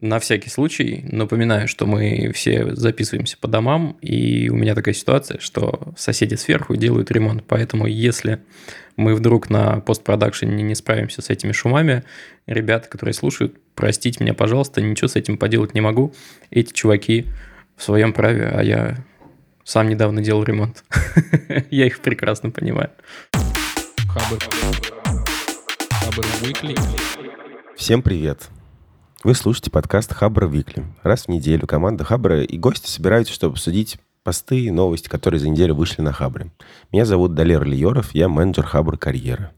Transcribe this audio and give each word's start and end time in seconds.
На 0.00 0.18
всякий 0.18 0.48
случай 0.48 1.04
напоминаю, 1.12 1.68
что 1.68 1.84
мы 1.84 2.32
все 2.32 2.74
записываемся 2.74 3.36
по 3.36 3.48
домам, 3.48 3.98
и 4.00 4.48
у 4.48 4.54
меня 4.54 4.74
такая 4.74 4.94
ситуация, 4.94 5.38
что 5.40 5.92
соседи 5.94 6.36
сверху 6.36 6.74
делают 6.76 7.10
ремонт, 7.10 7.44
поэтому 7.46 7.86
если 7.86 8.40
мы 8.96 9.14
вдруг 9.14 9.50
на 9.50 9.80
постпродакшене 9.80 10.62
не 10.62 10.74
справимся 10.74 11.20
с 11.20 11.28
этими 11.28 11.52
шумами, 11.52 12.02
ребята, 12.46 12.88
которые 12.88 13.12
слушают, 13.12 13.56
простите 13.74 14.24
меня, 14.24 14.32
пожалуйста, 14.32 14.80
ничего 14.80 15.08
с 15.08 15.16
этим 15.16 15.36
поделать 15.36 15.74
не 15.74 15.82
могу. 15.82 16.14
Эти 16.50 16.72
чуваки 16.72 17.26
в 17.76 17.82
своем 17.82 18.14
праве, 18.14 18.46
а 18.46 18.62
я 18.62 19.04
сам 19.64 19.90
недавно 19.90 20.22
делал 20.22 20.44
ремонт. 20.44 20.82
Я 21.70 21.86
их 21.86 22.00
прекрасно 22.00 22.50
понимаю. 22.50 22.90
Всем 27.76 28.02
привет! 28.02 28.48
Вы 29.22 29.34
слушаете 29.34 29.70
подкаст 29.70 30.14
Хабра 30.14 30.46
Викли. 30.46 30.82
Раз 31.02 31.26
в 31.26 31.28
неделю 31.28 31.66
команда 31.66 32.04
Хабра 32.04 32.42
и 32.42 32.56
гости 32.56 32.88
собираются, 32.88 33.34
чтобы 33.34 33.52
обсудить 33.52 33.98
посты 34.22 34.60
и 34.60 34.70
новости, 34.70 35.10
которые 35.10 35.38
за 35.38 35.50
неделю 35.50 35.74
вышли 35.74 36.00
на 36.00 36.10
Хабре. 36.10 36.46
Меня 36.90 37.04
зовут 37.04 37.34
Далер 37.34 37.62
Лиоров, 37.64 38.14
я 38.14 38.30
менеджер 38.30 38.64
Хабра 38.64 38.96
карьеры. 38.96 39.50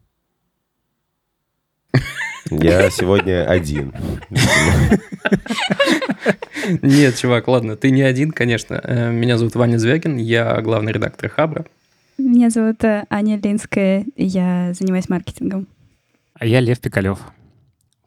Я 2.50 2.90
сегодня 2.90 3.48
один. 3.48 3.94
Нет, 6.82 7.16
чувак, 7.18 7.46
ладно, 7.46 7.76
ты 7.76 7.92
не 7.92 8.02
один, 8.02 8.32
конечно. 8.32 8.80
Э, 8.82 9.12
меня 9.12 9.38
зовут 9.38 9.54
Ваня 9.54 9.78
Звягин, 9.78 10.16
я 10.16 10.60
главный 10.60 10.90
редактор 10.92 11.30
Хабра. 11.30 11.66
Меня 12.18 12.50
зовут 12.50 12.82
э, 12.82 13.06
Аня 13.10 13.38
Линская, 13.40 14.06
я 14.16 14.72
занимаюсь 14.74 15.08
маркетингом. 15.08 15.68
А 16.34 16.46
я 16.46 16.58
Лев 16.58 16.80
Пикалев. 16.80 17.20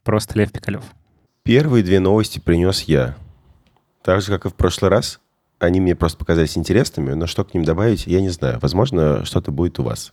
Просто 0.04 0.38
Лев 0.38 0.52
Пикалев. 0.52 0.84
Первые 1.46 1.84
две 1.84 2.00
новости 2.00 2.40
принес 2.40 2.82
я. 2.82 3.16
Так 4.02 4.22
же, 4.22 4.32
как 4.32 4.48
и 4.48 4.50
в 4.50 4.56
прошлый 4.56 4.90
раз, 4.90 5.20
они 5.60 5.80
мне 5.80 5.96
просто 5.96 6.18
показались 6.18 6.58
интересными, 6.58 7.14
но 7.14 7.28
что 7.28 7.44
к 7.44 7.54
ним 7.54 7.64
добавить, 7.64 8.08
я 8.08 8.20
не 8.20 8.30
знаю. 8.30 8.58
Возможно, 8.60 9.24
что-то 9.26 9.52
будет 9.52 9.78
у 9.78 9.84
вас. 9.84 10.12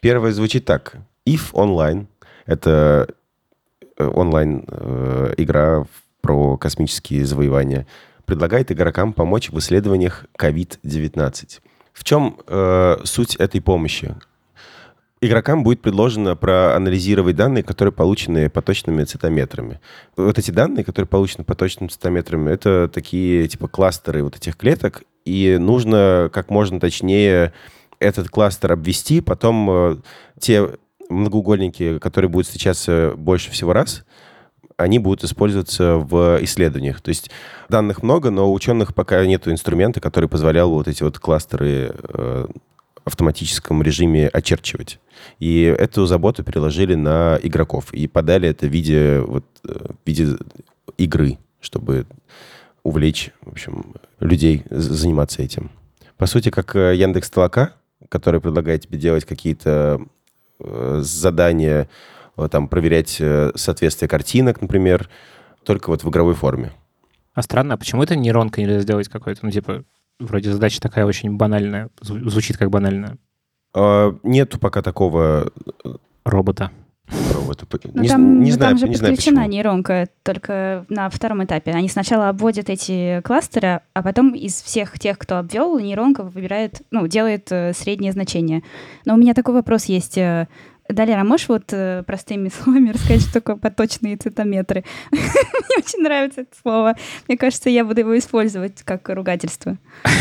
Первое 0.00 0.32
звучит 0.32 0.66
так. 0.66 0.96
If 1.26 1.54
Online— 1.54 2.08
это 2.46 3.08
э, 3.96 4.06
онлайн-игра 4.06 5.86
про 6.20 6.58
космические 6.58 7.24
завоевания, 7.24 7.86
предлагает 8.26 8.70
игрокам 8.70 9.14
помочь 9.14 9.48
в 9.48 9.58
исследованиях 9.58 10.26
COVID-19. 10.38 11.60
В 11.94 12.04
чем 12.04 12.36
э, 12.46 12.98
суть 13.04 13.36
этой 13.36 13.62
помощи? 13.62 14.14
Игрокам 15.26 15.62
будет 15.62 15.80
предложено 15.80 16.36
проанализировать 16.36 17.36
данные, 17.36 17.62
которые 17.62 17.92
получены 17.92 18.50
поточными 18.50 19.04
цитометрами. 19.04 19.80
Вот 20.16 20.38
эти 20.38 20.50
данные, 20.50 20.84
которые 20.84 21.08
получены 21.08 21.44
поточными 21.44 21.88
цитометрами, 21.88 22.50
это 22.50 22.88
такие 22.88 23.48
типа 23.48 23.68
кластеры 23.68 24.22
вот 24.22 24.36
этих 24.36 24.56
клеток, 24.56 25.02
и 25.24 25.56
нужно 25.58 26.30
как 26.32 26.50
можно 26.50 26.80
точнее 26.80 27.52
этот 27.98 28.28
кластер 28.28 28.72
обвести, 28.72 29.20
потом 29.20 29.70
э, 29.70 29.96
те 30.38 30.70
многоугольники, 31.08 31.98
которые 31.98 32.30
будут 32.30 32.46
встречаться 32.46 33.14
больше 33.16 33.50
всего 33.50 33.72
раз, 33.72 34.04
они 34.76 34.98
будут 34.98 35.24
использоваться 35.24 35.96
в 35.96 36.38
исследованиях. 36.42 37.00
То 37.00 37.10
есть 37.10 37.30
данных 37.68 38.02
много, 38.02 38.30
но 38.30 38.50
у 38.50 38.52
ученых 38.52 38.94
пока 38.94 39.24
нет 39.24 39.46
инструмента, 39.46 40.00
который 40.00 40.28
позволял 40.28 40.70
вот 40.70 40.88
эти 40.88 41.02
вот 41.02 41.18
кластеры 41.18 41.92
э, 41.94 42.46
автоматическом 43.04 43.82
режиме 43.82 44.28
очерчивать. 44.28 44.98
И 45.38 45.62
эту 45.62 46.06
заботу 46.06 46.42
переложили 46.42 46.94
на 46.94 47.38
игроков 47.42 47.92
и 47.92 48.06
подали 48.08 48.48
это 48.48 48.66
в 48.66 48.70
виде, 48.70 49.20
вот, 49.20 49.44
э, 49.68 49.72
в 49.72 50.06
виде 50.06 50.36
игры, 50.96 51.38
чтобы 51.60 52.06
увлечь, 52.82 53.30
в 53.42 53.52
общем, 53.52 53.94
людей 54.20 54.64
заниматься 54.70 55.42
этим. 55.42 55.70
По 56.16 56.26
сути, 56.26 56.50
как 56.50 56.74
э, 56.76 56.94
Яндекс 56.96 57.30
Толока, 57.30 57.74
который 58.08 58.40
предлагает 58.40 58.82
тебе 58.82 58.98
делать 58.98 59.24
какие-то 59.24 60.00
э, 60.60 61.00
задания, 61.02 61.88
там, 62.50 62.66
проверять 62.66 63.22
соответствие 63.54 64.08
картинок, 64.08 64.60
например, 64.60 65.08
только 65.62 65.90
вот 65.90 66.02
в 66.02 66.10
игровой 66.10 66.34
форме. 66.34 66.72
А 67.32 67.42
странно, 67.42 67.74
а 67.74 67.76
почему 67.76 68.02
это 68.02 68.16
нейронка 68.16 68.60
нельзя 68.60 68.80
сделать 68.80 69.08
какой-то? 69.08 69.44
Ну, 69.44 69.50
типа, 69.50 69.84
Вроде 70.20 70.52
задача 70.52 70.80
такая 70.80 71.06
очень 71.06 71.36
банальная, 71.36 71.90
звучит 72.00 72.56
как 72.56 72.70
банальная. 72.70 73.18
А, 73.74 74.16
нету 74.22 74.58
пока 74.58 74.82
такого... 74.82 75.50
Э, 75.84 75.94
Робота. 76.24 76.70
Робота. 77.34 77.66
Не, 77.92 78.08
там, 78.08 78.40
не 78.40 78.50
знаю, 78.50 78.70
там 78.70 78.78
же 78.78 78.88
не 78.88 78.96
подключена 78.96 79.36
знаю 79.36 79.50
нейронка 79.50 80.08
только 80.22 80.86
на 80.88 81.10
втором 81.10 81.44
этапе. 81.44 81.72
Они 81.72 81.88
сначала 81.88 82.30
обводят 82.30 82.70
эти 82.70 83.20
кластеры, 83.22 83.82
а 83.92 84.02
потом 84.02 84.34
из 84.34 84.62
всех 84.62 84.98
тех, 84.98 85.18
кто 85.18 85.38
обвел, 85.38 85.78
нейронка 85.78 86.22
выбирает, 86.22 86.80
ну, 86.90 87.06
делает 87.06 87.48
э, 87.50 87.74
среднее 87.74 88.12
значение. 88.12 88.62
Но 89.04 89.14
у 89.14 89.16
меня 89.18 89.34
такой 89.34 89.54
вопрос 89.54 89.84
есть. 89.84 90.16
Далее, 90.94 91.16
а 91.16 91.24
можешь 91.24 91.48
вот 91.48 91.72
э, 91.72 92.04
простыми 92.06 92.48
словами 92.62 92.90
рассказать, 92.90 93.22
что 93.22 93.32
такое 93.34 93.56
поточные 93.56 94.16
цитометры? 94.16 94.84
Мне 95.10 95.22
очень 95.78 96.02
нравится 96.02 96.42
это 96.42 96.50
слово. 96.60 96.94
Мне 97.28 97.36
кажется, 97.36 97.68
я 97.68 97.84
буду 97.84 98.00
его 98.00 98.16
использовать 98.16 98.82
как 98.82 99.08
ругательство. 99.08 99.78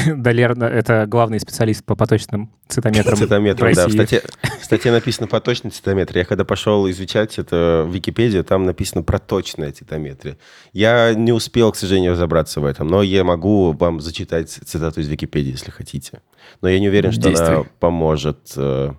Далер— 0.07 0.51
это 0.63 1.05
главный 1.07 1.39
специалист 1.39 1.83
по 1.83 1.95
поточным 1.95 2.51
цитометрам 2.67 3.15
Цитометрам, 3.15 3.73
да. 3.73 3.87
В 3.87 3.91
статье, 3.91 4.21
в 4.61 4.65
статье 4.65 4.91
написано 4.91 5.27
«поточный 5.27 5.69
цитометр». 5.69 6.17
Я 6.17 6.25
когда 6.25 6.43
пошел 6.43 6.89
изучать 6.89 7.37
это 7.37 7.85
в 7.87 7.93
Википедии, 7.93 8.41
там 8.41 8.65
написано 8.65 9.03
«проточная 9.03 9.71
цитометрия». 9.71 10.37
Я 10.71 11.13
не 11.13 11.31
успел, 11.31 11.71
к 11.71 11.75
сожалению, 11.75 12.13
разобраться 12.13 12.61
в 12.61 12.65
этом, 12.65 12.87
но 12.87 13.03
я 13.03 13.23
могу 13.23 13.73
вам 13.73 13.99
зачитать 13.99 14.49
цитату 14.49 15.01
из 15.01 15.07
Википедии, 15.07 15.51
если 15.51 15.71
хотите. 15.71 16.21
Но 16.61 16.69
я 16.69 16.79
не 16.79 16.89
уверен, 16.89 17.11
что 17.11 17.29
Действуй. 17.29 17.47
она 17.47 17.63
поможет 17.79 18.53
э, 18.57 18.93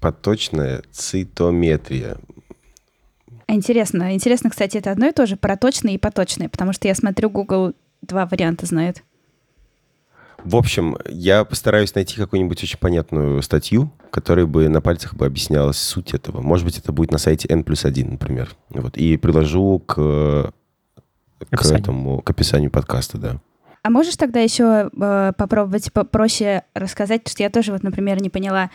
Поточная 0.00 0.82
цитометрия. 0.90 2.16
Интересно. 3.48 4.14
Интересно, 4.14 4.50
кстати, 4.50 4.76
это 4.78 4.90
одно 4.90 5.06
и 5.06 5.12
то 5.12 5.26
же, 5.26 5.36
проточное 5.36 5.94
и 5.94 5.98
поточное, 5.98 6.48
потому 6.48 6.72
что 6.72 6.88
я 6.88 6.94
смотрю, 6.94 7.30
Google 7.30 7.74
два 8.02 8.26
варианта 8.26 8.66
знает. 8.66 9.02
В 10.44 10.54
общем, 10.54 10.96
я 11.08 11.44
постараюсь 11.44 11.94
найти 11.94 12.16
какую-нибудь 12.16 12.62
очень 12.62 12.78
понятную 12.78 13.42
статью, 13.42 13.90
которая 14.10 14.46
бы 14.46 14.68
на 14.68 14.80
пальцах 14.80 15.14
бы 15.14 15.26
объяснялась 15.26 15.78
суть 15.78 16.14
этого. 16.14 16.40
Может 16.40 16.64
быть, 16.64 16.78
это 16.78 16.92
будет 16.92 17.10
на 17.10 17.18
сайте 17.18 17.48
N 17.48 17.64
плюс 17.64 17.84
1, 17.84 18.10
например. 18.12 18.54
Вот. 18.68 18.96
И 18.96 19.16
приложу 19.16 19.80
к, 19.80 20.52
к, 21.50 21.64
этому, 21.66 22.20
к 22.20 22.30
описанию 22.30 22.70
подкаста, 22.70 23.18
да. 23.18 23.40
А 23.82 23.90
можешь 23.90 24.16
тогда 24.16 24.40
еще 24.40 24.90
э, 24.92 25.32
попробовать 25.36 25.92
попроще 25.92 26.62
рассказать, 26.74 27.26
что 27.28 27.42
я 27.42 27.50
тоже, 27.50 27.72
вот, 27.72 27.82
например, 27.82 28.20
не 28.20 28.30
поняла, 28.30 28.70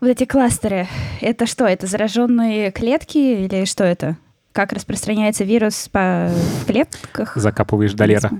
вот 0.00 0.08
эти 0.08 0.24
кластеры, 0.24 0.86
это 1.20 1.46
что? 1.46 1.66
Это 1.66 1.86
зараженные 1.86 2.70
клетки 2.70 3.18
или 3.18 3.64
что 3.64 3.84
это? 3.84 4.16
Как 4.52 4.72
распространяется 4.72 5.44
вирус 5.44 5.88
по 5.88 6.30
в 6.62 6.66
клетках? 6.66 7.36
Закапываешь 7.36 7.92
долера. 7.92 8.30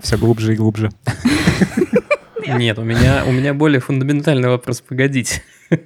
Все 0.00 0.18
глубже 0.18 0.54
и 0.54 0.56
глубже. 0.56 0.90
Нет, 2.46 2.78
у 2.78 2.82
меня, 2.82 3.24
у 3.26 3.32
меня 3.32 3.54
более 3.54 3.80
фундаментальный 3.80 4.48
вопрос. 4.48 4.80
Погодите. 4.80 5.42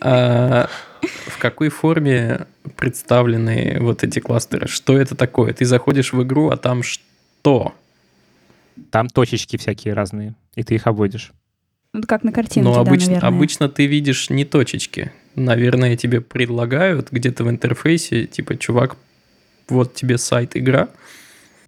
А, 0.00 0.68
в 1.28 1.38
какой 1.38 1.68
форме 1.68 2.46
представлены 2.76 3.78
вот 3.80 4.02
эти 4.02 4.18
кластеры? 4.18 4.66
Что 4.66 4.98
это 4.98 5.14
такое? 5.14 5.52
Ты 5.52 5.64
заходишь 5.64 6.12
в 6.12 6.22
игру, 6.22 6.50
а 6.50 6.56
там 6.56 6.82
что? 6.82 7.74
Там 8.90 9.08
точечки 9.08 9.56
всякие 9.56 9.94
разные, 9.94 10.34
и 10.56 10.62
ты 10.62 10.74
их 10.74 10.86
обводишь. 10.86 11.32
Ну, 11.96 12.02
как 12.06 12.24
на 12.24 12.32
картинке, 12.32 12.68
Но 12.68 12.78
обычно, 12.78 13.06
да, 13.06 13.12
наверное. 13.14 13.36
обычно 13.38 13.68
ты 13.70 13.86
видишь 13.86 14.28
не 14.28 14.44
точечки. 14.44 15.12
Наверное, 15.34 15.96
тебе 15.96 16.20
предлагают 16.20 17.10
где-то 17.10 17.42
в 17.44 17.48
интерфейсе, 17.50 18.26
типа, 18.26 18.56
чувак, 18.56 18.96
вот 19.68 19.94
тебе 19.94 20.18
сайт 20.18 20.56
игра. 20.56 20.88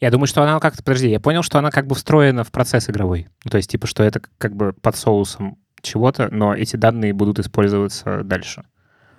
Я 0.01 0.11
думаю, 0.11 0.27
что 0.27 0.43
она 0.43 0.61
как-то... 0.61 0.83
Подожди, 0.83 1.09
я 1.09 1.19
понял, 1.19 1.43
что 1.43 1.59
она 1.59 1.71
как 1.71 1.87
бы 1.87 1.95
встроена 1.95 2.45
в 2.45 2.51
процесс 2.53 2.91
игровой. 2.91 3.29
Ну, 3.45 3.51
то 3.51 3.57
есть, 3.57 3.71
типа, 3.71 3.87
что 3.87 4.03
это 4.03 4.21
как 4.37 4.55
бы 4.55 4.75
под 4.75 4.97
соусом 4.97 5.57
чего-то, 5.81 6.29
но 6.31 6.55
эти 6.55 6.77
данные 6.77 7.13
будут 7.15 7.39
использоваться 7.39 8.23
дальше. 8.23 8.65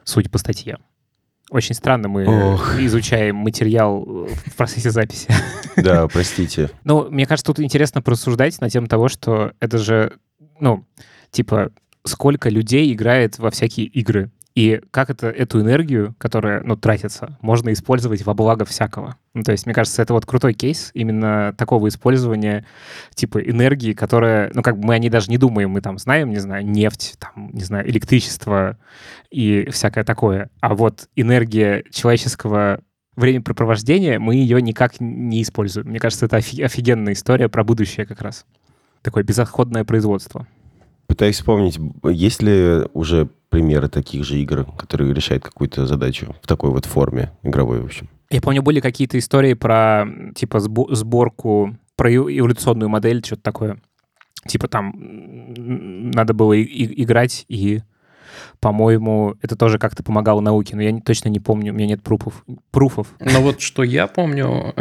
Суть 0.03 0.29
по 0.29 0.37
статье. 0.37 0.77
Очень 1.49 1.73
странно 1.73 2.07
мы 2.07 2.53
Ох. 2.53 2.79
изучаем 2.79 3.35
материал 3.37 4.01
в 4.03 4.55
процессе 4.55 4.91
записи. 4.91 5.27
Да, 5.75 6.07
простите. 6.07 6.69
Ну, 6.83 7.09
мне 7.09 7.25
кажется, 7.25 7.51
тут 7.51 7.59
интересно 7.59 8.03
порассуждать 8.03 8.61
на 8.61 8.69
тему 8.69 8.87
того, 8.87 9.09
что 9.09 9.53
это 9.59 9.79
же 9.79 10.13
ну, 10.59 10.85
типа, 11.31 11.71
сколько 12.05 12.49
людей 12.49 12.93
играет 12.93 13.39
во 13.39 13.51
всякие 13.51 13.85
игры, 13.87 14.31
и 14.55 14.81
как 14.91 15.09
это, 15.09 15.27
эту 15.27 15.61
энергию, 15.61 16.15
которая, 16.17 16.61
ну, 16.63 16.75
тратится, 16.75 17.37
можно 17.41 17.71
использовать 17.71 18.25
во 18.25 18.33
благо 18.33 18.65
всякого. 18.65 19.15
Ну, 19.33 19.43
то 19.43 19.51
есть, 19.51 19.65
мне 19.65 19.73
кажется, 19.73 20.01
это 20.01 20.13
вот 20.13 20.25
крутой 20.25 20.53
кейс 20.53 20.91
именно 20.93 21.53
такого 21.57 21.87
использования, 21.87 22.65
типа, 23.15 23.37
энергии, 23.37 23.93
которая, 23.93 24.51
ну, 24.53 24.61
как 24.61 24.77
бы 24.77 24.87
мы 24.87 24.95
о 24.95 24.99
ней 24.99 25.09
даже 25.09 25.29
не 25.29 25.37
думаем, 25.37 25.69
мы 25.69 25.81
там 25.81 25.97
знаем, 25.97 26.31
не 26.31 26.39
знаю, 26.39 26.65
нефть, 26.65 27.15
там, 27.19 27.51
не 27.53 27.63
знаю, 27.63 27.89
электричество 27.89 28.77
и 29.29 29.69
всякое 29.69 30.03
такое. 30.03 30.49
А 30.61 30.75
вот 30.75 31.07
энергия 31.15 31.83
человеческого 31.91 32.81
времяпрепровождения, 33.15 34.19
мы 34.19 34.35
ее 34.35 34.61
никак 34.61 34.99
не 34.99 35.41
используем. 35.41 35.87
Мне 35.87 35.99
кажется, 35.99 36.25
это 36.25 36.37
офигенная 36.37 37.13
история 37.13 37.49
про 37.49 37.63
будущее 37.63 38.05
как 38.05 38.21
раз. 38.21 38.45
Такое 39.01 39.23
безотходное 39.23 39.83
производство. 39.85 40.47
Пытаюсь 41.07 41.35
вспомнить, 41.37 41.79
есть 42.03 42.41
ли 42.43 42.81
уже 42.93 43.29
примеры 43.49 43.89
таких 43.89 44.23
же 44.23 44.39
игр, 44.39 44.65
которые 44.77 45.13
решают 45.13 45.43
какую-то 45.43 45.85
задачу 45.87 46.35
в 46.41 46.47
такой 46.47 46.69
вот 46.69 46.85
форме 46.85 47.31
игровой, 47.41 47.81
в 47.81 47.85
общем? 47.85 48.09
Я 48.29 48.41
помню, 48.41 48.61
были 48.61 48.79
какие-то 48.79 49.17
истории 49.17 49.55
про, 49.55 50.05
типа, 50.35 50.59
сборку, 50.59 51.75
про 51.95 52.13
эволюционную 52.13 52.89
модель, 52.89 53.23
что-то 53.25 53.41
такое. 53.41 53.81
Типа 54.47 54.67
там 54.67 54.93
надо 56.11 56.33
было 56.33 56.53
и- 56.53 57.03
играть 57.03 57.45
и 57.49 57.81
по-моему, 58.59 59.35
это 59.41 59.55
тоже 59.55 59.77
как-то 59.77 60.03
помогало 60.03 60.41
науке, 60.41 60.75
но 60.75 60.81
я 60.81 60.91
не, 60.91 61.01
точно 61.01 61.29
не 61.29 61.39
помню, 61.39 61.71
у 61.71 61.75
меня 61.75 61.87
нет 61.87 62.03
пруфов. 62.03 62.43
пруфов. 62.71 63.07
Но 63.19 63.41
вот 63.41 63.61
что 63.61 63.83
я 63.83 64.07
помню, 64.07 64.75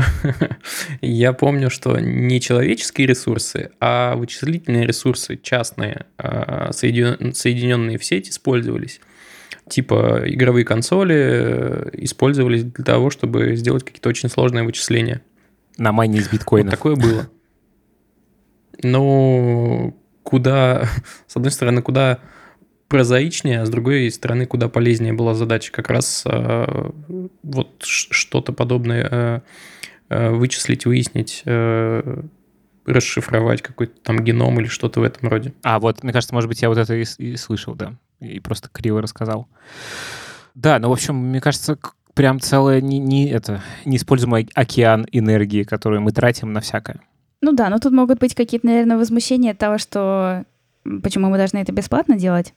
я 1.01 1.33
помню, 1.33 1.71
что 1.71 1.99
не 1.99 2.41
человеческие 2.41 3.07
ресурсы, 3.07 3.71
а 3.81 4.17
вычислительные 4.17 4.87
ресурсы 4.87 5.37
частные, 5.37 6.07
а, 6.19 6.71
соединенные 6.73 7.99
в 7.99 8.05
сеть, 8.05 8.31
использовались. 8.31 9.01
Типа 9.69 10.23
игровые 10.25 10.65
консоли 10.65 11.17
э, 11.17 11.91
использовались 11.93 12.65
для 12.65 12.85
того, 12.85 13.11
чтобы 13.11 13.55
сделать 13.57 13.85
какие-то 13.85 14.09
очень 14.09 14.31
сложные 14.31 14.65
вычисления. 14.65 15.23
На 15.77 15.93
майне 15.93 16.19
из 16.19 16.29
биткоина. 16.29 16.71
Вот 16.71 16.77
такое 16.77 16.97
было. 16.97 17.29
Но 18.83 19.95
куда, 20.23 20.89
с 21.27 21.37
одной 21.37 21.51
стороны, 21.51 21.83
куда 21.83 22.21
прозаичнее, 22.89 23.61
а 23.61 23.67
с 23.67 23.71
другой 23.71 24.11
стороны, 24.11 24.47
куда 24.47 24.69
полезнее 24.69 25.13
была 25.13 25.35
задача 25.35 25.71
как 25.73 25.89
раз 25.91 26.25
э, 26.27 26.91
вот 27.43 27.83
что-то 27.83 28.53
подобное 28.53 29.09
э, 29.11 29.41
э, 30.09 30.31
вычислить, 30.31 30.87
выяснить, 30.87 31.43
э, 31.45 32.23
расшифровать 32.87 33.61
какой-то 33.61 34.01
там 34.03 34.25
геном 34.25 34.59
или 34.59 34.67
что-то 34.67 35.01
в 35.01 35.03
этом 35.03 35.29
роде. 35.29 35.53
А, 35.63 35.79
вот, 35.79 36.03
мне 36.03 36.13
кажется, 36.13 36.35
может 36.35 36.49
быть, 36.49 36.63
я 36.63 36.71
вот 36.71 36.79
это 36.79 36.95
и, 36.95 37.05
и 37.19 37.37
слышал, 37.37 37.75
да, 37.75 37.95
и 38.21 38.41
просто 38.41 38.71
криво 38.73 39.03
рассказал. 39.03 39.49
Да, 40.55 40.79
ну, 40.79 40.89
в 40.89 40.93
общем, 40.93 41.15
мне 41.15 41.41
кажется, 41.41 41.79
прям 42.15 42.41
целый 42.41 42.81
не, 42.81 42.99
не, 42.99 43.29
это, 43.29 43.63
неиспользуемый 43.85 44.49
океан 44.55 45.07
энергии, 45.13 45.63
который 45.63 46.01
мы 46.01 46.13
тратим 46.13 46.53
на 46.53 46.61
всякое. 46.61 47.01
Ну 47.43 47.53
да, 47.53 47.69
но 47.69 47.79
тут 47.79 47.93
могут 47.93 48.19
быть 48.19 48.35
какие-то, 48.35 48.67
наверное, 48.67 48.97
возмущения 48.97 49.53
от 49.53 49.59
того, 49.59 49.79
что 49.79 50.45
почему 51.03 51.29
мы 51.29 51.37
должны 51.37 51.59
это 51.59 51.71
бесплатно 51.71 52.17
делать. 52.17 52.55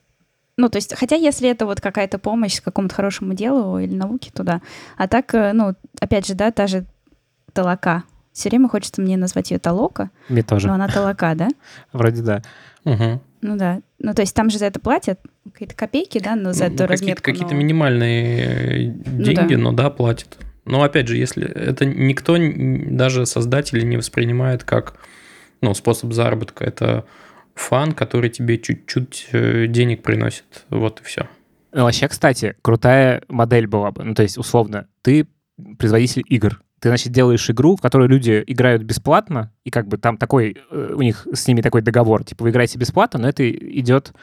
Ну, 0.58 0.70
то 0.70 0.78
есть, 0.78 0.96
хотя 0.96 1.16
если 1.16 1.50
это 1.50 1.66
вот 1.66 1.82
какая-то 1.82 2.20
помощь 2.20 2.60
к 2.60 2.64
какому-то 2.64 2.94
хорошему 2.94 3.34
делу 3.34 3.80
или 3.80 3.94
науке, 3.94 4.32
туда. 4.34 4.62
А 4.98 5.08
так, 5.08 5.34
э, 5.34 5.54
ну, 5.54 5.76
опять 6.00 6.28
же, 6.28 6.36
да, 6.36 6.52
та 6.52 6.68
же 6.68 6.86
толока. 7.54 8.04
Все 8.34 8.50
время 8.50 8.70
хочется 8.70 9.02
мне 9.02 9.18
назвать 9.18 9.52
ее 9.52 9.60
толока. 9.60 10.10
Мне 10.30 10.44
тоже. 10.44 10.68
Но 10.68 10.74
она 10.74 10.88
толока, 10.88 11.36
да? 11.36 11.50
Вроде 11.94 12.22
да. 12.22 12.42
Угу. 12.86 13.22
Ну 13.42 13.58
да. 13.58 13.82
Ну, 14.00 14.14
то 14.14 14.22
есть 14.22 14.36
там 14.36 14.50
же 14.50 14.58
за 14.58 14.66
это 14.66 14.80
платят 14.80 15.20
какие-то 15.52 15.76
копейки, 15.76 16.20
да, 16.20 16.36
но 16.36 16.54
за 16.54 16.68
ну, 16.68 16.76
эту 16.76 16.88
разметку. 16.88 17.24
Какие-то 17.24 17.54
но... 17.54 17.60
минимальные 17.60 18.88
деньги, 19.06 19.56
ну, 19.56 19.72
да. 19.72 19.72
но 19.72 19.72
да, 19.72 19.90
платят. 19.90 20.38
Но 20.66 20.84
опять 20.84 21.08
же, 21.08 21.18
если 21.18 21.48
это 21.48 21.86
никто, 21.86 22.38
даже 22.40 23.26
создатели 23.26 23.82
не 23.82 23.98
воспринимает 23.98 24.64
как 24.64 24.96
ну, 25.62 25.74
способ 25.74 26.14
заработка. 26.14 26.64
Это 26.64 27.06
фан, 27.62 27.94
который 27.94 28.30
тебе 28.30 28.58
чуть-чуть 28.58 29.30
э, 29.32 29.68
денег 29.68 30.04
приносит. 30.04 30.66
Вот 30.70 31.00
и 31.02 31.04
все. 31.04 31.28
Ну, 31.72 31.84
вообще, 31.84 32.08
кстати, 32.08 32.56
крутая 32.62 33.24
модель 33.28 33.68
была 33.68 33.92
бы. 33.92 34.04
Ну, 34.04 34.14
то 34.14 34.24
есть, 34.24 34.38
условно, 34.38 34.88
ты 35.02 35.28
производитель 35.78 36.24
игр. 36.28 36.62
Ты, 36.80 36.90
значит, 36.90 37.14
делаешь 37.14 37.48
игру, 37.48 37.76
в 37.76 37.82
которой 37.82 38.08
люди 38.08 38.44
играют 38.48 38.82
бесплатно, 38.82 39.54
и 39.64 39.70
как 39.70 39.88
бы 39.88 39.98
там 39.98 40.18
такой, 40.18 40.58
э, 40.72 40.94
у 40.96 41.02
них 41.04 41.28
с 41.32 41.48
ними 41.48 41.62
такой 41.62 41.84
договор, 41.84 42.24
типа, 42.24 42.44
вы 42.44 42.50
играете 42.50 42.80
бесплатно, 42.80 43.20
но 43.20 43.30
это 43.30 43.48
идет, 43.50 44.14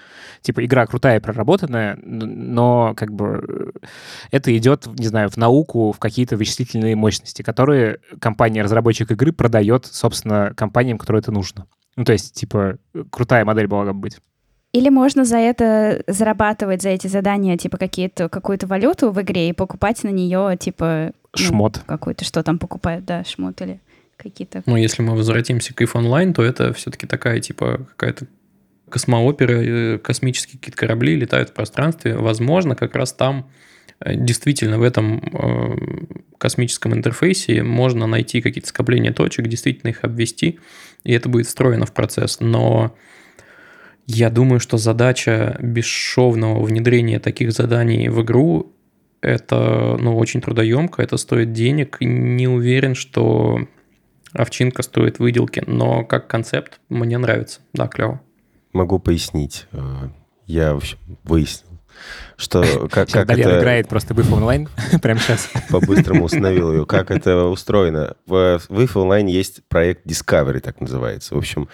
типа, 0.42 0.64
игра 0.64 0.84
крутая, 0.86 1.20
проработанная, 1.20 1.96
но 2.02 2.94
как 2.96 3.12
бы 3.12 3.44
э, 3.48 3.86
это 4.32 4.54
идет, 4.58 4.88
не 4.98 5.06
знаю, 5.06 5.30
в 5.30 5.36
науку, 5.36 5.92
в 5.92 6.00
какие-то 6.00 6.36
вычислительные 6.36 6.96
мощности, 6.96 7.42
которые 7.42 8.00
компания-разработчик 8.20 9.12
игры 9.12 9.32
продает, 9.32 9.86
собственно, 9.86 10.52
компаниям, 10.56 10.98
которым 10.98 11.20
это 11.20 11.30
нужно. 11.30 11.66
Ну, 11.98 12.04
то 12.04 12.12
есть, 12.12 12.32
типа, 12.32 12.78
крутая 13.10 13.44
модель 13.44 13.66
была 13.66 13.86
бы 13.86 13.92
быть. 13.92 14.18
Или 14.72 14.88
можно 14.88 15.24
за 15.24 15.38
это 15.38 16.04
зарабатывать, 16.06 16.80
за 16.80 16.90
эти 16.90 17.08
задания, 17.08 17.56
типа, 17.56 17.76
какие-то, 17.76 18.28
какую-то 18.28 18.68
валюту 18.68 19.10
в 19.10 19.20
игре 19.20 19.48
и 19.48 19.52
покупать 19.52 20.04
на 20.04 20.10
нее, 20.10 20.56
типа... 20.60 21.10
Ну, 21.36 21.44
шмот. 21.44 21.76
Ну, 21.78 21.82
какой-то, 21.86 22.24
что 22.24 22.44
там 22.44 22.60
покупают, 22.60 23.04
да, 23.04 23.24
шмот 23.24 23.60
или 23.62 23.80
какие-то... 24.16 24.62
Ну, 24.66 24.76
если 24.76 25.02
мы 25.02 25.16
возвратимся 25.16 25.74
к 25.74 25.82
IF 25.82 25.94
Online, 25.94 26.32
то 26.32 26.44
это 26.44 26.72
все-таки 26.72 27.08
такая, 27.08 27.40
типа, 27.40 27.88
какая-то 27.96 28.26
космоопера, 28.88 29.60
э, 29.60 29.98
космические 29.98 30.60
какие-то 30.60 30.78
корабли 30.78 31.16
летают 31.16 31.50
в 31.50 31.52
пространстве. 31.52 32.14
Возможно, 32.16 32.76
как 32.76 32.94
раз 32.94 33.12
там 33.12 33.50
э, 33.98 34.14
действительно 34.14 34.78
в 34.78 34.84
этом 34.84 35.18
э, 35.18 35.76
космическом 36.38 36.94
интерфейсе 36.94 37.64
можно 37.64 38.06
найти 38.06 38.40
какие-то 38.40 38.68
скопления 38.68 39.12
точек, 39.12 39.48
действительно 39.48 39.90
их 39.90 40.04
обвести, 40.04 40.60
и 41.04 41.12
это 41.12 41.28
будет 41.28 41.46
встроено 41.46 41.86
в 41.86 41.92
процесс. 41.92 42.40
Но 42.40 42.94
я 44.06 44.30
думаю, 44.30 44.60
что 44.60 44.76
задача 44.78 45.56
бесшовного 45.60 46.62
внедрения 46.62 47.20
таких 47.20 47.52
заданий 47.52 48.08
в 48.08 48.22
игру 48.22 48.74
это 49.20 49.96
ну, 49.98 50.16
очень 50.16 50.40
трудоемко, 50.40 51.02
это 51.02 51.16
стоит 51.16 51.52
денег. 51.52 51.98
Не 52.00 52.46
уверен, 52.48 52.94
что 52.94 53.66
овчинка 54.32 54.82
стоит 54.82 55.18
выделки, 55.18 55.62
но 55.66 56.04
как 56.04 56.28
концепт 56.28 56.80
мне 56.88 57.18
нравится. 57.18 57.60
Да, 57.72 57.88
клево. 57.88 58.20
Могу 58.72 58.98
пояснить. 58.98 59.66
Э, 59.72 60.08
я, 60.46 60.78
выяснил 61.24 61.77
что 62.36 62.62
как, 62.90 63.08
как 63.10 63.30
это... 63.30 63.58
играет 63.58 63.88
просто 63.88 64.14
в 64.14 64.32
онлайн 64.32 64.68
прямо 65.02 65.20
сейчас. 65.20 65.48
По-быстрому 65.70 66.24
установил 66.26 66.72
ее. 66.72 66.86
Как 66.86 67.10
это 67.10 67.44
устроено? 67.44 68.14
В 68.26 68.60
WIF 68.68 68.98
онлайн 68.98 69.26
есть 69.26 69.62
проект 69.68 70.06
Discovery, 70.06 70.60
так 70.60 70.80
называется. 70.80 71.34
В 71.34 71.38
общем, 71.38 71.68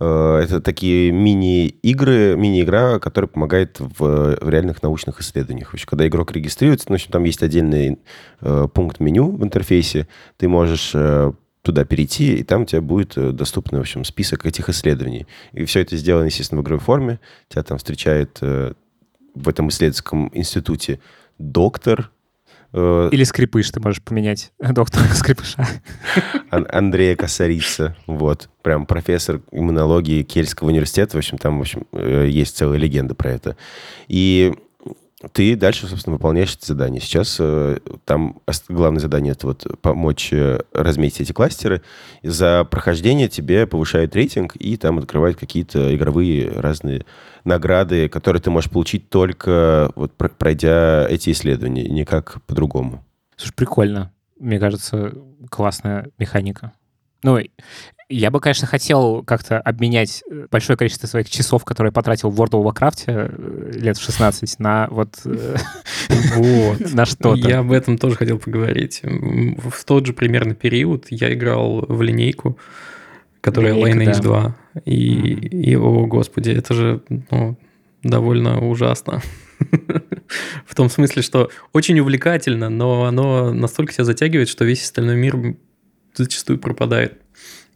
э, 0.00 0.40
это 0.44 0.60
такие 0.60 1.12
мини-игры, 1.12 2.36
мини-игра, 2.36 2.98
которая 2.98 3.28
помогает 3.28 3.80
в, 3.80 4.36
в 4.40 4.48
реальных 4.48 4.82
научных 4.82 5.20
исследованиях. 5.20 5.70
В 5.70 5.74
общем, 5.74 5.86
когда 5.88 6.06
игрок 6.06 6.32
регистрируется, 6.32 6.86
ну, 6.88 6.94
в 6.94 6.96
общем, 6.96 7.10
там 7.10 7.24
есть 7.24 7.42
отдельный 7.42 7.98
э, 8.40 8.68
пункт 8.72 9.00
меню 9.00 9.30
в 9.30 9.42
интерфейсе, 9.42 10.06
ты 10.36 10.48
можешь 10.48 10.92
э, 10.94 11.32
туда 11.62 11.84
перейти, 11.84 12.34
и 12.34 12.42
там 12.42 12.62
у 12.62 12.64
тебя 12.64 12.80
будет 12.80 13.16
э, 13.16 13.30
доступный, 13.30 13.78
в 13.78 13.82
общем, 13.82 14.04
список 14.04 14.44
этих 14.44 14.68
исследований. 14.68 15.26
И 15.52 15.64
все 15.64 15.80
это 15.80 15.96
сделано, 15.96 16.26
естественно, 16.26 16.60
в 16.60 16.64
игровой 16.64 16.80
форме. 16.80 17.20
Тебя 17.48 17.62
там 17.62 17.78
встречает 17.78 18.38
э, 18.40 18.74
в 19.34 19.48
этом 19.48 19.68
исследовательском 19.68 20.30
институте 20.34 21.00
доктор. 21.38 22.10
Э, 22.72 23.08
Или 23.12 23.24
скрипыш 23.24 23.70
ты 23.70 23.80
можешь 23.80 24.02
поменять, 24.02 24.52
доктора 24.58 25.04
скрипыша. 25.14 25.66
Андрея 26.50 27.16
Косарица, 27.16 27.96
вот, 28.06 28.48
прям 28.62 28.86
профессор 28.86 29.40
иммунологии 29.50 30.22
Кельского 30.22 30.68
университета, 30.68 31.16
в 31.16 31.18
общем, 31.18 31.38
там, 31.38 31.58
в 31.58 31.62
общем, 31.62 31.86
э, 31.92 32.28
есть 32.30 32.56
целая 32.56 32.78
легенда 32.78 33.14
про 33.14 33.30
это. 33.30 33.56
И 34.08 34.54
ты 35.32 35.56
дальше, 35.56 35.86
собственно, 35.86 36.14
выполняешь 36.14 36.54
эти 36.54 36.66
задания. 36.66 37.00
Сейчас 37.00 37.36
э, 37.38 37.78
там 38.04 38.40
главное 38.68 39.00
задание 39.00 39.32
это 39.32 39.46
вот 39.46 39.66
помочь 39.80 40.32
э, 40.32 40.60
разметить 40.72 41.20
эти 41.20 41.32
кластеры. 41.32 41.82
За 42.22 42.64
прохождение 42.64 43.28
тебе 43.28 43.66
повышают 43.66 44.14
рейтинг 44.16 44.56
и 44.56 44.76
там 44.76 44.98
открывают 44.98 45.38
какие-то 45.38 45.94
игровые 45.94 46.50
разные 46.50 47.04
награды, 47.44 48.08
которые 48.08 48.42
ты 48.42 48.50
можешь 48.50 48.70
получить 48.70 49.08
только 49.08 49.92
вот 49.94 50.12
пройдя 50.14 51.06
эти 51.08 51.30
исследования, 51.30 51.88
никак 51.88 52.42
по-другому. 52.46 53.04
Слушай, 53.36 53.54
прикольно. 53.54 54.12
Мне 54.38 54.58
кажется, 54.58 55.12
классная 55.50 56.10
механика. 56.18 56.72
Ну, 57.22 57.38
я 58.12 58.30
бы, 58.30 58.40
конечно, 58.40 58.66
хотел 58.66 59.22
как-то 59.22 59.58
обменять 59.58 60.22
э, 60.30 60.46
большое 60.50 60.76
количество 60.76 61.06
своих 61.06 61.30
часов, 61.30 61.64
которые 61.64 61.88
я 61.88 61.92
потратил 61.92 62.30
в 62.30 62.40
World 62.40 62.50
of 62.50 62.64
Warcraft 62.64 63.04
э, 63.06 63.78
лет 63.78 63.96
в 63.96 64.02
16, 64.02 64.58
на 64.58 64.86
вот... 64.90 65.20
Э, 65.24 65.56
вот. 66.36 66.80
На 66.94 67.06
что-то. 67.06 67.48
Я 67.48 67.60
об 67.60 67.72
этом 67.72 67.98
тоже 67.98 68.16
хотел 68.16 68.38
поговорить. 68.38 69.00
В 69.02 69.84
тот 69.84 70.06
же 70.06 70.12
примерно 70.12 70.54
период 70.54 71.06
я 71.10 71.32
играл 71.32 71.84
в 71.88 72.02
линейку, 72.02 72.58
которая 73.40 73.74
Lineage 73.74 74.20
2. 74.20 74.56
И, 74.84 75.76
о, 75.76 76.06
господи, 76.06 76.50
это 76.50 76.74
же 76.74 77.02
ну, 77.30 77.56
довольно 78.02 78.60
ужасно. 78.66 79.22
В 80.66 80.74
том 80.74 80.90
смысле, 80.90 81.22
что 81.22 81.50
очень 81.72 81.98
увлекательно, 82.00 82.68
но 82.68 83.04
оно 83.04 83.52
настолько 83.52 83.92
тебя 83.92 84.04
затягивает, 84.04 84.48
что 84.48 84.64
весь 84.64 84.82
остальной 84.82 85.16
мир 85.16 85.56
зачастую 86.14 86.58
пропадает 86.58 87.21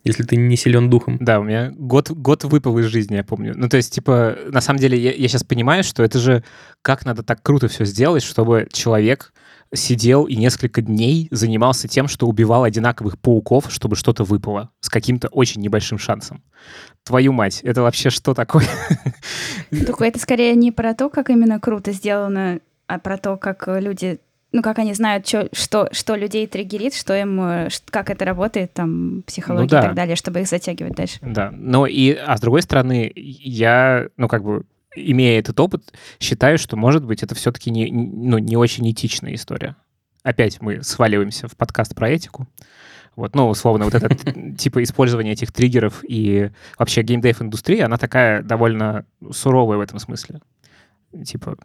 если 0.07 0.23
ты 0.23 0.37
не 0.37 0.57
силен 0.57 0.89
духом. 0.89 1.19
Да, 1.21 1.41
у 1.41 1.43
меня 1.43 1.73
год, 1.77 2.11
год 2.11 2.45
выпал 2.45 2.79
из 2.79 2.87
жизни, 2.87 3.17
я 3.17 3.25
помню. 3.25 3.55
Ну, 3.57 3.69
то 3.69 3.77
есть, 3.77 3.93
типа, 3.93 4.39
на 4.49 4.61
самом 4.61 4.79
деле, 4.79 4.97
я, 4.97 5.13
я 5.13 5.29
сейчас 5.29 5.43
понимаю, 5.43 5.83
что 5.83 6.05
это 6.05 6.19
же 6.19 6.45
как 6.83 7.05
надо 7.05 7.25
так 7.25 7.43
круто 7.43 7.67
все 7.67 7.85
сделать, 7.85 8.23
чтобы 8.23 8.69
человек 8.73 9.33
сидел 9.75 10.25
и 10.25 10.37
несколько 10.37 10.81
дней 10.81 11.27
занимался 11.33 11.89
тем, 11.89 12.07
что 12.07 12.29
убивал 12.29 12.63
одинаковых 12.63 13.19
пауков, 13.19 13.67
чтобы 13.69 13.97
что-то 13.97 14.23
выпало 14.23 14.71
с 14.81 14.89
каким-то 14.89 15.27
очень 15.29 15.61
небольшим 15.61 15.99
шансом. 15.99 16.45
Твою 17.03 17.33
мать, 17.33 17.61
это 17.65 17.83
вообще 17.83 18.11
что 18.11 18.33
такое? 18.33 18.67
Только 19.87 20.05
это 20.05 20.21
скорее 20.21 20.55
не 20.55 20.71
про 20.71 20.95
то, 20.95 21.11
как 21.11 21.31
именно 21.31 21.59
круто 21.59 21.91
сделано, 21.91 22.61
а 22.87 23.01
про 23.01 23.19
то, 23.19 23.37
как 23.37 23.67
люди 23.67 24.21
ну, 24.53 24.63
как 24.63 24.79
они 24.79 24.95
знают, 24.95 25.25
чё, 25.25 25.49
что, 25.53 25.89
что 25.93 26.15
людей 26.15 26.47
триггерит, 26.47 26.95
что 26.95 27.15
им, 27.15 27.41
э, 27.41 27.69
как 27.87 28.11
это 28.11 28.25
работает, 28.25 28.73
там, 28.73 29.23
психология 29.27 29.65
ну, 29.65 29.69
да. 29.69 29.81
и 29.81 29.83
так 29.83 29.95
далее, 29.95 30.17
чтобы 30.17 30.41
их 30.41 30.49
затягивать 30.49 30.95
дальше. 30.95 31.19
Да, 31.21 31.51
но 31.53 31.87
и, 31.87 32.13
а 32.13 32.37
с 32.37 32.41
другой 32.41 32.63
стороны, 32.63 33.13
я, 33.15 34.09
ну, 34.17 34.29
как 34.29 34.45
бы, 34.45 34.65
имея 34.95 35.39
этот 35.39 35.59
опыт, 35.61 35.93
считаю, 36.21 36.59
что, 36.59 36.77
может 36.77 37.05
быть, 37.05 37.23
это 37.23 37.35
все-таки 37.35 37.71
не, 37.71 37.91
ну, 37.91 38.39
не 38.39 38.57
очень 38.57 38.91
этичная 38.91 39.35
история. 39.35 39.77
Опять 40.23 40.61
мы 40.61 40.83
сваливаемся 40.83 41.49
в 41.49 41.57
подкаст 41.57 41.95
про 41.95 42.09
этику. 42.09 42.49
Вот, 43.15 43.35
ну, 43.35 43.49
условно, 43.49 43.85
вот 43.85 43.95
это 43.95 44.15
типа 44.59 44.83
использование 44.83 45.33
этих 45.33 45.53
триггеров 45.53 46.05
и 46.07 46.51
вообще 46.79 47.03
геймдейв-индустрия, 47.03 47.87
она 47.87 47.97
такая 47.97 48.43
довольно 48.43 49.05
суровая 49.31 49.79
в 49.79 49.81
этом 49.81 49.99
смысле. 49.99 50.41
Типа, 51.25 51.57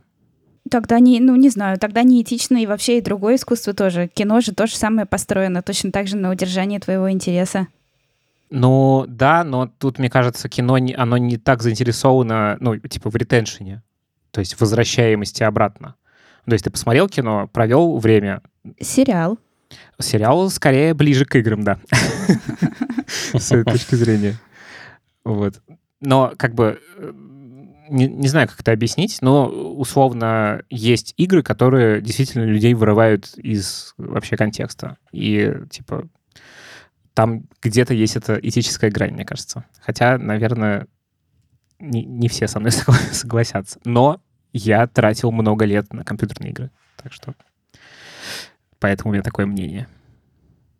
Тогда 0.72 1.00
не, 1.02 1.20
ну 1.20 1.36
не 1.36 1.50
знаю, 1.50 1.78
тогда 1.78 2.02
не 2.02 2.22
этично 2.22 2.56
и 2.56 2.66
вообще 2.66 2.98
и 2.98 3.02
другое 3.02 3.36
искусство 3.36 3.74
тоже. 3.74 4.08
Кино 4.08 4.40
же 4.40 4.54
то 4.54 4.68
же 4.68 4.78
самое 4.78 5.06
построено, 5.06 5.62
точно 5.62 5.92
так 5.92 6.08
же 6.08 6.16
на 6.16 6.32
удержании 6.32 6.80
твоего 6.80 7.12
интереса. 7.12 7.68
Ну, 8.50 9.04
да, 9.06 9.44
но 9.44 9.68
тут, 9.68 10.00
мне 10.00 10.10
кажется, 10.10 10.48
кино, 10.48 10.78
не, 10.78 10.94
оно 10.94 11.18
не 11.18 11.36
так 11.36 11.62
заинтересовано, 11.62 12.56
ну, 12.62 12.78
типа 12.78 13.10
в 13.10 13.16
ретеншене, 13.18 13.84
то 14.32 14.40
есть 14.40 14.54
в 14.54 14.62
возвращаемости 14.62 15.44
обратно. 15.44 15.96
То 16.46 16.54
есть 16.54 16.64
ты 16.64 16.70
посмотрел 16.70 17.10
кино, 17.10 17.50
провел 17.52 17.98
время. 17.98 18.42
Сериал. 18.80 19.38
Сериал 20.00 20.50
скорее 20.50 20.94
ближе 20.94 21.26
к 21.26 21.36
играм, 21.36 21.64
да. 21.64 21.80
С 23.34 23.52
этой 23.52 23.66
точки 23.74 23.96
зрения. 23.96 24.38
Вот. 25.26 25.62
Но 26.00 26.32
как 26.38 26.56
бы 26.56 26.80
не, 27.92 28.08
не 28.08 28.28
знаю, 28.28 28.48
как 28.48 28.60
это 28.62 28.72
объяснить, 28.72 29.18
но 29.22 29.48
условно 29.48 30.64
есть 30.70 31.14
игры, 31.18 31.44
которые 31.44 32.02
действительно 32.02 32.44
людей 32.44 32.74
вырывают 32.74 33.34
из 33.38 33.94
вообще 33.98 34.38
контекста. 34.38 34.98
И 35.12 35.54
типа 35.70 36.08
там 37.14 37.44
где-то 37.62 37.94
есть 37.94 38.16
эта 38.16 38.36
этическая 38.36 38.90
грань, 38.90 39.14
мне 39.14 39.26
кажется. 39.26 39.66
Хотя, 39.82 40.18
наверное, 40.18 40.88
не, 41.80 42.04
не 42.04 42.30
все 42.30 42.48
со 42.48 42.60
мной 42.60 42.72
согласятся. 43.12 43.80
Но 43.84 44.22
я 44.54 44.88
тратил 44.88 45.32
много 45.32 45.66
лет 45.66 45.92
на 45.94 46.04
компьютерные 46.04 46.52
игры. 46.52 46.72
Так 46.96 47.12
что 47.12 47.36
поэтому 48.80 49.12
у 49.12 49.14
меня 49.14 49.24
такое 49.24 49.46
мнение. 49.46 49.88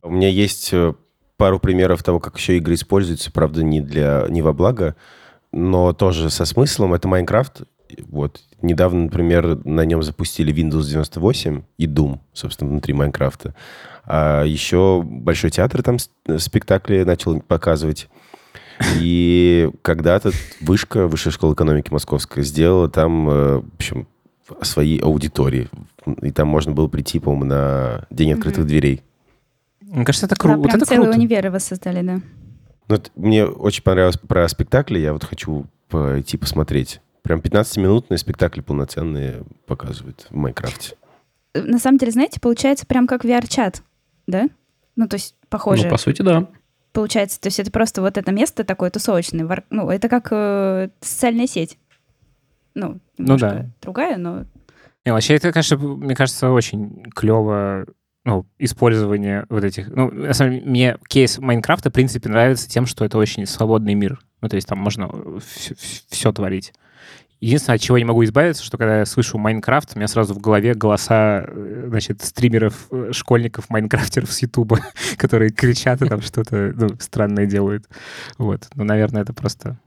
У 0.02 0.10
меня 0.10 0.30
есть 0.30 0.74
э, 0.74 0.94
пару 1.38 1.60
примеров 1.60 2.04
того, 2.04 2.20
как 2.20 2.38
еще 2.38 2.58
игры 2.58 2.76
используются, 2.76 3.32
правда, 3.32 3.64
не, 3.64 3.82
для, 3.82 4.26
не 4.30 4.42
во 4.42 4.54
благо, 4.54 4.96
но 5.52 5.94
тоже 5.94 6.30
со 6.30 6.46
смыслом. 6.46 6.94
Это 6.94 7.08
Майнкрафт. 7.08 7.64
Вот. 8.08 8.42
Недавно, 8.62 9.04
например, 9.04 9.66
на 9.66 9.84
нем 9.86 10.02
запустили 10.04 10.54
Windows 10.54 10.84
98 10.84 11.64
и 11.78 11.88
Doom, 11.88 12.20
собственно, 12.34 12.70
внутри 12.70 12.94
Майнкрафта. 12.94 13.54
А 14.06 14.44
еще 14.44 15.02
Большой 15.04 15.50
театр 15.50 15.84
там 15.84 15.98
спектакли 16.38 17.04
начал 17.04 17.42
показывать. 17.42 18.10
И 19.00 19.70
когда-то 19.82 20.32
Вышка, 20.62 21.08
Высшая 21.08 21.32
школа 21.32 21.54
экономики 21.54 21.92
Московская, 21.92 22.44
сделала 22.44 22.90
там, 22.90 23.30
э, 23.30 23.60
в 23.60 23.76
общем, 23.76 24.08
свои 24.62 25.00
аудитории. 25.00 25.70
И 26.22 26.32
там 26.32 26.48
можно 26.48 26.72
было 26.72 26.88
прийти, 26.88 27.20
по-моему, 27.20 27.46
на 27.46 28.06
День 28.10 28.34
открытых 28.34 28.64
mm-hmm. 28.64 28.68
дверей. 28.68 29.02
Мне 29.82 30.06
кажется, 30.06 30.26
это, 30.26 30.36
кру- 30.36 30.50
да, 30.50 30.58
вот 30.58 30.74
это 30.74 30.86
целые 30.86 31.04
круто. 31.04 31.18
универы 31.20 31.52
воссоздали, 31.52 32.02
да. 32.02 32.22
Ну, 32.92 33.02
мне 33.16 33.46
очень 33.46 33.84
понравилось 33.84 34.18
про 34.18 34.48
спектакли, 34.50 35.00
я 35.00 35.14
вот 35.14 35.24
хочу 35.24 35.66
пойти 35.90 36.38
посмотреть. 36.38 37.02
Прям 37.22 37.40
15-минутные 37.40 38.18
спектакли 38.18 38.62
полноценные 38.62 39.44
показывают 39.66 40.28
в 40.30 40.36
Майнкрафте. 40.36 40.96
На 41.54 41.80
самом 41.80 41.98
деле, 41.98 42.12
знаете, 42.12 42.40
получается 42.40 42.86
прям 42.86 43.08
как 43.08 43.24
VR-чат, 43.24 43.84
да? 44.28 44.48
Ну, 44.96 45.08
то 45.08 45.16
есть 45.16 45.36
похоже. 45.50 45.84
Ну, 45.86 45.90
по 45.90 45.98
сути, 45.98 46.22
да. 46.22 46.48
Получается, 46.92 47.40
то 47.40 47.48
есть 47.48 47.60
это 47.60 47.72
просто 47.72 48.02
вот 48.02 48.18
это 48.18 48.32
место 48.32 48.64
такое 48.64 48.90
тусовочное. 48.90 49.64
Ну, 49.70 49.90
это 49.90 50.10
как 50.10 50.28
э, 50.32 50.90
социальная 51.00 51.48
сеть. 51.48 51.78
Ну, 52.74 53.00
ну 53.18 53.38
да. 53.38 53.68
другая, 53.82 54.18
но... 54.18 54.46
Не, 55.06 55.14
вообще, 55.14 55.36
это, 55.36 55.52
конечно, 55.52 55.78
мне 55.78 56.16
кажется, 56.16 56.52
очень 56.52 57.04
клево 57.16 57.86
ну, 58.24 58.46
использование 58.60 59.46
вот 59.50 59.64
этих... 59.64 59.88
Ну, 59.90 60.12
на 60.12 60.34
самом 60.34 60.54
деле, 60.54 60.66
мне 60.66 60.98
кейс 61.08 61.40
Майнкрафта, 61.40 61.90
в 61.90 61.94
принципе, 61.94 62.30
нравится 62.30 62.70
тем, 62.70 62.86
что 62.86 63.04
это 63.04 63.18
очень 63.18 63.46
свободный 63.46 63.96
мир. 63.96 64.20
Ну, 64.42 64.50
то 64.50 64.56
есть 64.56 64.68
там 64.68 64.78
можно 64.78 65.10
все, 65.40 65.76
все 66.10 66.32
творить. 66.32 66.74
Единственное, 67.40 67.78
от 67.78 67.82
чего 67.82 67.98
я 67.98 68.04
не 68.04 68.08
могу 68.08 68.24
избавиться, 68.24 68.64
что 68.64 68.78
когда 68.78 69.00
я 69.00 69.06
слышу 69.06 69.40
Майнкрафт, 69.40 69.94
у 69.96 70.00
меня 70.00 70.08
сразу 70.08 70.36
в 70.36 70.40
голове 70.40 70.76
голоса, 70.76 71.44
э, 71.48 71.86
значит, 71.88 72.22
стримеров, 72.22 72.88
э, 72.92 73.10
школьников, 73.14 73.72
майнкрафтеров 73.72 74.32
с 74.32 74.44
Ютуба, 74.44 74.80
которые 75.18 75.50
кричат 75.50 76.04
и 76.04 76.08
там 76.08 76.22
что-то 76.22 76.72
ну, 76.76 76.90
странное 77.00 77.48
делают. 77.48 77.90
Вот. 78.38 78.68
Ну, 78.76 78.84
наверное, 78.84 79.24
это 79.24 79.34
просто 79.34 79.80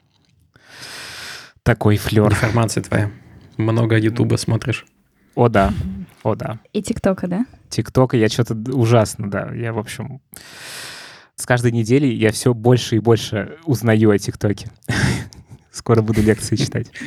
такой 1.62 1.96
флер. 1.96 2.32
Информация 2.32 2.82
твоя. 2.82 3.12
Много 3.56 3.96
Ютуба 3.98 4.34
смотришь. 4.34 4.84
О, 5.36 5.48
да. 5.48 5.72
О, 6.24 6.34
да. 6.34 6.58
И 6.72 6.82
ТикТока, 6.82 7.28
да? 7.28 7.46
ТикТока 7.68 8.16
я 8.16 8.28
что-то 8.28 8.54
ужасно, 8.72 9.30
да. 9.30 9.52
Я, 9.54 9.74
в 9.74 9.78
общем, 9.78 10.22
с 11.36 11.44
каждой 11.44 11.70
недели 11.70 12.06
я 12.06 12.32
все 12.32 12.54
больше 12.54 12.96
и 12.96 12.98
больше 12.98 13.58
узнаю 13.66 14.10
о 14.10 14.18
ТикТоке. 14.18 14.70
Скоро 15.70 16.00
буду 16.02 16.22
лекции 16.22 16.56
читать. 16.56 16.88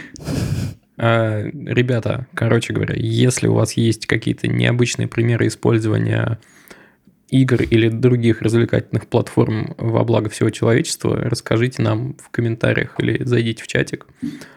А, 1.00 1.44
ребята, 1.44 2.26
короче 2.34 2.74
говоря, 2.74 2.96
если 2.98 3.46
у 3.46 3.54
вас 3.54 3.74
есть 3.74 4.08
какие-то 4.08 4.48
необычные 4.48 5.08
примеры 5.08 5.46
использования 5.46 6.40
игр 7.30 7.62
или 7.62 7.90
других 7.90 8.42
развлекательных 8.42 9.08
платформ 9.08 9.76
во 9.78 10.04
благо 10.04 10.30
всего 10.30 10.50
человечества, 10.50 11.16
расскажите 11.16 11.82
нам 11.82 12.16
в 12.16 12.30
комментариях 12.30 12.96
или 13.00 13.24
зайдите 13.24 13.64
в 13.64 13.68
чатик. 13.68 14.08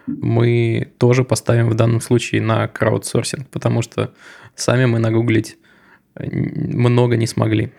Мы 0.07 0.93
тоже 0.99 1.25
поставим 1.25 1.69
в 1.69 1.75
данном 1.75 2.01
случае 2.01 2.43
на 2.43 2.69
краудсорсинг, 2.69 3.49
потому 3.49 3.83
что 3.83 4.15
сами 4.61 4.87
мы 4.87 4.99
нагуглить 4.99 5.59
э, 6.15 6.29
много 6.31 7.17
не 7.17 7.27
смогли. 7.27 7.73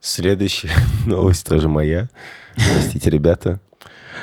Следующая 0.00 0.72
новость 1.06 1.46
тоже 1.46 1.68
моя. 1.68 2.08
Простите, 2.54 3.10
ребята. 3.10 3.60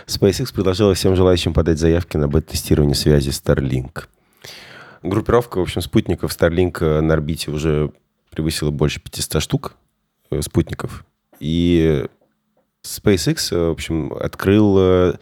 SpaceX 0.06 0.54
предложила 0.54 0.94
всем 0.94 1.16
желающим 1.16 1.54
подать 1.54 1.80
заявки 1.80 2.18
на 2.18 2.28
бета-тестирование 2.28 2.96
связи 2.96 3.30
Starlink– 3.30 4.06
Группировка, 5.02 5.60
в 5.60 5.62
общем, 5.62 5.82
спутников 5.82 6.38
Starlink 6.38 7.02
на 7.02 7.14
орбите 7.14 7.52
уже 7.52 7.92
превысила 8.32 8.70
больше 8.70 9.00
500 9.00 9.42
штук 9.42 9.76
э, 10.30 10.42
спутников. 10.42 11.06
И 11.40 12.06
SpaceX, 12.84 13.56
э, 13.56 13.68
в 13.70 13.72
общем, 13.72 14.14
открыл 14.14 14.78
э, 14.78 15.14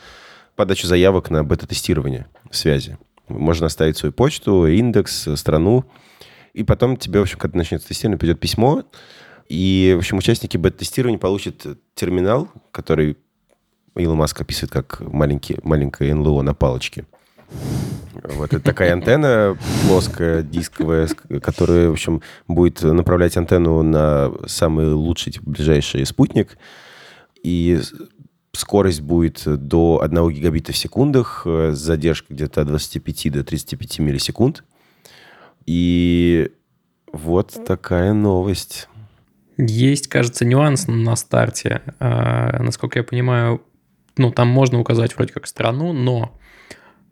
подачу 0.56 0.88
заявок 0.88 1.30
на 1.30 1.44
бета-тестирование 1.44 2.26
связи. 2.50 2.98
Можно 3.28 3.68
оставить 3.68 3.98
свою 3.98 4.14
почту, 4.14 4.68
индекс, 4.68 5.28
страну, 5.36 5.86
и 6.54 6.64
потом 6.64 6.98
тебе, 6.98 7.20
в 7.20 7.24
общем, 7.24 7.38
когда 7.38 7.58
начнется 7.58 7.88
тестирование, 7.88 8.18
придет 8.18 8.40
письмо, 8.40 8.84
и, 9.48 9.94
в 9.96 10.00
общем, 10.00 10.18
участники 10.18 10.58
бета-тестирования 10.58 11.20
получат 11.20 11.66
терминал, 11.96 12.50
который 12.72 13.18
Илон 13.96 14.18
Маск 14.18 14.40
описывает 14.42 14.72
как 14.72 15.00
маленький, 15.02 15.58
маленькое 15.64 16.14
НЛО 16.14 16.42
на 16.42 16.54
палочке– 16.54 17.06
вот 18.24 18.54
это 18.54 18.60
такая 18.60 18.94
антенна 18.94 19.58
плоская, 19.86 20.42
дисковая, 20.42 21.08
которая, 21.42 21.90
в 21.90 21.94
общем, 21.94 22.22
будет 22.48 22.82
направлять 22.82 23.38
антенну 23.38 23.84
на 23.84 24.32
самый 24.48 24.92
лучший, 24.94 25.34
типа, 25.34 25.50
ближайший 25.50 26.06
спутник. 26.06 26.58
И 27.44 27.80
скорость 28.58 29.02
будет 29.02 29.44
до 29.46 30.02
1 30.02 30.30
гигабита 30.30 30.72
в 30.72 30.78
секундах, 30.78 31.44
с 31.46 31.78
задержкой 31.78 32.36
где-то 32.36 32.62
от 32.62 32.68
25 32.68 33.32
до 33.32 33.44
35 33.44 34.00
миллисекунд. 34.00 34.64
И 35.66 36.52
вот 37.12 37.56
такая 37.66 38.14
новость. 38.14 38.88
Есть, 39.58 40.08
кажется, 40.08 40.46
нюанс 40.46 40.88
на 40.88 41.16
старте. 41.16 41.82
А, 42.00 42.62
насколько 42.62 43.00
я 43.00 43.04
понимаю, 43.04 43.62
ну, 44.18 44.32
там 44.32 44.48
можно 44.48 44.80
указать 44.80 45.16
вроде 45.16 45.34
как 45.34 45.48
страну, 45.48 45.94
но 45.94 46.32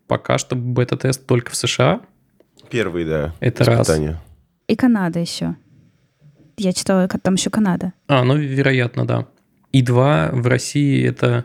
Пока 0.08 0.38
что 0.38 0.56
бета-тест 0.56 1.26
только 1.26 1.52
в 1.52 1.56
США. 1.56 2.02
Первый, 2.70 3.06
да. 3.06 3.34
Это 3.40 3.64
испытания. 3.64 4.10
раз. 4.10 4.18
И 4.68 4.76
Канада 4.76 5.20
еще. 5.20 5.56
Я 6.58 6.74
читала, 6.74 7.08
там 7.08 7.36
еще 7.36 7.50
Канада. 7.50 7.94
А, 8.08 8.24
ну, 8.24 8.38
вероятно, 8.38 9.06
да. 9.06 9.28
И 9.76 9.82
два, 9.82 10.30
в 10.32 10.48
России 10.48 11.06
это 11.06 11.44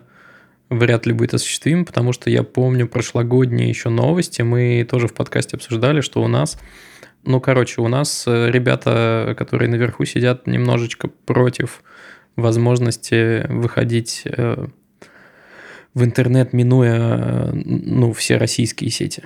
вряд 0.68 1.04
ли 1.04 1.12
будет 1.12 1.34
осуществим, 1.34 1.84
потому 1.84 2.12
что 2.12 2.30
я 2.30 2.44
помню 2.44 2.86
прошлогодние 2.86 3.68
еще 3.68 3.88
новости, 3.88 4.42
мы 4.42 4.86
тоже 4.88 5.08
в 5.08 5.14
подкасте 5.14 5.56
обсуждали, 5.56 6.00
что 6.00 6.22
у 6.22 6.28
нас, 6.28 6.56
ну, 7.24 7.40
короче, 7.40 7.80
у 7.80 7.88
нас 7.88 8.22
э, 8.28 8.48
ребята, 8.52 9.34
которые 9.36 9.68
наверху 9.68 10.04
сидят, 10.04 10.46
немножечко 10.46 11.08
против 11.08 11.82
возможности 12.36 13.48
выходить 13.48 14.22
э, 14.26 14.68
в 15.94 16.04
интернет, 16.04 16.52
минуя, 16.52 17.50
ну, 17.52 18.12
все 18.12 18.36
российские 18.36 18.90
сети. 18.90 19.24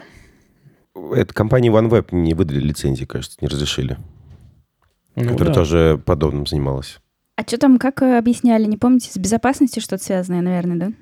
Это 1.13 1.35
компания 1.35 1.69
OneWeb 1.69 2.07
не 2.13 2.33
выдали 2.33 2.61
лицензии, 2.61 3.05
кажется, 3.05 3.37
не 3.43 3.49
разрешили. 3.49 3.99
Ну, 5.15 5.33
которая 5.33 5.53
да. 5.53 5.61
тоже 5.61 6.03
подобным 6.03 6.47
занималась. 6.47 7.01
А 7.37 7.43
что 7.43 7.59
там, 7.59 7.79
как 7.79 8.03
э, 8.03 8.17
объясняли, 8.17 8.65
не 8.65 8.77
помните, 8.77 9.11
с 9.11 9.17
безопасностью 9.17 9.83
что-то 9.83 10.05
связанное, 10.05 10.41
наверное, 10.41 10.77
да? 10.77 10.93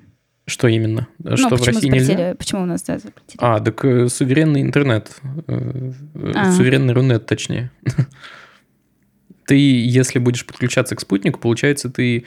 Что 0.45 0.67
именно? 0.67 1.07
Ну, 1.19 1.37
что 1.37 1.55
в 1.55 1.63
России 1.63 1.87
нельзя? 1.87 2.35
Почему 2.35 2.63
у 2.63 2.65
нас 2.65 2.81
да, 2.83 2.97
запретили? 2.97 3.37
А, 3.37 3.59
так 3.59 3.85
э, 3.85 4.09
суверенный 4.09 4.61
интернет. 4.61 5.15
Э, 5.47 5.91
а. 6.35 6.51
Суверенный 6.51 6.93
Рунет, 6.93 7.25
точнее. 7.25 7.71
Ты, 9.45 9.55
если 9.55 10.19
будешь 10.19 10.45
подключаться 10.45 10.95
к 10.95 11.01
спутнику, 11.01 11.37
получается, 11.37 11.89
ты, 11.89 12.23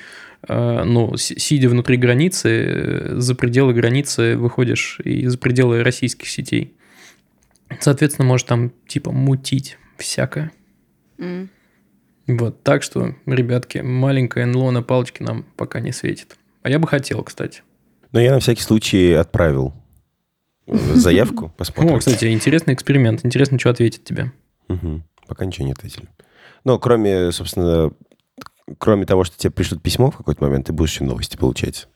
э, 0.46 0.82
ну, 0.84 1.16
сидя 1.16 1.70
внутри 1.70 1.96
границы, 1.96 3.18
за 3.18 3.34
пределы 3.34 3.72
границы 3.72 4.36
выходишь 4.36 5.00
и 5.02 5.26
за 5.26 5.38
пределы 5.38 5.82
российских 5.82 6.28
сетей. 6.28 6.74
Соответственно, 7.80 8.28
можешь 8.28 8.46
там, 8.46 8.70
типа, 8.86 9.12
мутить 9.12 9.78
всякое. 9.96 10.52
Mm. 11.16 11.48
Вот, 12.26 12.62
так 12.62 12.82
что, 12.82 13.14
ребятки, 13.26 13.78
маленькое 13.78 14.46
НЛО 14.46 14.70
на 14.72 14.82
палочке 14.82 15.22
нам 15.22 15.44
пока 15.56 15.80
не 15.80 15.92
светит. 15.92 16.36
А 16.62 16.70
я 16.70 16.78
бы 16.78 16.88
хотел, 16.88 17.22
кстати. 17.22 17.62
Но 18.10 18.20
я 18.20 18.32
на 18.32 18.40
всякий 18.40 18.62
случай 18.62 19.12
отправил 19.12 19.74
заявку, 20.66 21.52
посмотрим. 21.56 21.94
О, 21.94 21.98
кстати, 21.98 22.32
интересный 22.32 22.74
эксперимент. 22.74 23.24
Интересно, 23.24 23.58
что 23.58 23.70
ответит 23.70 24.04
тебе. 24.04 24.32
Угу. 24.68 25.02
Пока 25.28 25.44
ничего 25.44 25.66
не 25.66 25.72
ответили. 25.72 26.08
Но 26.64 26.78
кроме, 26.80 27.30
собственно, 27.30 27.92
кроме 28.78 29.06
того, 29.06 29.22
что 29.22 29.38
тебе 29.38 29.52
пришлют 29.52 29.82
письмо 29.82 30.10
в 30.10 30.16
какой-то 30.16 30.42
момент, 30.42 30.66
ты 30.66 30.72
будешь 30.72 30.92
еще 30.92 31.04
новости 31.04 31.36
получать. 31.36 31.88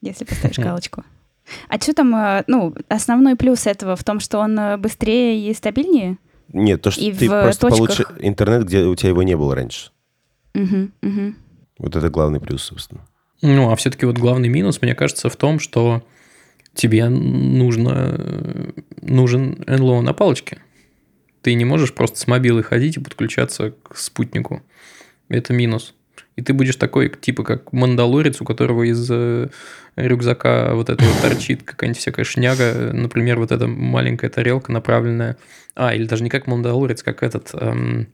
Если 0.00 0.24
поставишь 0.24 0.58
галочку. 0.58 1.04
А 1.68 1.78
что 1.78 1.92
там, 1.92 2.14
э, 2.14 2.44
ну, 2.46 2.74
основной 2.88 3.36
плюс 3.36 3.66
этого 3.66 3.96
в 3.96 4.04
том, 4.04 4.20
что 4.20 4.38
он 4.38 4.58
э, 4.58 4.76
быстрее 4.76 5.50
и 5.50 5.52
стабильнее? 5.54 6.16
Нет, 6.52 6.82
то, 6.82 6.90
что 6.90 7.00
и 7.00 7.12
ты 7.12 7.28
просто 7.28 7.68
точках... 7.68 7.78
получишь 7.78 8.06
интернет, 8.20 8.64
где 8.64 8.84
у 8.84 8.94
тебя 8.94 9.10
его 9.10 9.22
не 9.22 9.36
было 9.36 9.54
раньше. 9.54 9.90
Угу, 10.54 10.90
угу. 11.02 11.34
Вот 11.78 11.96
это 11.96 12.10
главный 12.10 12.40
плюс, 12.40 12.62
собственно. 12.62 13.06
Ну, 13.40 13.70
а 13.70 13.76
все-таки 13.76 14.06
вот 14.06 14.18
главный 14.18 14.48
минус, 14.48 14.80
мне 14.82 14.94
кажется, 14.94 15.28
в 15.28 15.36
том, 15.36 15.58
что 15.58 16.04
тебе 16.74 17.08
нужно, 17.08 18.74
нужен 19.00 19.64
НЛО 19.66 20.02
на 20.02 20.12
палочке. 20.12 20.58
Ты 21.40 21.54
не 21.54 21.64
можешь 21.64 21.92
просто 21.92 22.18
с 22.18 22.26
мобилы 22.26 22.62
ходить 22.62 22.96
и 22.96 23.00
подключаться 23.00 23.72
к 23.82 23.96
спутнику. 23.96 24.62
Это 25.28 25.52
минус. 25.52 25.94
И 26.36 26.42
ты 26.42 26.52
будешь 26.52 26.76
такой, 26.76 27.10
типа, 27.10 27.44
как 27.44 27.72
мандалорец, 27.72 28.40
у 28.40 28.44
которого 28.44 28.84
из 28.84 29.06
э, 29.10 29.48
рюкзака 29.96 30.74
вот 30.74 30.88
это 30.88 31.04
вот 31.04 31.20
торчит 31.20 31.62
какая-нибудь 31.62 32.00
всякая 32.00 32.24
шняга, 32.24 32.90
например, 32.92 33.38
вот 33.38 33.52
эта 33.52 33.66
маленькая 33.66 34.30
тарелка 34.30 34.72
направленная. 34.72 35.36
А, 35.74 35.94
или 35.94 36.06
даже 36.06 36.24
не 36.24 36.30
как 36.30 36.46
мандалорец, 36.46 37.02
как 37.02 37.22
этот, 37.22 37.50
эм, 37.52 38.08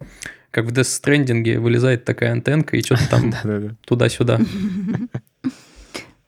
как 0.51 0.67
в 0.67 0.73
Death 0.73 1.03
Stranding 1.03 1.59
вылезает 1.59 2.05
такая 2.05 2.33
антенка 2.33 2.77
и 2.77 2.83
что-то 2.83 3.09
там 3.09 3.33
туда-сюда. 3.87 4.41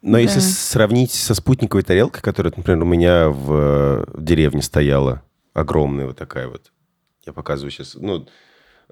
Но 0.03 0.17
если 0.19 0.41
сравнить 0.41 1.13
со 1.13 1.35
спутниковой 1.35 1.83
тарелкой, 1.83 2.23
которая, 2.23 2.53
например, 2.57 2.83
у 2.83 2.87
меня 2.87 3.29
в 3.29 4.07
деревне 4.17 4.63
стояла, 4.63 5.23
огромная 5.53 6.07
вот 6.07 6.17
такая 6.17 6.49
вот, 6.49 6.73
я 7.27 7.33
показываю 7.33 7.71
сейчас, 7.71 7.95
ну, 7.95 8.27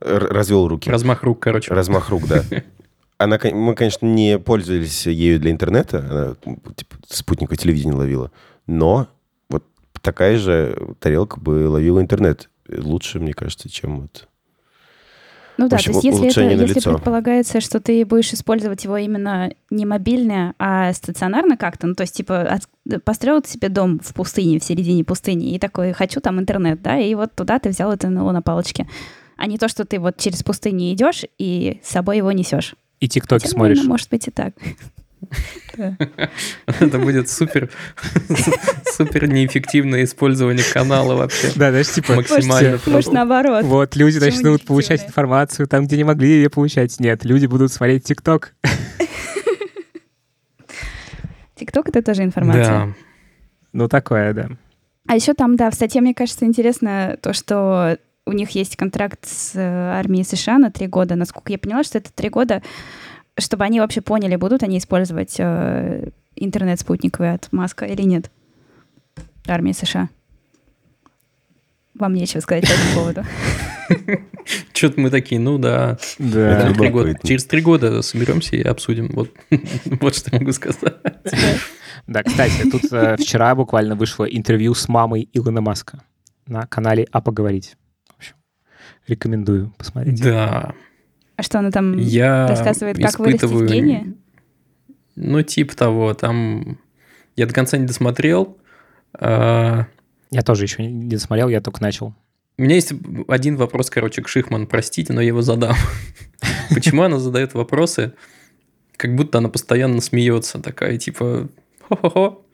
развел 0.00 0.68
руки. 0.68 0.90
Размах 0.90 1.22
рук, 1.22 1.40
короче. 1.40 1.72
Размах 1.72 2.10
рук, 2.10 2.26
да. 2.26 2.44
Она, 3.18 3.38
мы, 3.52 3.74
конечно, 3.74 4.06
не 4.06 4.38
пользовались 4.38 5.06
ею 5.06 5.40
для 5.40 5.50
интернета, 5.50 5.98
она 5.98 6.54
типа, 6.74 6.96
спутниковое 7.08 7.58
телевидение 7.58 7.96
ловила, 7.96 8.30
но 8.68 9.08
вот 9.48 9.64
такая 10.00 10.38
же 10.38 10.94
тарелка 11.00 11.40
бы 11.40 11.68
ловила 11.68 12.00
интернет. 12.00 12.48
Лучше, 12.68 13.18
мне 13.18 13.34
кажется, 13.34 13.68
чем 13.68 14.02
вот... 14.02 14.28
Ну 15.56 15.68
да, 15.68 15.74
общем, 15.74 15.94
то 15.94 15.98
есть 15.98 16.20
если, 16.20 16.44
это, 16.44 16.64
если 16.64 16.80
предполагается, 16.80 17.60
что 17.60 17.80
ты 17.80 18.06
будешь 18.06 18.32
использовать 18.32 18.84
его 18.84 18.96
именно 18.96 19.50
не 19.70 19.84
мобильно, 19.84 20.54
а 20.60 20.92
стационарно 20.92 21.56
как-то, 21.56 21.88
ну 21.88 21.96
то 21.96 22.02
есть 22.02 22.14
типа 22.14 22.42
от, 22.42 23.02
построил 23.02 23.42
себе 23.44 23.68
дом 23.68 23.98
в 23.98 24.14
пустыне, 24.14 24.60
в 24.60 24.64
середине 24.64 25.02
пустыни, 25.02 25.52
и 25.52 25.58
такой, 25.58 25.92
хочу 25.92 26.20
там 26.20 26.38
интернет, 26.38 26.80
да, 26.80 26.96
и 26.96 27.12
вот 27.16 27.34
туда 27.34 27.58
ты 27.58 27.70
взял 27.70 27.90
это 27.90 28.08
НЛО 28.08 28.30
на 28.30 28.42
палочке, 28.42 28.86
а 29.36 29.48
не 29.48 29.58
то, 29.58 29.66
что 29.66 29.84
ты 29.84 29.98
вот 29.98 30.16
через 30.18 30.44
пустыню 30.44 30.92
идешь 30.92 31.24
и 31.38 31.80
с 31.82 31.88
собой 31.88 32.18
его 32.18 32.30
несешь. 32.30 32.76
И 33.00 33.08
тиктоки 33.08 33.42
Хотя, 33.42 33.52
смотришь. 33.52 33.76
Наверное, 33.78 33.90
может 33.90 34.10
быть 34.10 34.28
и 34.28 34.30
так. 34.30 34.54
Это 36.66 36.98
будет 36.98 37.28
супер, 37.28 37.70
супер 38.84 39.28
неэффективное 39.28 40.04
использование 40.04 40.64
канала 40.72 41.14
вообще. 41.14 41.48
Да, 41.54 41.70
знаешь, 41.70 41.88
типа 41.88 42.14
максимально. 42.14 42.78
Может, 42.86 43.12
наоборот. 43.12 43.64
Вот, 43.64 43.96
люди 43.96 44.18
начнут 44.18 44.64
получать 44.64 45.04
информацию 45.06 45.66
там, 45.68 45.86
где 45.86 45.96
не 45.96 46.04
могли 46.04 46.28
ее 46.28 46.50
получать. 46.50 46.98
Нет, 47.00 47.24
люди 47.24 47.46
будут 47.46 47.72
смотреть 47.72 48.04
ТикТок. 48.04 48.54
ТикТок— 51.56 51.88
это 51.90 52.02
тоже 52.02 52.24
информация. 52.24 52.64
Да. 52.64 52.94
Ну, 53.72 53.88
такое, 53.88 54.32
да. 54.32 54.48
А 55.06 55.14
еще 55.14 55.34
там, 55.34 55.56
да, 55.56 55.70
в 55.70 55.74
статье, 55.74 56.00
мне 56.00 56.14
кажется, 56.14 56.44
интересно 56.44 57.16
то, 57.20 57.32
что 57.32 57.98
у 58.28 58.32
них 58.32 58.50
есть 58.50 58.76
контракт 58.76 59.26
с 59.26 59.52
э, 59.54 59.60
армией 59.60 60.24
США 60.24 60.58
на 60.58 60.70
три 60.70 60.86
года. 60.86 61.16
Насколько 61.16 61.52
я 61.52 61.58
поняла, 61.58 61.82
что 61.82 61.98
это 61.98 62.12
три 62.12 62.28
года, 62.28 62.62
чтобы 63.38 63.64
они 63.64 63.80
вообще 63.80 64.02
поняли, 64.02 64.36
будут 64.36 64.62
они 64.62 64.78
использовать 64.78 65.36
э, 65.38 66.10
интернет 66.36 66.78
спутниковый 66.78 67.32
от 67.32 67.50
Маска 67.52 67.86
или 67.86 68.02
нет. 68.02 68.30
Армия 69.46 69.72
США. 69.72 70.10
Вам 71.94 72.14
нечего 72.14 72.40
сказать 72.40 72.64
по 72.68 72.72
этому 72.72 72.94
поводу. 72.94 73.24
Что-то 74.74 75.00
мы 75.00 75.10
такие, 75.10 75.40
ну 75.40 75.58
да. 75.58 75.98
Да. 76.18 76.72
Три 76.74 76.90
года. 76.90 77.18
Через 77.24 77.46
три 77.46 77.62
года 77.62 78.02
соберемся 78.02 78.56
и 78.56 78.62
обсудим. 78.62 79.08
Вот, 79.14 79.30
вот 79.86 80.14
что 80.14 80.30
я 80.32 80.38
могу 80.38 80.52
сказать. 80.52 80.94
Да, 82.06 82.22
кстати, 82.22 82.70
тут 82.70 82.92
э, 82.92 83.16
вчера 83.16 83.54
буквально 83.54 83.96
вышло 83.96 84.24
интервью 84.24 84.74
с 84.74 84.86
мамой 84.86 85.28
Илона 85.32 85.62
Маска 85.62 86.02
на 86.46 86.66
канале 86.66 87.06
«А 87.10 87.20
поговорить». 87.20 87.77
Рекомендую 89.08 89.72
посмотреть. 89.76 90.22
Да. 90.22 90.74
А 91.36 91.42
что 91.42 91.58
она 91.58 91.70
там 91.70 91.96
я 91.96 92.46
рассказывает, 92.46 92.96
как 92.96 93.10
испытываю... 93.10 93.58
вырастить 93.58 93.76
гения? 93.76 94.14
Ну, 95.16 95.42
типа 95.42 95.76
того. 95.76 96.14
Там 96.14 96.78
я 97.36 97.46
до 97.46 97.54
конца 97.54 97.78
не 97.78 97.86
досмотрел. 97.86 98.58
А... 99.14 99.86
Я 100.30 100.42
тоже 100.42 100.64
еще 100.64 100.84
не 100.84 101.08
досмотрел, 101.10 101.48
я 101.48 101.60
только 101.60 101.82
начал. 101.82 102.14
У 102.58 102.62
меня 102.62 102.74
есть 102.74 102.92
один 103.28 103.56
вопрос, 103.56 103.88
короче, 103.88 104.20
к 104.20 104.28
Шихман, 104.28 104.66
простите, 104.66 105.12
но 105.12 105.20
я 105.20 105.28
его 105.28 105.42
задам. 105.42 105.76
Почему 106.74 107.02
она 107.02 107.18
задает 107.18 107.54
вопросы, 107.54 108.14
как 108.96 109.14
будто 109.14 109.38
она 109.38 109.48
постоянно 109.48 110.00
смеется, 110.00 110.60
такая, 110.60 110.98
типа, 110.98 111.48
хо-хо-хо. 111.88 112.44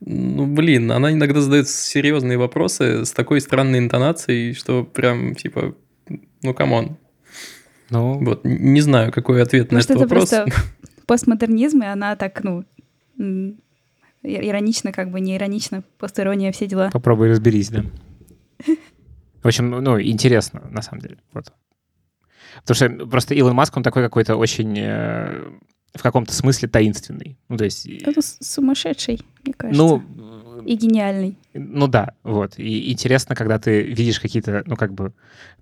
Ну, 0.00 0.46
блин, 0.46 0.92
она 0.92 1.12
иногда 1.12 1.40
задает 1.40 1.68
серьезные 1.68 2.36
вопросы 2.36 3.06
с 3.06 3.12
такой 3.12 3.40
странной 3.40 3.78
интонацией, 3.78 4.52
что 4.52 4.84
прям, 4.84 5.34
типа, 5.34 5.74
ну, 6.44 6.54
come 6.54 6.78
on. 6.78 6.96
Ну... 7.90 8.24
Вот, 8.24 8.44
не 8.44 8.80
знаю, 8.80 9.12
какой 9.12 9.42
ответ 9.42 9.72
Может, 9.72 9.88
на 9.88 9.94
этот 9.94 10.04
это 10.04 10.14
вопрос. 10.14 10.30
просто 10.30 10.62
постмодернизм, 11.06 11.82
и 11.82 11.86
она 11.86 12.16
так, 12.16 12.42
ну, 12.44 12.64
иронично, 14.22 14.92
как 14.92 15.10
бы 15.10 15.20
не 15.20 15.36
иронично, 15.36 15.82
постирония, 15.98 16.52
все 16.52 16.66
дела. 16.66 16.90
Попробуй 16.92 17.30
разберись, 17.30 17.70
да. 17.70 17.84
В 19.42 19.46
общем, 19.46 19.70
ну, 19.70 20.00
интересно, 20.00 20.62
на 20.70 20.80
самом 20.82 21.02
деле. 21.02 21.18
Вот. 21.32 21.52
Потому 22.64 22.74
что 22.74 23.06
просто 23.06 23.34
Илон 23.34 23.54
Маск, 23.54 23.76
он 23.76 23.82
такой 23.82 24.02
какой-то 24.02 24.36
очень 24.36 24.74
э, 24.78 25.50
в 25.94 26.02
каком-то 26.02 26.32
смысле 26.32 26.68
таинственный. 26.68 27.38
Ну, 27.48 27.56
то 27.56 27.64
есть... 27.64 27.86
Это 27.86 28.20
сумасшедший, 28.22 29.20
мне 29.44 29.54
кажется. 29.54 29.82
Ну, 29.82 30.02
и 30.64 30.76
гениальный. 30.76 31.36
Ну 31.54 31.86
да, 31.86 32.14
вот. 32.22 32.58
И 32.58 32.92
интересно, 32.92 33.34
когда 33.34 33.58
ты 33.58 33.82
видишь 33.82 34.20
какие-то, 34.20 34.62
ну 34.66 34.76
как 34.76 34.92
бы, 34.92 35.12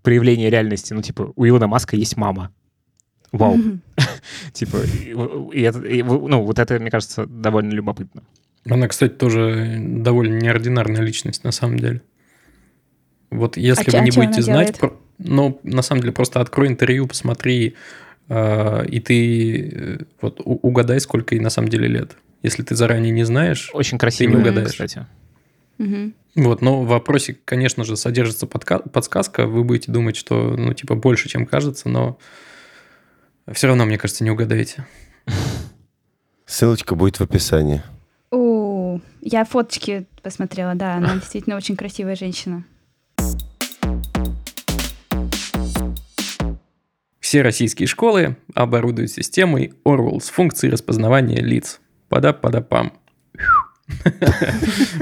проявления 0.02 0.50
реальности. 0.50 0.92
Ну 0.92 1.02
типа, 1.02 1.32
у 1.34 1.46
Илона 1.46 1.66
Маска 1.66 1.96
есть 1.96 2.16
мама. 2.16 2.50
Вау. 3.32 3.58
Типа, 4.52 4.78
ну 5.14 6.42
вот 6.42 6.58
это, 6.58 6.78
мне 6.78 6.90
кажется, 6.90 7.26
довольно 7.26 7.72
любопытно. 7.72 8.22
Она, 8.68 8.88
кстати, 8.88 9.12
тоже 9.12 9.78
довольно 9.80 10.38
неординарная 10.38 11.00
личность, 11.00 11.42
на 11.42 11.50
самом 11.50 11.78
деле. 11.78 12.02
Вот 13.30 13.56
если 13.56 13.90
а 13.96 13.98
вы 13.98 14.04
не 14.04 14.10
будете 14.10 14.42
знать, 14.42 14.78
про... 14.78 14.92
ну, 15.18 15.58
на 15.62 15.82
самом 15.82 16.02
деле, 16.02 16.12
просто 16.12 16.40
открой 16.40 16.68
интервью, 16.68 17.06
посмотри, 17.06 17.74
э, 18.28 18.86
и 18.86 19.00
ты 19.00 19.70
э, 19.74 19.98
вот 20.20 20.40
угадай, 20.44 21.00
сколько 21.00 21.34
ей 21.34 21.40
на 21.40 21.50
самом 21.50 21.68
деле 21.68 21.88
лет. 21.88 22.16
Если 22.42 22.62
ты 22.62 22.74
заранее 22.74 23.12
не 23.12 23.24
знаешь, 23.24 23.70
Очень 23.72 23.98
красиво, 23.98 24.30
не 24.32 24.36
угадаешь. 24.36 24.70
кстати. 24.70 25.06
Мгм. 25.78 26.14
Вот, 26.34 26.62
но 26.62 26.82
в 26.82 26.86
вопросе, 26.86 27.36
конечно 27.44 27.84
же, 27.84 27.96
содержится 27.96 28.46
подка- 28.46 28.88
подсказка. 28.88 29.46
Вы 29.46 29.64
будете 29.64 29.92
думать, 29.92 30.16
что, 30.16 30.54
ну, 30.56 30.72
типа, 30.74 30.94
больше, 30.94 31.28
чем 31.28 31.46
кажется, 31.46 31.88
но 31.88 32.18
все 33.52 33.66
равно, 33.68 33.84
мне 33.84 33.98
кажется, 33.98 34.24
не 34.24 34.30
угадаете. 34.30 34.86
Ссылочка 36.46 36.94
будет 36.94 37.18
в 37.18 37.22
описании. 37.22 37.82
О, 38.30 39.00
я 39.20 39.44
фоточки 39.44 40.06
посмотрела, 40.22 40.74
да, 40.74 40.94
она 40.94 41.14
действительно 41.14 41.56
очень 41.56 41.76
красивая 41.76 42.16
женщина. 42.16 42.64
Все 47.20 47.42
российские 47.42 47.86
школы 47.86 48.36
оборудуют 48.54 49.10
системой 49.10 49.72
Orwell 49.84 50.20
с 50.20 50.28
функцией 50.28 50.72
распознавания 50.72 51.40
лиц. 51.40 51.80
Падап-падапам. 52.12 52.92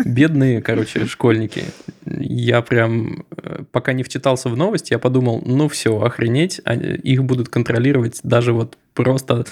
Бедные, 0.04 0.62
короче, 0.62 1.06
школьники. 1.06 1.64
Я 2.06 2.62
прям, 2.62 3.24
э, 3.36 3.64
пока 3.72 3.94
не 3.94 4.04
вчитался 4.04 4.48
в 4.48 4.56
новости, 4.56 4.92
я 4.92 5.00
подумал, 5.00 5.42
ну 5.44 5.68
все, 5.68 6.00
охренеть, 6.00 6.60
их 6.60 7.24
будут 7.24 7.48
контролировать 7.48 8.20
даже 8.22 8.52
вот 8.52 8.78
просто 8.94 9.44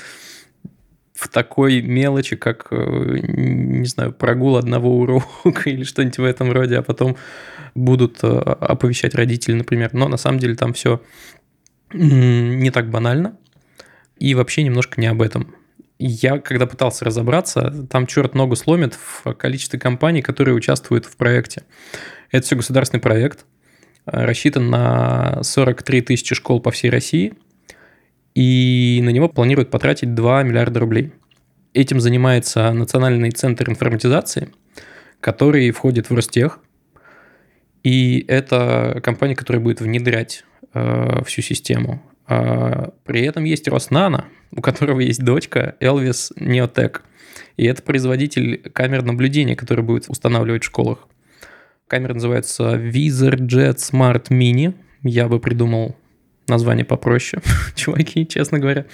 в 1.14 1.27
такой 1.29 1.83
мелочи, 1.83 2.37
как, 2.37 2.68
э, 2.71 3.18
не 3.27 3.87
знаю, 3.87 4.12
прогул 4.12 4.57
одного 4.57 4.97
урока 4.97 5.62
или 5.68 5.83
что-нибудь 5.83 6.18
в 6.18 6.25
этом 6.25 6.53
роде, 6.53 6.79
а 6.79 6.83
потом 6.83 7.16
будут 7.75 8.23
э, 8.23 8.29
оповещать 8.29 9.16
родителей, 9.16 9.57
например. 9.57 9.90
Но 9.94 10.07
на 10.07 10.16
самом 10.16 10.38
деле 10.38 10.55
там 10.55 10.75
все 10.75 11.03
не 11.92 12.71
так 12.71 12.88
банально 12.88 13.37
и 14.16 14.37
вообще 14.37 14.62
немножко 14.62 15.01
не 15.01 15.09
об 15.09 15.23
этом. 15.23 15.57
Я, 15.98 16.38
когда 16.38 16.66
пытался 16.66 17.04
разобраться, 17.04 17.87
там 17.90 18.06
черт 18.06 18.34
ногу 18.34 18.54
сломит 18.54 18.94
в 18.94 19.34
количестве 19.34 19.80
компаний, 19.80 20.22
которые 20.22 20.54
участвуют 20.54 21.06
в 21.06 21.16
проекте. 21.16 21.64
Это 22.30 22.46
все 22.46 22.54
государственный 22.54 23.00
проект, 23.00 23.44
э, 24.06 24.24
рассчитан 24.24 24.70
на 24.70 25.42
43 25.42 26.02
тысячи 26.02 26.37
школ 26.37 26.61
по 26.61 26.70
всей 26.70 26.90
России, 26.90 27.34
и 28.34 29.00
на 29.02 29.08
него 29.08 29.28
планируют 29.28 29.70
потратить 29.70 30.14
2 30.14 30.44
миллиарда 30.44 30.78
рублей. 30.78 31.12
Этим 31.74 32.00
занимается 32.00 32.72
Национальный 32.72 33.32
центр 33.32 33.68
информатизации, 33.68 34.50
который 35.20 35.68
входит 35.72 36.11
в 36.11 36.14
Ростех, 36.14 36.61
и 37.82 38.24
это 38.28 39.00
компания, 39.02 39.34
которая 39.34 39.61
будет 39.61 39.80
внедрять 39.80 40.44
э, 40.74 41.24
всю 41.24 41.42
систему. 41.42 42.02
А, 42.28 42.92
при 43.04 43.22
этом 43.22 43.44
есть 43.44 43.66
Роснано, 43.68 44.26
у 44.52 44.60
которого 44.60 45.00
есть 45.00 45.24
дочка 45.24 45.76
Elvis 45.80 46.30
Neotech. 46.38 47.00
И 47.56 47.64
это 47.64 47.82
производитель 47.82 48.58
камер 48.72 49.02
наблюдения, 49.02 49.56
который 49.56 49.82
будет 49.82 50.08
устанавливать 50.08 50.62
в 50.62 50.66
школах. 50.66 51.08
Камера 51.86 52.14
называется 52.14 52.74
VizorJet 52.76 53.76
Smart 53.76 54.28
Mini. 54.28 54.74
Я 55.02 55.26
бы 55.26 55.40
придумал 55.40 55.96
название 56.48 56.84
попроще, 56.84 57.42
чуваки, 57.74 58.26
честно 58.26 58.58
говоря. 58.58 58.84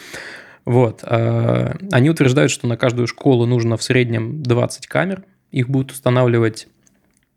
Вот. 0.64 1.00
а, 1.02 1.76
Они 1.90 2.10
утверждают, 2.10 2.52
что 2.52 2.68
на 2.68 2.76
каждую 2.76 3.08
школу 3.08 3.46
нужно 3.46 3.76
в 3.76 3.82
среднем 3.82 4.42
20 4.44 4.86
камер. 4.86 5.24
Их 5.50 5.68
будут 5.68 5.90
устанавливать 5.90 6.68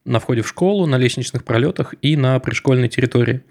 на 0.06 0.20
входе 0.20 0.42
в 0.42 0.48
школу, 0.48 0.86
на 0.86 0.98
лестничных 0.98 1.44
пролетах 1.44 1.96
и 2.02 2.16
на 2.16 2.40
пришкольной 2.40 2.88
территории. 2.88 3.42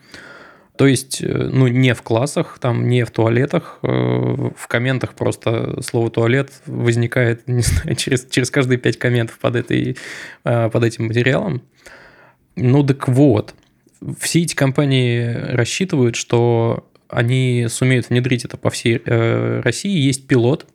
То 0.77 0.87
есть, 0.87 1.23
э, 1.23 1.27
ну, 1.27 1.67
не 1.69 1.95
в 1.95 2.03
классах, 2.03 2.59
там, 2.61 2.89
не 2.89 3.05
в 3.05 3.11
туалетах. 3.11 3.79
э, 3.83 3.87
В 3.89 4.69
комментах 4.69 5.15
просто 5.15 5.81
слово 5.83 6.11
туалет 6.11 6.53
возникает, 6.67 7.43
не 7.49 7.62
знаю, 7.62 7.97
через, 7.97 8.27
через 8.27 8.51
каждые 8.51 8.79
пять 8.79 8.99
комментов 8.99 9.39
под, 9.39 9.57
этой, 9.57 9.97
э, 10.45 10.71
под 10.71 10.85
этим 10.85 11.07
материалом. 11.07 11.62
Ну, 12.57 12.83
так 12.85 13.09
вот. 13.09 13.55
Все 14.21 14.43
эти 14.43 14.55
компании 14.55 15.25
рассчитывают, 15.27 16.17
что 16.17 16.89
они 17.09 17.67
сумеют 17.71 18.11
внедрить 18.11 18.45
это 18.45 18.57
по 18.57 18.69
всей 18.71 19.01
России. 19.05 19.97
Есть 19.97 20.27
пилот, 20.27 20.67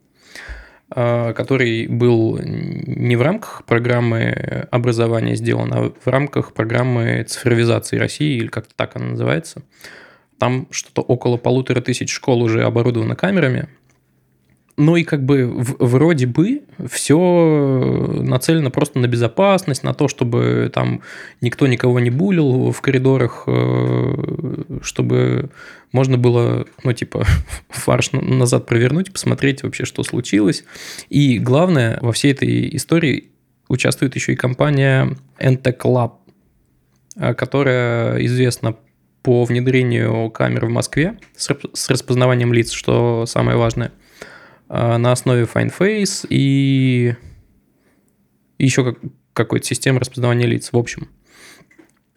который 0.94 1.88
был 1.88 2.38
не 2.44 3.16
в 3.16 3.22
рамках 3.22 3.64
программы 3.66 4.68
образования 4.72 5.36
сделан, 5.36 5.72
а 5.74 5.94
в 6.04 6.08
рамках 6.08 6.54
программы 6.54 7.24
цифровизации 7.24 7.98
России, 7.98 8.38
или 8.38 8.48
как-то 8.48 8.74
так 8.76 8.96
она 8.96 9.06
называется. 9.08 9.64
Там 10.38 10.68
что-то 10.72 11.02
около 11.02 11.38
полутора 11.38 11.82
тысяч 11.82 12.12
школ 12.12 12.42
уже 12.42 12.64
оборудовано 12.64 13.16
камерами. 13.16 13.70
Ну 14.78 14.96
и 14.96 15.04
как 15.04 15.24
бы 15.24 15.48
вроде 15.80 16.28
бы 16.28 16.64
все 16.90 17.18
нацелено 18.22 18.72
просто 18.72 19.00
на 19.00 19.08
безопасность, 19.08 19.84
на 19.84 19.94
то, 19.94 20.08
чтобы 20.08 20.72
там 20.74 21.02
никто 21.42 21.68
никого 21.68 22.00
не 22.00 22.10
булил 22.10 22.72
в 22.72 22.82
коридорах, 22.82 23.44
э, 23.48 24.64
чтобы 24.82 25.50
можно 25.92 26.18
было, 26.18 26.66
ну, 26.84 26.94
типа, 26.94 27.26
фарш 27.70 28.12
на- 28.14 28.22
назад 28.22 28.66
провернуть, 28.66 29.12
посмотреть 29.12 29.64
вообще, 29.64 29.86
что 29.86 30.04
случилось. 30.04 30.64
И 31.10 31.38
главное, 31.38 32.00
во 32.02 32.14
всей 32.14 32.32
этой 32.32 32.76
истории 32.76 33.30
участвует 33.68 34.16
еще 34.16 34.34
и 34.34 34.38
компания 34.38 35.16
Entec 35.40 35.80
Lab, 35.84 36.14
э, 37.18 37.34
которая 37.34 38.24
известна 38.26 38.76
по 39.22 39.44
внедрению 39.44 40.32
камер 40.32 40.66
в 40.66 40.70
Москве 40.70 41.20
с 41.36 41.90
распознаванием 41.90 42.54
лиц, 42.54 42.72
что 42.72 43.26
самое 43.28 43.58
важное, 43.58 43.92
на 44.72 45.12
основе 45.12 45.44
FineFace 45.44 46.28
и 46.30 47.16
еще 48.58 48.84
как, 48.86 49.00
какой-то 49.34 49.66
системы 49.66 50.00
распознавания 50.00 50.46
лиц, 50.46 50.70
в 50.72 50.78
общем. 50.78 51.10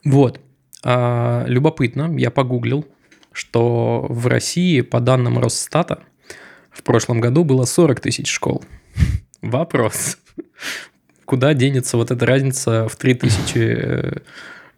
Вот. 0.05 0.41
А, 0.85 1.45
любопытно, 1.47 2.15
я 2.17 2.31
погуглил, 2.31 2.87
что 3.33 4.07
в 4.09 4.27
России, 4.27 4.83
по 4.83 5.01
данным 5.01 5.39
Росстата, 5.39 6.01
в 6.71 6.83
прошлом 6.83 7.21
году 7.21 7.45
было 7.45 7.65
40 7.65 8.01
тысяч 8.01 8.29
школ. 8.31 8.65
Вопрос. 9.43 10.19
Куда 11.25 11.55
денется 11.55 11.97
вот 11.97 12.11
эта 12.11 12.27
разница 12.27 12.87
в 12.89 12.97
3 12.97 13.15
тысячи 13.15 13.59
э, 13.59 14.13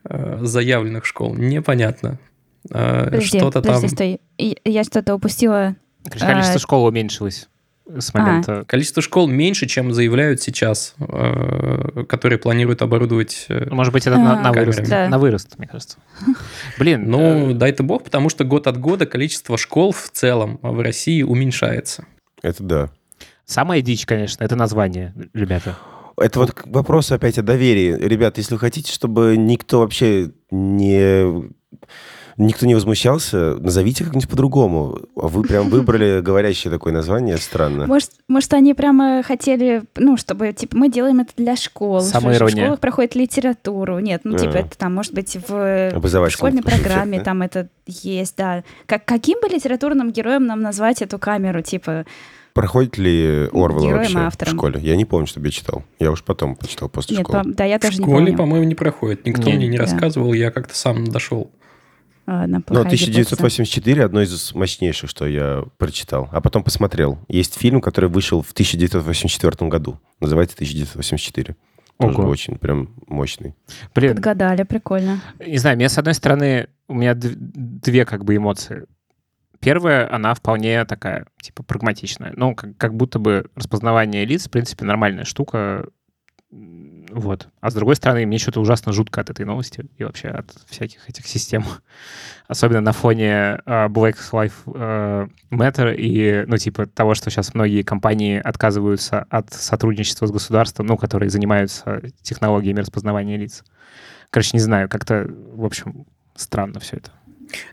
э, 0.04 0.38
заявленных 0.42 1.04
школ? 1.04 1.34
Непонятно. 1.34 2.20
Э, 2.70 3.04
Подожди, 3.06 3.38
Что-то 3.38 3.62
там... 3.62 3.74
подожди, 3.74 3.88
стой. 3.94 4.20
И- 4.38 4.58
Я 4.64 4.84
что-то 4.84 5.14
упустила. 5.14 5.74
Количество 6.04 6.54
А, 6.54 6.58
школ 6.58 6.84
уменьшилось 6.84 7.48
с 7.86 8.10
А. 8.12 8.18
момента... 8.18 8.64
Количество 8.66 9.02
школ 9.02 9.28
меньше, 9.28 9.66
чем 9.66 9.92
заявляют 9.92 10.42
сейчас, 10.42 10.94
э, 10.98 12.04
которые 12.08 12.38
планируют 12.38 12.82
оборудовать. 12.82 13.46
э, 13.48 13.66
Ну, 13.70 13.76
Может 13.76 13.92
быть, 13.92 14.06
это 14.06 14.18
на, 14.18 14.38
А, 14.38 14.42
на 14.42 14.52
вырост. 14.52 14.88
Да. 14.88 15.08
На 15.08 15.18
вырост, 15.18 15.58
мне 15.58 15.68
кажется. 15.68 15.98
Блин, 16.78 17.08
Ну, 17.10 17.50
э, 17.50 17.54
дай-то 17.54 17.82
бог, 17.82 18.02
потому 18.04 18.28
что 18.28 18.44
год 18.44 18.66
от 18.66 18.78
года 18.78 19.06
количество 19.06 19.56
школ 19.56 19.92
в 19.92 20.10
целом 20.12 20.58
в 20.62 20.80
России 20.80 21.22
уменьшается. 21.22 22.04
Это 22.42 22.62
да. 22.62 22.90
самая 23.44 23.80
дичь, 23.82 24.06
конечно, 24.06 24.42
это 24.44 24.56
название, 24.56 25.14
ребята. 25.32 25.76
Это 26.18 26.38
вот 26.40 26.52
к 26.52 26.66
вопросу 26.66 27.14
опять 27.14 27.38
о 27.38 27.42
доверии. 27.42 27.94
Ребят, 27.94 28.38
если 28.38 28.54
вы 28.54 28.60
хотите, 28.60 28.92
чтобы 28.92 29.36
никто 29.36 29.80
вообще 29.80 30.30
не... 30.50 31.50
Никто 32.38 32.66
не 32.66 32.74
возмущался, 32.74 33.56
назовите 33.58 34.04
как-нибудь 34.04 34.28
по-другому. 34.28 34.98
А 35.16 35.26
Вы 35.28 35.42
прям 35.42 35.70
выбрали 35.70 36.20
говорящее 36.20 36.70
такое 36.70 36.92
название, 36.92 37.38
странно. 37.38 37.86
Может, 37.86 38.10
может, 38.28 38.52
они 38.52 38.74
прямо 38.74 39.22
хотели, 39.22 39.84
ну, 39.96 40.18
чтобы, 40.18 40.52
типа, 40.52 40.76
мы 40.76 40.90
делаем 40.90 41.20
это 41.20 41.32
для 41.36 41.56
школ. 41.56 42.02
что 42.02 42.20
же 42.20 42.44
В 42.44 42.50
школах 42.50 42.80
проходит 42.80 43.14
литературу. 43.14 43.98
Нет, 44.00 44.20
ну, 44.24 44.36
типа, 44.36 44.52
А. 44.54 44.58
это 44.58 44.76
там, 44.76 44.94
может 44.94 45.14
быть, 45.14 45.36
в 45.48 45.92
школьной 46.30 46.62
программе 46.62 47.20
там 47.20 47.40
это 47.42 47.68
есть, 47.86 48.36
да. 48.36 48.64
Как, 48.86 49.04
каким 49.06 49.40
бы 49.40 49.48
литературным 49.48 50.10
героем 50.12 50.46
нам 50.46 50.60
назвать 50.60 51.00
эту 51.02 51.18
камеру? 51.18 51.62
Типа, 51.62 52.04
Проходит 52.52 52.96
ли 52.96 53.48
Орвел 53.52 53.80
Героем, 53.82 53.96
вообще 53.98 54.18
автором. 54.18 54.52
в 54.54 54.56
школе? 54.56 54.80
Я 54.82 54.96
не 54.96 55.04
помню, 55.04 55.26
чтобы 55.26 55.46
я 55.48 55.50
читал. 55.52 55.84
Я 55.98 56.10
уж 56.10 56.22
потом 56.22 56.56
почитал 56.56 56.88
после 56.88 57.16
нет, 57.18 57.26
школы. 57.26 57.44
по- 57.44 57.50
да, 57.50 57.64
я 57.64 57.78
В 57.78 57.82
тоже 57.82 57.98
не 57.98 58.04
школе, 58.04 58.18
помню. 58.26 58.36
по-моему, 58.38 58.64
не 58.66 58.74
проходит. 58.74 59.26
Никто 59.26 59.42
Не, 59.50 59.56
мне 59.56 59.68
не 59.68 59.76
да. 59.76 59.82
рассказывал, 59.84 60.32
я 60.32 60.50
как-то 60.50 60.74
сам 60.74 61.06
дошел. 61.06 61.50
Ладно, 62.26 62.58
Ну, 62.58 62.62
плохая 62.62 62.90
гипотеза. 62.90 63.10
1984 63.10 64.04
одно 64.04 64.22
из 64.22 64.54
мощнейших, 64.54 65.08
что 65.08 65.26
я 65.26 65.64
прочитал. 65.78 66.28
А 66.32 66.40
потом 66.40 66.64
посмотрел. 66.64 67.18
Есть 67.28 67.56
фильм, 67.58 67.80
который 67.80 68.10
вышел 68.10 68.42
в 68.42 68.52
1984 68.52 69.68
году. 69.70 70.00
Называется 70.20 70.56
1984. 70.56 71.56
Тоже 71.98 72.18
Ого. 72.18 72.28
очень 72.28 72.58
прям 72.58 72.90
мощный. 73.06 73.54
Блин, 73.94 74.14
Подгадали, 74.14 74.64
прикольно. 74.64 75.20
не 75.44 75.56
знаю, 75.58 75.76
меня, 75.78 75.88
с 75.88 75.96
одной 75.96 76.14
стороны, 76.14 76.68
у 76.88 76.94
меня 76.94 77.14
две 77.14 78.04
как 78.04 78.24
бы 78.24 78.36
эмоции. 78.36 78.86
Первая, 79.60 80.12
она 80.12 80.34
вполне 80.34 80.84
такая, 80.84 81.26
типа, 81.40 81.62
прагматичная. 81.62 82.34
Ну, 82.36 82.54
как, 82.54 82.76
как 82.76 82.94
будто 82.94 83.18
бы 83.18 83.46
распознавание 83.54 84.24
лиц, 84.26 84.46
в 84.46 84.50
принципе, 84.50 84.84
нормальная 84.84 85.24
штука. 85.24 85.86
Вот. 87.16 87.48
А 87.62 87.70
с 87.70 87.74
другой 87.74 87.96
стороны, 87.96 88.26
мне 88.26 88.36
что-то 88.36 88.60
ужасно 88.60 88.92
жутко 88.92 89.22
от 89.22 89.30
этой 89.30 89.46
новости 89.46 89.86
и 89.96 90.04
вообще 90.04 90.28
от 90.28 90.54
всяких 90.68 91.08
этих 91.08 91.26
систем. 91.26 91.64
Особенно 92.46 92.82
на 92.82 92.92
фоне 92.92 93.58
uh, 93.64 93.88
Black 93.88 94.16
Lives 94.32 94.52
uh, 94.66 95.30
Matter 95.50 95.96
и, 95.96 96.44
ну, 96.46 96.58
типа 96.58 96.84
того, 96.84 97.14
что 97.14 97.30
сейчас 97.30 97.54
многие 97.54 97.80
компании 97.80 98.38
отказываются 98.38 99.24
от 99.30 99.50
сотрудничества 99.50 100.26
с 100.26 100.30
государством, 100.30 100.88
ну, 100.88 100.98
которые 100.98 101.30
занимаются 101.30 102.02
технологиями 102.20 102.80
распознавания 102.80 103.38
лиц. 103.38 103.64
Короче, 104.28 104.50
не 104.52 104.60
знаю, 104.60 104.90
как-то, 104.90 105.26
в 105.54 105.64
общем, 105.64 106.04
странно 106.34 106.80
все 106.80 106.98
это. 106.98 107.12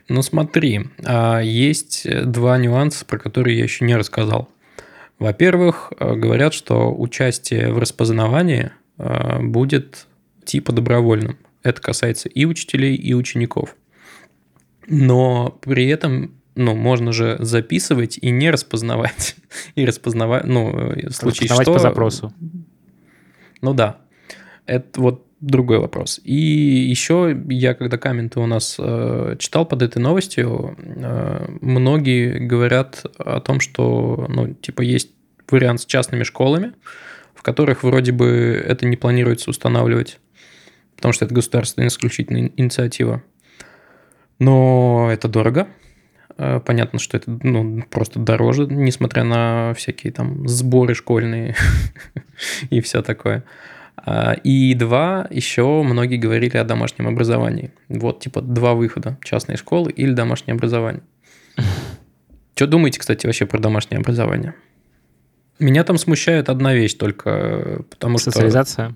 Ну 0.08 0.22
смотри, 0.22 0.88
а, 1.04 1.40
есть 1.40 2.08
два 2.24 2.56
нюанса, 2.56 3.04
про 3.04 3.18
которые 3.18 3.58
я 3.58 3.64
еще 3.64 3.84
не 3.84 3.94
рассказал. 3.94 4.48
Во-первых, 5.18 5.92
э, 5.98 6.14
говорят, 6.14 6.54
что 6.54 6.92
участие 6.92 7.72
в 7.72 7.78
распознавании 7.78 8.64
э, 8.66 8.70
будет 8.96 10.06
типа 10.44 10.72
добровольным. 10.72 11.38
Это 11.62 11.80
касается 11.80 12.28
и 12.28 12.44
учителей, 12.44 12.94
и 12.94 13.14
учеников. 13.14 13.74
Но 14.86 15.58
при 15.62 15.88
этом 15.88 16.34
ну, 16.54 16.74
можно 16.74 17.12
же 17.12 17.36
записывать 17.40 18.18
и 18.18 18.30
не 18.30 18.50
распознавать. 18.50 19.36
И 19.74 19.84
распознавать, 19.84 20.44
ну, 20.44 20.70
в 20.70 21.12
случае 21.12 21.48
что... 21.48 21.72
по 21.72 21.78
запросу. 21.78 22.32
Ну 23.60 23.74
да. 23.74 23.98
Это 24.66 25.00
вот 25.00 25.26
другой 25.40 25.78
вопрос. 25.78 26.20
И 26.24 26.34
еще 26.34 27.36
я, 27.48 27.74
когда 27.74 27.98
комменты 27.98 28.40
у 28.40 28.46
нас 28.46 28.76
э, 28.78 29.36
читал 29.38 29.66
под 29.66 29.82
этой 29.82 29.98
новостью, 29.98 30.76
э, 30.78 31.46
многие 31.60 32.38
говорят 32.38 33.04
о 33.18 33.40
том, 33.40 33.60
что, 33.60 34.26
ну, 34.28 34.54
типа, 34.54 34.82
есть 34.82 35.10
вариант 35.50 35.82
с 35.82 35.86
частными 35.86 36.22
школами, 36.22 36.68
в 36.68 36.76
которых 37.44 37.84
вроде 37.84 38.10
бы 38.10 38.60
это 38.66 38.86
не 38.86 38.96
планируется 38.96 39.50
устанавливать, 39.50 40.18
потому 40.96 41.12
что 41.12 41.26
это 41.26 41.34
государственная 41.34 41.88
исключительная 41.88 42.50
инициатива. 42.56 43.22
Но 44.38 45.10
это 45.12 45.28
дорого. 45.28 45.68
Э, 46.38 46.60
понятно, 46.64 46.98
что 46.98 47.16
это 47.16 47.38
ну, 47.42 47.82
просто 47.90 48.18
дороже, 48.18 48.66
несмотря 48.66 49.24
на 49.24 49.74
всякие 49.74 50.12
там 50.12 50.48
сборы 50.48 50.94
школьные 50.94 51.54
и 52.70 52.80
все 52.80 53.02
такое. 53.02 53.44
А, 53.96 54.32
и 54.32 54.74
два, 54.74 55.28
еще 55.30 55.82
многие 55.82 56.16
говорили 56.16 56.56
о 56.56 56.64
домашнем 56.64 57.06
образовании. 57.06 57.72
Вот, 57.88 58.20
типа, 58.20 58.40
два 58.40 58.74
выхода. 58.74 59.18
Частные 59.22 59.56
школы 59.56 59.92
или 59.92 60.12
домашнее 60.12 60.54
образование. 60.54 61.02
Что 62.56 62.66
думаете, 62.66 63.00
кстати, 63.00 63.26
вообще 63.26 63.46
про 63.46 63.58
домашнее 63.58 63.98
образование? 63.98 64.54
Меня 65.64 65.82
там 65.82 65.96
смущает 65.96 66.50
одна 66.50 66.74
вещь 66.74 66.92
только, 66.92 67.84
потому 67.88 68.18
что, 68.18 68.30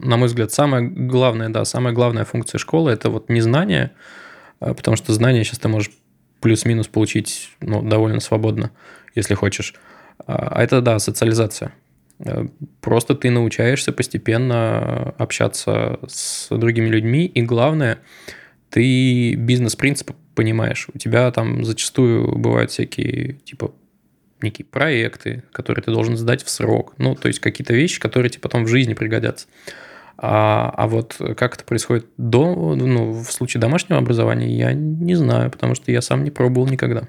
на 0.00 0.18
мой 0.18 0.28
взгляд, 0.28 0.52
самая 0.52 0.82
главная, 0.82 1.48
да, 1.48 1.64
самая 1.64 1.94
главная 1.94 2.26
функция 2.26 2.58
школы– 2.58 2.90
это 2.92 3.08
вот 3.08 3.30
не 3.30 3.40
знание, 3.40 3.92
а, 4.60 4.74
потому 4.74 4.96
что 4.98 5.14
знания 5.14 5.44
сейчас 5.44 5.60
ты 5.60 5.68
можешь 5.68 5.90
плюс-минус 6.40 6.86
получить 6.86 7.50
ну, 7.62 7.80
довольно 7.80 8.20
свободно, 8.20 8.70
если 9.14 9.34
хочешь. 9.34 9.74
А, 10.26 10.48
а 10.56 10.62
это, 10.62 10.82
да, 10.82 10.98
социализация. 10.98 11.72
Э, 12.18 12.46
просто 12.82 13.14
ты 13.14 13.30
научаешься 13.30 13.90
постепенно 13.90 15.14
общаться 15.16 15.98
с 16.06 16.48
другими 16.50 16.88
людьми, 16.88 17.24
и 17.24 17.40
главное, 17.40 18.00
ты 18.68 19.36
бизнес-принцип 19.36 20.10
понимаешь. 20.34 20.86
У 20.92 20.98
тебя 20.98 21.30
там 21.30 21.64
зачастую 21.64 22.36
бывают 22.36 22.70
всякие, 22.70 23.38
типа, 23.44 23.72
некие 24.42 24.64
проекты, 24.64 25.42
которые 25.52 25.82
ты 25.82 25.90
должен 25.90 26.16
сдать 26.16 26.42
в 26.42 26.50
срок. 26.50 26.94
Ну, 26.98 27.14
то 27.14 27.28
есть 27.28 27.40
какие-то 27.40 27.74
вещи, 27.74 28.00
которые 28.00 28.30
тебе 28.30 28.40
потом 28.40 28.64
в 28.64 28.68
жизни 28.68 28.94
пригодятся. 28.94 29.46
А, 30.16 30.72
а 30.76 30.88
вот 30.88 31.16
как 31.36 31.54
это 31.54 31.64
происходит 31.64 32.06
до, 32.16 32.74
ну, 32.74 33.12
в 33.12 33.30
случае 33.30 33.60
домашнего 33.60 33.98
образования, 33.98 34.48
я 34.48 34.72
не 34.72 35.14
знаю, 35.14 35.50
потому 35.50 35.74
что 35.74 35.92
я 35.92 36.02
сам 36.02 36.24
не 36.24 36.30
пробовал 36.30 36.66
никогда. 36.66 37.04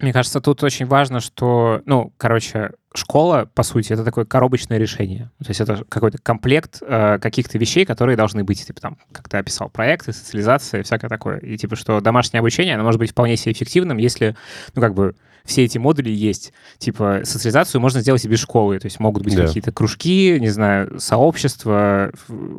Мне 0.00 0.12
кажется, 0.12 0.40
тут 0.40 0.62
очень 0.64 0.86
важно, 0.86 1.20
что, 1.20 1.82
ну, 1.86 2.12
короче, 2.16 2.72
школа, 2.94 3.48
по 3.54 3.62
сути, 3.62 3.92
это 3.92 4.04
такое 4.04 4.24
коробочное 4.24 4.78
решение. 4.78 5.30
То 5.38 5.50
есть 5.50 5.60
это 5.60 5.84
какой-то 5.88 6.18
комплект 6.18 6.78
э, 6.80 7.18
каких-то 7.20 7.58
вещей, 7.58 7.84
которые 7.84 8.16
должны 8.16 8.42
быть, 8.42 8.66
типа 8.66 8.80
там, 8.80 8.98
как 9.12 9.28
ты 9.28 9.36
описал, 9.36 9.68
проекты, 9.68 10.12
социализация, 10.12 10.82
всякое 10.82 11.08
такое. 11.08 11.38
И 11.38 11.56
типа, 11.56 11.76
что 11.76 12.00
домашнее 12.00 12.40
обучение, 12.40 12.74
оно 12.74 12.84
может 12.84 12.98
быть 12.98 13.10
вполне 13.10 13.36
себе 13.36 13.52
эффективным, 13.52 13.98
если, 13.98 14.34
ну, 14.74 14.82
как 14.82 14.94
бы, 14.94 15.14
все 15.44 15.64
эти 15.64 15.78
модули 15.78 16.10
есть. 16.10 16.52
Типа 16.78 17.20
социализацию 17.24 17.80
можно 17.80 18.00
сделать 18.00 18.24
и 18.24 18.28
без 18.28 18.40
школы. 18.40 18.78
То 18.78 18.86
есть 18.86 19.00
могут 19.00 19.22
быть 19.22 19.36
да. 19.36 19.46
какие-то 19.46 19.72
кружки, 19.72 20.38
не 20.40 20.48
знаю, 20.48 20.98
сообщества, 21.00 22.12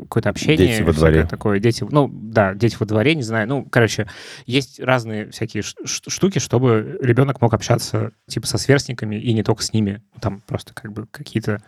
какое-то 0.03 0.29
общение. 0.29 0.67
Дети 0.67 0.81
во 0.81 0.93
дворе. 0.93 1.25
Такое. 1.25 1.59
Дети, 1.59 1.85
ну, 1.89 2.09
да, 2.11 2.53
дети 2.53 2.77
во 2.79 2.85
дворе, 2.85 3.15
не 3.15 3.23
знаю. 3.23 3.47
Ну, 3.47 3.65
короче, 3.69 4.07
есть 4.45 4.79
разные 4.79 5.31
всякие 5.31 5.63
штуки, 5.63 6.39
чтобы 6.39 6.97
ребенок 7.01 7.41
мог 7.41 7.53
общаться 7.53 8.11
типа 8.27 8.47
со 8.47 8.57
сверстниками 8.57 9.15
и 9.15 9.33
не 9.33 9.43
только 9.43 9.63
с 9.63 9.73
ними. 9.73 10.01
Там 10.19 10.41
просто 10.45 10.73
как 10.73 10.91
бы 10.91 11.07
какие-то 11.07 11.61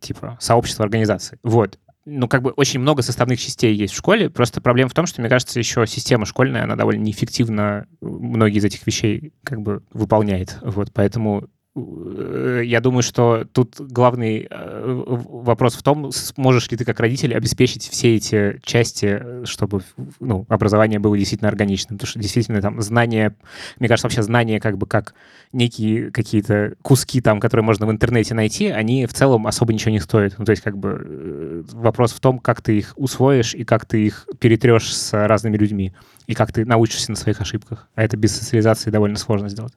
типа 0.00 0.36
сообщества, 0.40 0.84
организации. 0.84 1.38
Вот 1.42 1.78
ну, 2.06 2.28
как 2.28 2.42
бы 2.42 2.50
очень 2.50 2.80
много 2.80 3.02
составных 3.02 3.40
частей 3.40 3.74
есть 3.74 3.92
в 3.92 3.96
школе. 3.96 4.30
Просто 4.30 4.60
проблема 4.60 4.88
в 4.88 4.94
том, 4.94 5.06
что, 5.06 5.20
мне 5.20 5.28
кажется, 5.28 5.58
еще 5.58 5.86
система 5.86 6.24
школьная, 6.24 6.62
она 6.62 6.76
довольно 6.76 7.02
неэффективно 7.02 7.86
многие 8.00 8.58
из 8.58 8.64
этих 8.64 8.86
вещей 8.86 9.32
как 9.42 9.60
бы 9.60 9.82
выполняет. 9.92 10.56
Вот, 10.62 10.92
поэтому 10.92 11.48
я 11.76 12.80
думаю, 12.80 13.02
что 13.02 13.46
тут 13.52 13.78
главный 13.78 14.46
э, 14.48 15.04
вопрос 15.28 15.74
в 15.74 15.82
том, 15.82 16.10
сможешь 16.10 16.70
ли 16.70 16.76
ты 16.78 16.86
как 16.86 17.00
родитель 17.00 17.34
обеспечить 17.34 17.86
все 17.86 18.16
эти 18.16 18.58
части, 18.64 19.44
чтобы 19.44 19.82
ну, 20.18 20.46
образование 20.48 20.98
было 20.98 21.18
действительно 21.18 21.50
органичным. 21.50 21.98
Потому 21.98 22.08
что 22.08 22.18
действительно 22.18 22.62
там 22.62 22.80
знания, 22.80 23.36
мне 23.78 23.88
кажется, 23.88 24.06
вообще 24.06 24.22
знания 24.22 24.58
как 24.58 24.78
бы 24.78 24.86
как 24.86 25.14
некие 25.52 26.10
какие-то 26.10 26.74
куски 26.80 27.20
там, 27.20 27.40
которые 27.40 27.64
можно 27.64 27.86
в 27.86 27.90
интернете 27.90 28.32
найти, 28.32 28.68
они 28.68 29.04
в 29.04 29.12
целом 29.12 29.46
особо 29.46 29.74
ничего 29.74 29.90
не 29.90 30.00
стоят. 30.00 30.34
Ну, 30.38 30.46
то 30.46 30.52
есть 30.52 30.62
как 30.62 30.78
бы 30.78 31.02
э, 31.04 31.62
вопрос 31.72 32.12
в 32.12 32.20
том, 32.20 32.38
как 32.38 32.62
ты 32.62 32.78
их 32.78 32.94
усвоишь 32.96 33.54
и 33.54 33.64
как 33.64 33.84
ты 33.84 34.06
их 34.06 34.26
перетрешь 34.38 34.94
с 34.94 35.12
разными 35.26 35.58
людьми 35.58 35.92
и 36.26 36.34
как 36.34 36.54
ты 36.54 36.64
научишься 36.64 37.10
на 37.10 37.16
своих 37.16 37.42
ошибках. 37.42 37.86
А 37.94 38.02
это 38.02 38.16
без 38.16 38.34
социализации 38.34 38.90
довольно 38.90 39.18
сложно 39.18 39.50
сделать. 39.50 39.74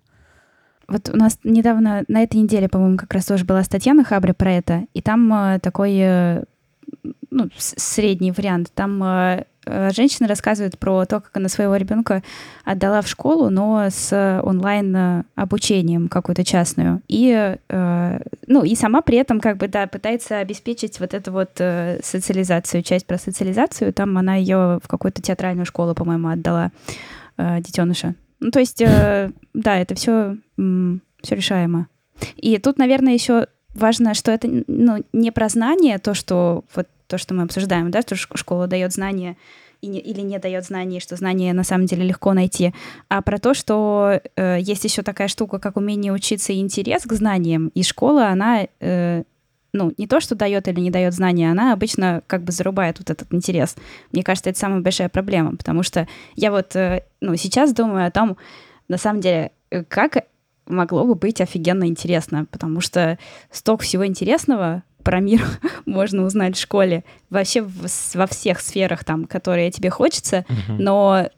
Вот 0.89 1.09
у 1.13 1.17
нас 1.17 1.39
недавно, 1.43 2.03
на 2.07 2.23
этой 2.23 2.37
неделе, 2.37 2.67
по-моему, 2.67 2.97
как 2.97 3.13
раз 3.13 3.25
тоже 3.25 3.45
была 3.45 3.63
статья 3.63 3.93
на 3.93 4.03
Хабре 4.03 4.33
про 4.33 4.51
это, 4.51 4.85
и 4.93 5.01
там 5.01 5.31
э, 5.33 5.59
такой, 5.59 5.95
э, 5.97 6.43
ну, 7.29 7.49
средний 7.57 8.31
вариант. 8.31 8.71
Там 8.73 9.01
э, 9.03 9.45
женщина 9.91 10.27
рассказывает 10.27 10.79
про 10.79 11.05
то, 11.05 11.19
как 11.19 11.35
она 11.37 11.47
своего 11.47 11.75
ребенка 11.75 12.23
отдала 12.65 13.01
в 13.01 13.07
школу, 13.07 13.49
но 13.49 13.87
с 13.89 14.41
онлайн-обучением 14.43 16.07
какую-то 16.07 16.43
частную. 16.43 17.01
И, 17.07 17.55
э, 17.69 18.19
ну, 18.47 18.63
и 18.63 18.75
сама 18.75 19.01
при 19.01 19.17
этом 19.17 19.39
как 19.39 19.57
бы, 19.57 19.67
да, 19.67 19.85
пытается 19.85 20.39
обеспечить 20.39 20.99
вот 20.99 21.13
эту 21.13 21.31
вот 21.31 21.51
э, 21.59 21.99
социализацию, 22.03 22.81
часть 22.81 23.05
про 23.05 23.17
социализацию. 23.17 23.93
Там 23.93 24.17
она 24.17 24.35
ее 24.35 24.79
в 24.83 24.87
какую-то 24.87 25.21
театральную 25.21 25.65
школу, 25.65 25.93
по-моему, 25.93 26.29
отдала 26.29 26.71
э, 27.37 27.61
детеныша. 27.61 28.15
Ну, 28.39 28.51
то 28.51 28.59
есть, 28.59 28.81
э, 28.81 29.31
да, 29.53 29.77
это 29.77 29.95
все, 29.95 30.37
все 30.55 31.35
решаемо. 31.35 31.87
И 32.35 32.57
тут, 32.57 32.77
наверное, 32.77 33.13
еще 33.13 33.47
важно, 33.73 34.13
что 34.13 34.31
это 34.31 34.47
ну, 34.67 35.03
не 35.13 35.31
про 35.31 35.49
знание, 35.49 35.99
то, 35.99 36.13
что 36.13 36.63
вот 36.75 36.87
то, 37.07 37.17
что 37.17 37.33
мы 37.33 37.43
обсуждаем, 37.43 37.91
да, 37.91 38.01
что 38.01 38.15
школа 38.15 38.67
дает 38.67 38.93
знания 38.93 39.35
и 39.81 39.87
не, 39.87 39.99
или 39.99 40.21
не 40.21 40.37
дает 40.39 40.65
знаний, 40.65 40.99
что 40.99 41.15
знания 41.15 41.53
на 41.53 41.63
самом 41.63 41.85
деле 41.85 42.03
легко 42.03 42.33
найти, 42.33 42.73
а 43.07 43.21
про 43.21 43.39
то, 43.39 43.53
что 43.53 44.21
э, 44.35 44.57
есть 44.59 44.83
еще 44.83 45.01
такая 45.01 45.27
штука, 45.27 45.59
как 45.59 45.77
умение 45.77 46.13
учиться 46.13 46.53
и 46.53 46.59
интерес 46.59 47.03
к 47.03 47.13
знаниям, 47.13 47.69
и 47.69 47.83
школа, 47.83 48.27
она 48.27 48.67
э, 48.79 49.23
ну, 49.73 49.93
не 49.97 50.07
то, 50.07 50.19
что 50.19 50.35
дает 50.35 50.67
или 50.67 50.79
не 50.79 50.89
дает 50.89 51.13
знания, 51.13 51.51
она 51.51 51.73
обычно 51.73 52.23
как 52.27 52.43
бы 52.43 52.51
зарубает 52.51 52.99
вот 52.99 53.09
этот 53.09 53.33
интерес. 53.33 53.75
Мне 54.11 54.23
кажется, 54.23 54.49
это 54.49 54.59
самая 54.59 54.81
большая 54.81 55.09
проблема, 55.09 55.55
потому 55.55 55.83
что 55.83 56.07
я 56.35 56.51
вот, 56.51 56.75
э, 56.75 57.03
ну, 57.21 57.35
сейчас 57.35 57.73
думаю 57.73 58.07
о 58.07 58.11
том, 58.11 58.37
на 58.87 58.97
самом 58.97 59.21
деле, 59.21 59.51
э, 59.69 59.83
как 59.83 60.25
могло 60.65 61.03
бы 61.03 61.15
быть 61.15 61.41
офигенно 61.41 61.87
интересно, 61.87 62.45
потому 62.49 62.81
что 62.81 63.17
столько 63.51 63.83
всего 63.83 64.05
интересного 64.05 64.83
про 65.03 65.19
мир 65.19 65.41
можно 65.85 66.23
узнать 66.23 66.55
в 66.55 66.61
школе, 66.61 67.03
вообще 67.29 67.65
во 68.13 68.27
всех 68.27 68.59
сферах, 68.59 69.03
там, 69.03 69.25
которые 69.25 69.71
тебе 69.71 69.89
хочется, 69.89 70.45
uh-huh. 70.47 70.75
но 70.77 71.29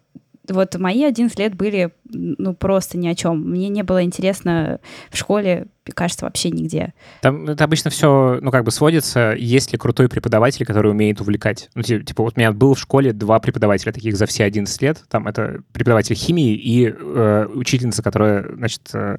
вот 0.47 0.75
мои 0.77 1.04
11 1.04 1.38
лет 1.39 1.56
были, 1.56 1.91
ну, 2.06 2.54
просто 2.54 2.97
ни 2.97 3.08
о 3.08 3.15
чем. 3.15 3.49
Мне 3.49 3.69
не 3.69 3.84
было 3.84 4.04
интересно 4.04 4.80
в 5.10 5.17
школе, 5.17 5.67
кажется, 5.93 6.25
вообще 6.25 6.49
нигде. 6.49 6.93
Там 7.21 7.47
это 7.47 7.63
обычно 7.63 7.89
все, 7.91 8.39
ну, 8.41 8.51
как 8.51 8.63
бы 8.63 8.71
сводится, 8.71 9.34
есть 9.38 9.71
ли 9.71 9.77
крутой 9.77 10.10
преподаватель, 10.10 10.65
который 10.65 10.91
умеет 10.91 11.21
увлекать. 11.21 11.69
Ну, 11.75 11.84
типа, 11.84 12.23
вот 12.23 12.34
у 12.36 12.39
меня 12.39 12.51
был 12.51 12.73
в 12.73 12.80
школе 12.80 13.13
два 13.13 13.39
преподавателя 13.39 13.91
таких 13.91 14.17
за 14.17 14.25
все 14.25 14.43
11 14.43 14.82
лет. 14.82 15.04
Там 15.10 15.27
это 15.27 15.62
преподаватель 15.73 16.15
химии 16.15 16.56
и 16.56 16.88
э, 16.88 17.45
учительница, 17.54 18.01
которая, 18.01 18.56
значит, 18.56 18.89
э, 18.93 19.17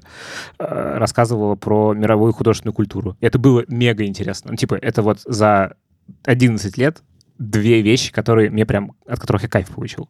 э, 0.58 0.98
рассказывала 0.98 1.54
про 1.54 1.94
мировую 1.94 2.32
художественную 2.32 2.74
культуру. 2.74 3.16
Это 3.20 3.38
было 3.38 3.64
мега 3.68 4.04
интересно. 4.04 4.50
Ну, 4.50 4.56
типа, 4.56 4.74
это 4.74 5.02
вот 5.02 5.20
за 5.24 5.76
11 6.24 6.76
лет 6.78 7.02
две 7.38 7.82
вещи, 7.82 8.12
которые 8.12 8.50
мне 8.50 8.66
прям, 8.66 8.92
от 9.06 9.20
которых 9.20 9.42
я 9.42 9.48
кайф 9.48 9.68
получил. 9.68 10.08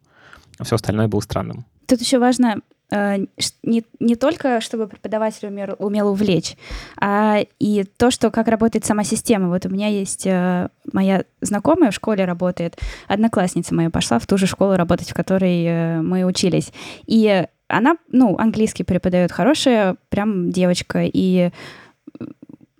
А 0.59 0.63
все 0.63 0.75
остальное 0.75 1.07
было 1.07 1.19
странным. 1.21 1.65
Тут 1.87 2.01
еще 2.01 2.19
важно 2.19 2.61
э, 2.91 3.25
не, 3.63 3.83
не 3.99 4.15
только, 4.15 4.61
чтобы 4.61 4.87
преподаватель 4.87 5.47
умел, 5.47 5.75
умел 5.79 6.09
увлечь, 6.09 6.55
а 6.99 7.39
и 7.59 7.83
то, 7.83 8.11
что 8.11 8.31
как 8.31 8.47
работает 8.47 8.85
сама 8.85 9.03
система. 9.03 9.49
Вот 9.49 9.65
у 9.65 9.69
меня 9.69 9.87
есть 9.87 10.25
э, 10.25 10.69
моя 10.91 11.23
знакомая 11.41 11.91
в 11.91 11.95
школе 11.95 12.25
работает, 12.25 12.77
одноклассница 13.07 13.73
моя 13.73 13.89
пошла 13.89 14.19
в 14.19 14.27
ту 14.27 14.37
же 14.37 14.47
школу 14.47 14.75
работать, 14.75 15.09
в 15.09 15.13
которой 15.13 15.65
э, 15.65 16.01
мы 16.01 16.23
учились. 16.23 16.71
И 17.05 17.45
она, 17.67 17.97
ну, 18.11 18.37
английский 18.37 18.83
преподает 18.83 19.31
хорошая 19.31 19.97
прям 20.09 20.51
девочка, 20.51 21.03
и 21.03 21.51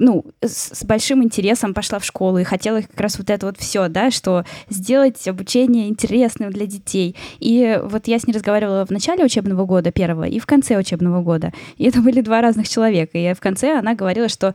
ну, 0.03 0.25
с, 0.41 0.75
с 0.75 0.83
большим 0.83 1.23
интересом 1.23 1.73
пошла 1.73 1.97
в 1.97 2.03
школу 2.03 2.37
и 2.37 2.43
хотела 2.43 2.81
как 2.81 2.99
раз 2.99 3.17
вот 3.17 3.29
это 3.29 3.45
вот 3.45 3.57
все, 3.57 3.87
да, 3.87 4.11
что 4.11 4.43
сделать 4.69 5.25
обучение 5.29 5.87
интересным 5.87 6.51
для 6.51 6.65
детей. 6.65 7.15
И 7.39 7.79
вот 7.81 8.07
я 8.07 8.19
с 8.19 8.27
ней 8.27 8.33
разговаривала 8.33 8.85
в 8.85 8.89
начале 8.89 9.23
учебного 9.23 9.65
года 9.65 9.93
первого 9.93 10.25
и 10.25 10.39
в 10.39 10.45
конце 10.45 10.77
учебного 10.77 11.21
года. 11.21 11.53
И 11.77 11.85
это 11.85 12.01
были 12.01 12.19
два 12.19 12.41
разных 12.41 12.67
человека. 12.67 13.17
И 13.17 13.33
в 13.33 13.39
конце 13.39 13.79
она 13.79 13.95
говорила, 13.95 14.27
что 14.27 14.53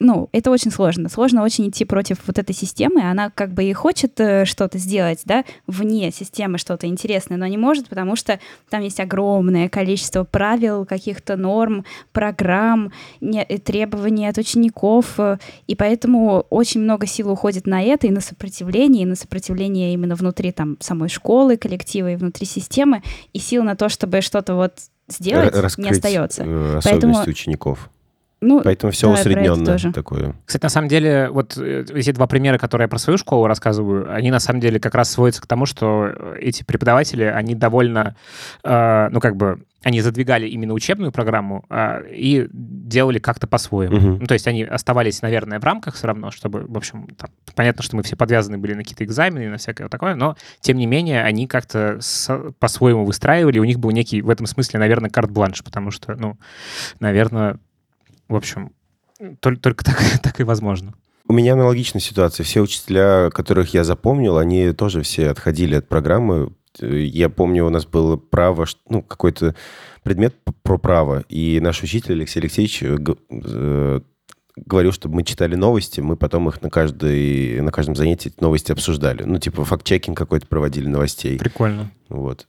ну, 0.00 0.28
это 0.32 0.50
очень 0.50 0.70
сложно. 0.70 1.08
Сложно 1.08 1.42
очень 1.42 1.68
идти 1.68 1.84
против 1.84 2.18
вот 2.26 2.38
этой 2.38 2.54
системы. 2.54 3.02
Она 3.02 3.30
как 3.30 3.52
бы 3.52 3.64
и 3.64 3.72
хочет 3.72 4.18
э, 4.20 4.44
что-то 4.44 4.78
сделать, 4.78 5.22
да, 5.24 5.44
вне 5.66 6.12
системы 6.12 6.58
что-то 6.58 6.86
интересное, 6.86 7.36
но 7.36 7.46
не 7.46 7.56
может, 7.56 7.88
потому 7.88 8.14
что 8.14 8.38
там 8.70 8.82
есть 8.82 9.00
огромное 9.00 9.68
количество 9.68 10.24
правил, 10.24 10.86
каких-то 10.86 11.36
норм, 11.36 11.84
программ, 12.12 12.92
не, 13.20 13.42
э, 13.42 13.58
требований 13.58 14.26
от 14.26 14.38
учеников, 14.38 15.18
э, 15.18 15.38
и 15.66 15.74
поэтому 15.74 16.46
очень 16.50 16.80
много 16.80 17.06
сил 17.06 17.30
уходит 17.30 17.66
на 17.66 17.82
это 17.82 18.06
и 18.06 18.10
на 18.10 18.20
сопротивление, 18.20 19.02
и 19.02 19.06
на 19.06 19.16
сопротивление 19.16 19.92
именно 19.94 20.14
внутри 20.14 20.52
там 20.52 20.76
самой 20.80 21.08
школы, 21.08 21.56
коллектива 21.56 22.12
и 22.12 22.16
внутри 22.16 22.46
системы, 22.46 23.02
и 23.32 23.40
сил 23.40 23.64
на 23.64 23.74
то, 23.74 23.88
чтобы 23.88 24.20
что-то 24.20 24.54
вот 24.54 24.74
сделать, 25.08 25.54
Раскрыть 25.56 25.84
не 25.86 25.90
остается. 25.90 26.42
Особенности 26.42 26.88
Поэтому 26.88 27.22
учеников. 27.22 27.90
Ну, 28.40 28.60
Поэтому 28.62 28.92
все 28.92 29.08
да, 29.08 29.14
усредненное 29.14 29.78
такое. 29.92 30.34
Кстати, 30.44 30.62
на 30.62 30.68
самом 30.68 30.88
деле, 30.88 31.28
вот 31.30 31.56
э, 31.56 31.84
эти 31.92 32.12
два 32.12 32.26
примера, 32.28 32.56
которые 32.56 32.84
я 32.84 32.88
про 32.88 32.98
свою 32.98 33.18
школу 33.18 33.46
рассказываю, 33.46 34.12
они 34.12 34.30
на 34.30 34.38
самом 34.38 34.60
деле 34.60 34.78
как 34.78 34.94
раз 34.94 35.10
сводятся 35.10 35.42
к 35.42 35.46
тому, 35.46 35.66
что 35.66 36.12
эти 36.38 36.62
преподаватели, 36.62 37.24
они 37.24 37.56
довольно, 37.56 38.14
э, 38.62 39.08
ну 39.10 39.20
как 39.20 39.36
бы, 39.36 39.64
они 39.82 40.00
задвигали 40.00 40.46
именно 40.46 40.72
учебную 40.72 41.12
программу 41.12 41.64
э, 41.70 42.02
и 42.10 42.48
делали 42.52 43.18
как-то 43.18 43.46
по-своему. 43.46 43.96
Угу. 43.96 44.18
Ну, 44.20 44.26
то 44.26 44.34
есть 44.34 44.46
они 44.46 44.62
оставались, 44.62 45.22
наверное, 45.22 45.60
в 45.60 45.64
рамках 45.64 45.94
все 45.94 46.08
равно, 46.08 46.30
чтобы, 46.30 46.64
в 46.66 46.76
общем, 46.76 47.08
там, 47.16 47.30
понятно, 47.54 47.82
что 47.82 47.96
мы 47.96 48.02
все 48.02 48.16
подвязаны 48.16 48.58
были 48.58 48.74
на 48.74 48.82
какие-то 48.82 49.04
экзамены 49.04 49.44
и 49.44 49.48
на 49.48 49.56
всякое 49.56 49.88
такое, 49.88 50.14
но, 50.14 50.36
тем 50.60 50.78
не 50.78 50.86
менее, 50.86 51.22
они 51.22 51.46
как-то 51.46 52.00
по-своему 52.58 53.04
выстраивали, 53.04 53.58
у 53.58 53.64
них 53.64 53.78
был 53.78 53.90
некий, 53.90 54.20
в 54.20 54.30
этом 54.30 54.46
смысле, 54.46 54.80
наверное, 54.80 55.10
карт-бланш, 55.10 55.62
потому 55.62 55.90
что, 55.90 56.14
ну, 56.16 56.38
наверное, 57.00 57.58
в 58.28 58.36
общем, 58.36 58.72
только, 59.40 59.60
только 59.60 59.84
так, 59.84 59.98
так 60.22 60.40
и 60.40 60.44
возможно. 60.44 60.94
У 61.28 61.34
меня 61.34 61.52
аналогичная 61.52 62.00
ситуация. 62.00 62.44
Все 62.44 62.60
учителя, 62.62 63.30
которых 63.30 63.74
я 63.74 63.84
запомнил, 63.84 64.38
они 64.38 64.72
тоже 64.72 65.02
все 65.02 65.28
отходили 65.28 65.74
от 65.74 65.86
программы. 65.86 66.52
Я 66.80 67.28
помню, 67.28 67.66
у 67.66 67.70
нас 67.70 67.84
было 67.84 68.16
право, 68.16 68.66
ну, 68.88 69.02
какой-то 69.02 69.54
предмет 70.02 70.34
про 70.62 70.78
право, 70.78 71.24
и 71.28 71.60
наш 71.60 71.82
учитель 71.82 72.14
Алексей 72.14 72.40
Алексеевич 72.40 72.82
э, 72.82 72.96
э, 73.30 74.00
говорил, 74.56 74.92
чтобы 74.92 75.16
мы 75.16 75.22
читали 75.22 75.54
новости, 75.54 76.00
мы 76.00 76.16
потом 76.16 76.48
их 76.48 76.62
на, 76.62 76.70
каждой, 76.70 77.60
на 77.60 77.70
каждом 77.72 77.94
занятии 77.94 78.32
новости 78.40 78.72
обсуждали. 78.72 79.24
Ну, 79.24 79.38
типа 79.38 79.64
факт-чекинг 79.64 80.16
какой-то 80.16 80.46
проводили 80.46 80.86
новостей. 80.86 81.38
Прикольно. 81.38 81.90
Вот. 82.08 82.46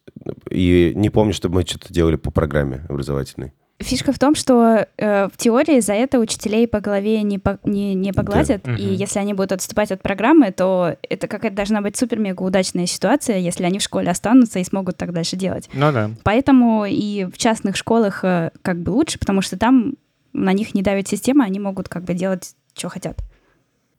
И 0.49 0.93
не 0.95 1.09
помню, 1.09 1.33
чтобы 1.33 1.55
мы 1.55 1.61
что-то 1.63 1.93
делали 1.93 2.15
по 2.15 2.31
программе 2.31 2.85
образовательной. 2.87 3.53
Фишка 3.79 4.11
в 4.11 4.19
том, 4.19 4.35
что 4.35 4.87
э, 4.97 5.29
в 5.29 5.37
теории 5.37 5.79
за 5.79 5.93
это 5.93 6.19
учителей 6.19 6.67
по 6.67 6.81
голове 6.81 7.21
не, 7.23 7.39
по, 7.39 7.59
не, 7.63 7.93
не 7.93 8.11
погладят, 8.11 8.63
да. 8.63 8.73
и 8.75 8.87
угу. 8.87 8.93
если 8.93 9.19
они 9.19 9.33
будут 9.33 9.53
отступать 9.53 9.91
от 9.91 10.01
программы, 10.01 10.51
то 10.51 10.97
это 11.09 11.27
какая-то 11.27 11.55
должна 11.55 11.81
быть 11.81 11.95
супер-мега 11.95 12.43
удачная 12.43 12.87
ситуация, 12.87 13.37
если 13.37 13.63
они 13.63 13.79
в 13.79 13.81
школе 13.81 14.11
останутся 14.11 14.59
и 14.59 14.65
смогут 14.65 14.97
так 14.97 15.13
дальше 15.13 15.37
делать. 15.37 15.69
Ну 15.73 15.93
да. 15.93 16.11
Поэтому 16.23 16.85
и 16.85 17.25
в 17.25 17.37
частных 17.37 17.77
школах 17.77 18.25
э, 18.25 18.51
как 18.61 18.81
бы 18.81 18.89
лучше, 18.89 19.17
потому 19.17 19.41
что 19.41 19.57
там 19.57 19.93
на 20.33 20.51
них 20.51 20.75
не 20.75 20.81
давит 20.81 21.07
система, 21.07 21.45
они 21.45 21.59
могут 21.59 21.87
как 21.87 22.03
бы 22.03 22.13
делать, 22.13 22.55
что 22.75 22.89
хотят. 22.89 23.19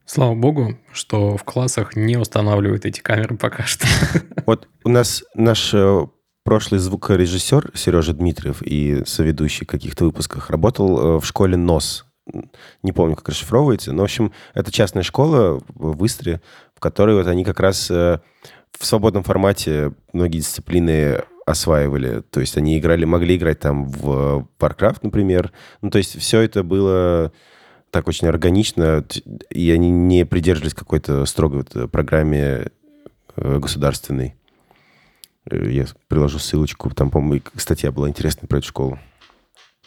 Слава 0.05 0.35
богу, 0.35 0.77
что 0.91 1.37
в 1.37 1.43
классах 1.43 1.95
не 1.95 2.17
устанавливают 2.17 2.85
эти 2.85 2.99
камеры 2.99 3.37
пока 3.37 3.63
что. 3.63 3.87
Вот 4.45 4.67
у 4.83 4.89
нас 4.89 5.23
наш 5.35 5.73
э, 5.73 6.05
прошлый 6.43 6.79
звукорежиссер 6.79 7.71
Сережа 7.75 8.13
Дмитриев 8.13 8.61
и 8.61 9.03
соведущий 9.05 9.65
каких-то 9.65 10.05
выпусках 10.05 10.49
работал 10.49 10.99
э, 10.99 11.19
в 11.19 11.25
школе 11.25 11.57
НОС. 11.57 12.05
Не 12.83 12.91
помню, 12.91 13.15
как 13.15 13.29
расшифровывается, 13.29 13.91
но, 13.93 14.03
в 14.03 14.05
общем, 14.05 14.31
это 14.53 14.71
частная 14.71 15.03
школа 15.03 15.61
в 15.69 16.05
Истре, 16.05 16.41
в 16.75 16.79
которой 16.79 17.15
вот 17.15 17.27
они 17.27 17.43
как 17.43 17.59
раз 17.59 17.89
э, 17.91 18.19
в 18.77 18.85
свободном 18.85 19.23
формате 19.23 19.93
многие 20.13 20.39
дисциплины 20.39 21.23
осваивали. 21.45 22.21
То 22.29 22.39
есть 22.39 22.57
они 22.57 22.77
играли, 22.77 23.05
могли 23.05 23.35
играть 23.35 23.59
там 23.59 23.85
в 23.85 24.47
Warcraft, 24.59 24.99
например. 25.03 25.51
Ну, 25.81 25.89
то 25.89 25.97
есть 25.97 26.17
все 26.19 26.41
это 26.41 26.63
было 26.63 27.31
так 27.89 28.07
очень 28.07 28.27
органично, 28.27 29.03
и 29.49 29.69
они 29.71 29.89
не 29.91 30.25
придерживались 30.25 30.73
какой-то 30.73 31.25
строгой 31.25 31.65
вот 31.67 31.91
программе 31.91 32.67
э, 33.35 33.59
государственной. 33.59 34.35
Э, 35.49 35.69
я 35.71 35.85
приложу 36.07 36.39
ссылочку. 36.39 36.89
Там, 36.91 37.09
по-моему, 37.09 37.43
статья 37.55 37.91
была 37.91 38.09
интересная 38.09 38.47
про 38.47 38.59
эту 38.59 38.67
школу. 38.67 38.99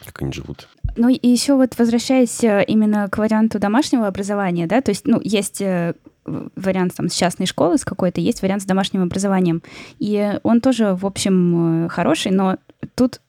Как 0.03 0.21
они 0.21 0.33
живут. 0.33 0.67
Ну 0.97 1.07
и 1.07 1.27
еще 1.27 1.55
вот 1.55 1.77
возвращаясь 1.77 2.43
э, 2.43 2.63
именно 2.67 3.07
к 3.09 3.17
варианту 3.17 3.59
домашнего 3.59 4.07
образования, 4.07 4.67
да, 4.67 4.81
то 4.81 4.91
есть, 4.91 5.07
ну, 5.07 5.21
есть 5.23 5.61
э, 5.61 5.93
вариант 6.25 6.95
там 6.95 7.07
с 7.07 7.13
частной 7.13 7.45
школы, 7.45 7.77
с 7.77 7.85
какой-то, 7.85 8.19
есть 8.19 8.41
вариант 8.41 8.63
с 8.63 8.65
домашним 8.65 9.03
образованием. 9.03 9.63
И 9.99 10.37
он 10.43 10.59
тоже, 10.59 10.95
в 10.95 11.05
общем, 11.05 11.87
хороший, 11.89 12.31
но 12.33 12.57
тут 12.95 13.21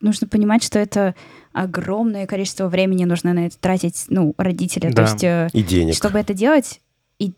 нужно 0.00 0.26
понимать, 0.26 0.64
что 0.64 0.80
это 0.80 1.14
огромное 1.52 2.26
количество 2.26 2.68
времени 2.68 3.04
нужно 3.04 3.32
на 3.32 3.46
это 3.46 3.58
тратить, 3.58 4.06
ну, 4.08 4.34
родители. 4.38 4.90
Да. 4.90 5.06
То 5.06 5.28
есть, 5.48 5.54
и 5.54 5.62
денег. 5.62 5.94
Чтобы 5.94 6.18
это 6.18 6.34
делать, 6.34 6.80
и 7.20 7.32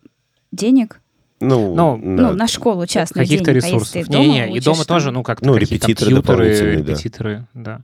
денег, 0.53 1.00
ну, 1.40 1.74
ну, 1.74 2.16
да. 2.16 2.31
ну 2.31 2.33
на 2.35 2.46
школу 2.46 2.87
частную 2.87 3.24
Каких-то 3.24 3.53
ресурсов. 3.53 4.07
А 4.09 4.12
не, 4.12 4.29
не, 4.29 4.57
и 4.57 4.61
дома 4.61 4.85
тоже, 4.85 5.11
ну, 5.11 5.22
как-то 5.22 5.46
ну, 5.46 5.57
репетиторы 5.57 6.22
компьютеры, 6.22 6.76
репетиторы, 6.76 7.46
да. 7.55 7.81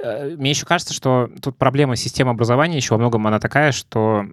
да. 0.00 0.04
Э, 0.04 0.36
мне 0.36 0.50
еще 0.50 0.66
кажется, 0.66 0.92
что 0.92 1.30
тут 1.40 1.56
проблема 1.56 1.94
системы 1.94 2.32
образования 2.32 2.76
еще 2.76 2.94
во 2.94 2.98
многом 2.98 3.26
она 3.28 3.38
такая, 3.38 3.70
что, 3.70 4.26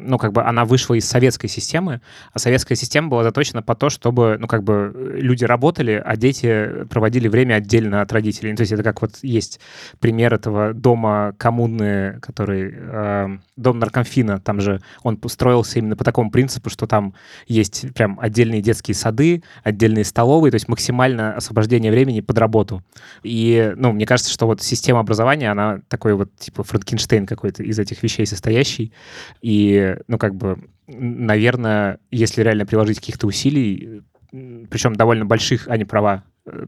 ну, 0.00 0.18
как 0.18 0.32
бы 0.32 0.42
она 0.42 0.64
вышла 0.64 0.94
из 0.94 1.08
советской 1.08 1.48
системы, 1.48 2.00
а 2.32 2.38
советская 2.38 2.76
система 2.76 3.08
была 3.08 3.22
заточена 3.22 3.62
по 3.62 3.74
то, 3.74 3.90
чтобы, 3.90 4.36
ну, 4.38 4.46
как 4.46 4.62
бы 4.64 4.92
люди 5.16 5.44
работали, 5.44 6.02
а 6.04 6.16
дети 6.16 6.84
проводили 6.90 7.28
время 7.28 7.54
отдельно 7.54 8.02
от 8.02 8.12
родителей. 8.12 8.50
Ну, 8.50 8.56
то 8.56 8.62
есть 8.62 8.72
это 8.72 8.82
как 8.82 9.02
вот 9.02 9.18
есть 9.22 9.60
пример 9.98 10.34
этого 10.34 10.74
дома 10.74 11.34
коммуны, 11.38 12.18
который... 12.20 12.74
Э, 12.76 13.28
дом 13.60 13.78
наркомфина, 13.78 14.40
там 14.40 14.60
же 14.60 14.80
он 15.02 15.20
строился 15.26 15.78
именно 15.78 15.96
по 15.96 16.04
такому 16.04 16.30
принципу, 16.30 16.70
что 16.70 16.86
там 16.86 17.14
есть 17.46 17.92
прям 17.94 18.18
отдельные 18.20 18.62
детские 18.62 18.94
сады, 18.94 19.42
отдельные 19.62 20.04
столовые, 20.04 20.50
то 20.50 20.56
есть 20.56 20.68
максимально 20.68 21.34
освобождение 21.34 21.92
времени 21.92 22.20
под 22.20 22.38
работу. 22.38 22.82
И, 23.22 23.72
ну, 23.76 23.92
мне 23.92 24.06
кажется, 24.06 24.32
что 24.32 24.46
вот 24.46 24.62
система 24.62 25.00
образования, 25.00 25.50
она 25.50 25.80
такой 25.88 26.14
вот, 26.14 26.34
типа, 26.36 26.64
Франкенштейн 26.64 27.26
какой-то 27.26 27.62
из 27.62 27.78
этих 27.78 28.02
вещей 28.02 28.26
состоящий. 28.26 28.92
И, 29.42 29.89
ну, 30.08 30.18
как 30.18 30.34
бы, 30.34 30.58
наверное, 30.86 31.98
если 32.10 32.42
реально 32.42 32.66
приложить 32.66 32.98
каких-то 32.98 33.26
усилий, 33.26 34.02
причем 34.30 34.94
довольно 34.94 35.26
больших, 35.26 35.68
а 35.68 35.76
не 35.76 35.84
права, 35.84 36.24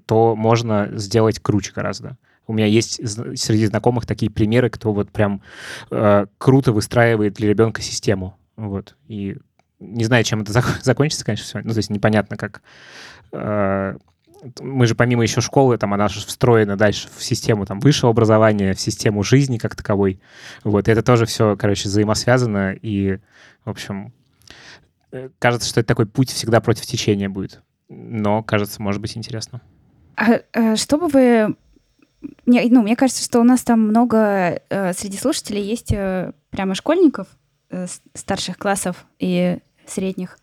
то 0.06 0.36
можно 0.36 0.90
сделать 0.94 1.40
круче 1.40 1.72
гораздо. 1.74 2.16
У 2.46 2.52
меня 2.52 2.66
есть 2.66 3.00
среди 3.38 3.66
знакомых 3.66 4.06
такие 4.06 4.30
примеры, 4.30 4.68
кто 4.68 4.92
вот 4.92 5.10
прям 5.10 5.42
э, 5.90 6.26
круто 6.38 6.72
выстраивает 6.72 7.34
для 7.34 7.48
ребенка 7.48 7.82
систему. 7.82 8.36
Вот. 8.56 8.96
И 9.06 9.36
не 9.78 10.04
знаю, 10.04 10.24
чем 10.24 10.42
это 10.42 10.52
зак- 10.52 10.78
закончится, 10.82 11.24
конечно, 11.24 11.44
все. 11.44 11.60
Ну, 11.62 11.72
то 11.72 11.78
есть 11.78 11.90
непонятно, 11.90 12.36
как... 12.36 12.62
Э, 13.32 13.96
мы 14.60 14.86
же 14.86 14.94
помимо 14.94 15.22
еще 15.22 15.40
школы, 15.40 15.78
там 15.78 15.94
она 15.94 16.08
же 16.08 16.20
встроена 16.20 16.76
дальше 16.76 17.08
в 17.16 17.22
систему 17.22 17.66
там 17.66 17.80
высшего 17.80 18.10
образования, 18.10 18.74
в 18.74 18.80
систему 18.80 19.22
жизни 19.22 19.58
как 19.58 19.76
таковой. 19.76 20.20
Вот, 20.64 20.88
это 20.88 21.02
тоже 21.02 21.26
все, 21.26 21.56
короче, 21.56 21.88
взаимосвязано, 21.88 22.72
и, 22.72 23.18
в 23.64 23.70
общем, 23.70 24.12
э, 25.12 25.28
кажется, 25.38 25.68
что 25.68 25.80
это 25.80 25.88
такой 25.88 26.06
путь 26.06 26.30
всегда 26.30 26.60
против 26.60 26.86
течения 26.86 27.28
будет. 27.28 27.62
Но, 27.88 28.42
кажется, 28.42 28.82
может 28.82 29.00
быть 29.00 29.16
интересно. 29.16 29.60
А, 30.16 30.40
а 30.52 30.76
что 30.76 30.98
бы 30.98 31.08
вы 31.08 31.56
мне, 32.46 32.64
ну, 32.70 32.82
мне 32.82 32.96
кажется, 32.96 33.24
что 33.24 33.40
у 33.40 33.44
нас 33.44 33.62
там 33.62 33.80
много 33.80 34.62
э, 34.68 34.92
среди 34.92 35.18
слушателей 35.18 35.62
есть 35.62 35.92
э, 35.92 36.32
прямо 36.50 36.74
школьников 36.74 37.26
э, 37.70 37.86
старших 38.14 38.58
классов 38.58 39.06
и 39.18 39.58
средних. 39.86 40.38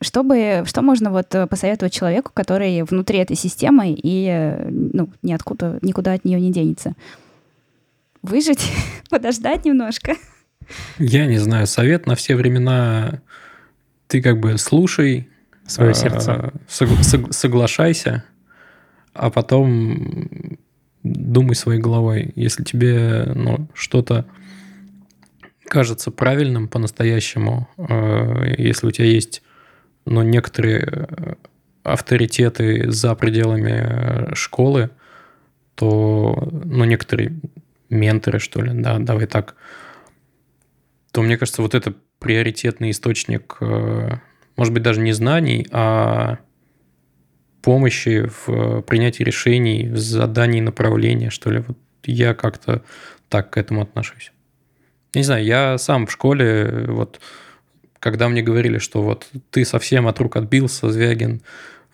Чтобы, 0.00 0.64
что 0.66 0.82
можно 0.82 1.10
вот 1.10 1.28
посоветовать 1.48 1.92
человеку, 1.92 2.30
который 2.34 2.82
внутри 2.82 3.18
этой 3.18 3.36
системы 3.36 3.94
и 3.96 4.54
ну, 4.68 5.10
ниоткуда, 5.22 5.78
никуда 5.82 6.12
от 6.12 6.24
нее 6.24 6.40
не 6.40 6.52
денется? 6.52 6.94
Выжить, 8.22 8.72
подождать 9.10 9.64
немножко. 9.64 10.14
Я 10.98 11.26
не 11.26 11.38
знаю, 11.38 11.66
совет 11.66 12.06
на 12.06 12.14
все 12.14 12.34
времена 12.36 13.20
ты 14.08 14.22
как 14.22 14.40
бы 14.40 14.56
слушай, 14.58 15.28
свое 15.66 15.94
сердце, 15.94 16.52
сог, 16.68 16.88
сог, 17.02 17.32
соглашайся, 17.32 18.24
а 19.12 19.30
потом 19.30 20.58
думай 21.02 21.54
своей 21.54 21.80
головой. 21.80 22.32
Если 22.36 22.62
тебе 22.62 23.24
ну, 23.34 23.68
что-то 23.74 24.26
кажется 25.64 26.10
правильным 26.10 26.68
по-настоящему, 26.68 27.68
э, 27.76 28.54
если 28.58 28.86
у 28.86 28.90
тебя 28.90 29.06
есть 29.06 29.42
ну, 30.06 30.22
некоторые 30.22 30.88
э, 30.90 31.34
авторитеты 31.82 32.90
за 32.90 33.14
пределами 33.14 34.30
э, 34.30 34.34
школы, 34.34 34.90
то, 35.74 36.48
ну, 36.64 36.84
некоторые 36.84 37.38
менторы, 37.90 38.38
что 38.38 38.62
ли, 38.62 38.72
да, 38.72 38.98
давай 38.98 39.26
так, 39.26 39.54
то, 41.12 41.22
мне 41.22 41.36
кажется, 41.36 41.62
вот 41.62 41.74
это 41.74 41.94
приоритетный 42.18 42.90
источник, 42.90 43.58
может 44.56 44.72
быть, 44.72 44.82
даже 44.82 45.00
не 45.00 45.12
знаний, 45.12 45.66
а 45.70 46.38
помощи 47.66 48.30
в 48.46 48.82
принятии 48.82 49.24
решений, 49.24 49.88
в 49.88 49.98
задании 49.98 50.60
направления, 50.60 51.30
что 51.30 51.50
ли. 51.50 51.64
Вот 51.66 51.76
я 52.04 52.32
как-то 52.32 52.82
так 53.28 53.50
к 53.50 53.56
этому 53.56 53.82
отношусь. 53.82 54.30
Не 55.14 55.24
знаю, 55.24 55.44
я 55.44 55.76
сам 55.76 56.06
в 56.06 56.12
школе, 56.12 56.84
вот, 56.86 57.20
когда 58.00 58.28
мне 58.28 58.42
говорили, 58.42 58.78
что 58.78 59.02
вот 59.02 59.26
ты 59.50 59.64
совсем 59.64 60.06
от 60.06 60.18
рук 60.20 60.36
отбился, 60.36 60.90
Звягин, 60.90 61.42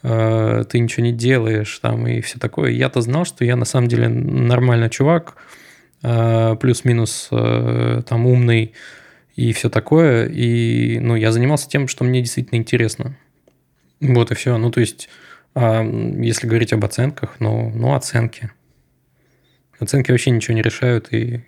э, 0.03 0.64
ты 0.68 0.78
ничего 0.78 1.05
не 1.05 1.12
делаешь, 1.12 1.78
там, 1.80 2.07
и 2.07 2.20
все 2.20 2.38
такое, 2.38 2.70
я-то 2.70 3.00
знал, 3.00 3.24
что 3.24 3.44
я 3.44 3.57
на 3.57 3.64
самом 3.64 3.88
деле 3.88 4.09
нормальный 4.09 4.90
чувак, 4.90 5.36
э, 6.03 6.57
плюс-минус 6.61 7.28
э, 7.30 8.03
там 8.09 8.26
умный 8.26 8.72
и 9.36 9.53
все 9.53 9.70
такое, 9.70 10.26
и, 10.26 10.98
ну, 11.00 11.16
я 11.16 11.32
занимался 11.32 11.68
тем, 11.68 11.88
что 11.88 12.05
мне 12.05 12.20
действительно 12.20 12.59
интересно. 12.59 13.16
Вот 14.00 14.30
и 14.30 14.34
все. 14.34 14.59
Ну, 14.59 14.70
то 14.70 14.80
есть 14.80 15.09
а 15.55 15.82
если 15.82 16.46
говорить 16.46 16.72
об 16.72 16.84
оценках, 16.84 17.36
ну, 17.38 17.70
ну 17.74 17.94
оценки. 17.94 18.50
Оценки 19.78 20.11
вообще 20.11 20.30
ничего 20.30 20.55
не 20.55 20.62
решают, 20.62 21.12
и 21.12 21.42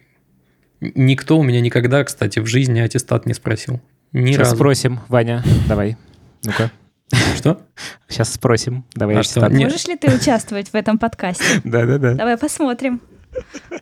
никто 0.80 1.38
у 1.38 1.42
меня 1.42 1.61
никогда, 1.61 2.05
кстати, 2.05 2.38
в 2.38 2.46
жизни 2.46 2.80
аттестат 2.80 3.26
не 3.26 3.34
спросил. 3.34 3.80
Ни 4.14 4.26
Сейчас 4.28 4.48
разу. 4.48 4.56
спросим, 4.56 5.00
Ваня, 5.08 5.42
давай. 5.68 5.96
Ну-ка. 6.44 6.70
Что? 7.36 7.60
Сейчас 8.08 8.32
спросим. 8.32 8.84
Давай 8.94 9.16
а 9.16 9.22
что? 9.24 9.50
Можешь 9.50 9.86
ли 9.88 9.96
ты 9.96 10.14
участвовать 10.14 10.68
в 10.68 10.74
этом 10.74 10.98
подкасте? 10.98 11.44
Да-да-да. 11.64 12.14
Давай 12.14 12.36
посмотрим. 12.36 13.00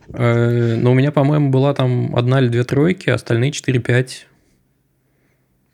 Э, 0.09 0.77
ну, 0.77 0.93
у 0.93 0.95
меня, 0.95 1.13
по-моему, 1.13 1.51
была 1.51 1.75
там 1.75 2.17
одна 2.17 2.41
или 2.41 2.49
две 2.49 2.65
тройки, 2.65 3.11
остальные 3.11 3.51
4-5 3.51 4.25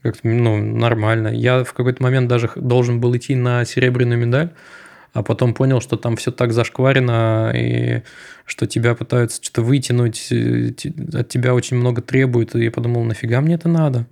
как-то 0.03 0.27
ну, 0.29 0.57
нормально. 0.57 1.29
Я 1.29 1.63
в 1.63 1.73
какой-то 1.73 2.03
момент 2.03 2.29
даже 2.29 2.51
должен 2.57 3.01
был 3.01 3.17
идти 3.17 3.37
на 3.37 3.65
серебряную 3.65 4.19
медаль, 4.19 4.51
а 5.13 5.23
потом 5.23 5.55
понял, 5.55 5.81
что 5.81 5.97
там 5.97 6.17
все 6.17 6.33
так 6.33 6.53
зашкварено, 6.53 7.53
и 7.55 8.03
что 8.45 8.67
тебя 8.67 8.95
пытаются 8.95 9.43
что-то 9.43 9.63
вытянуть, 9.63 10.33
от 10.33 11.29
тебя 11.29 11.55
очень 11.55 11.77
много 11.77 12.03
требуют, 12.03 12.55
и 12.55 12.65
я 12.65 12.71
подумал, 12.71 13.05
нафига 13.05 13.41
мне 13.41 13.55
это 13.55 13.69
надо? 13.69 14.07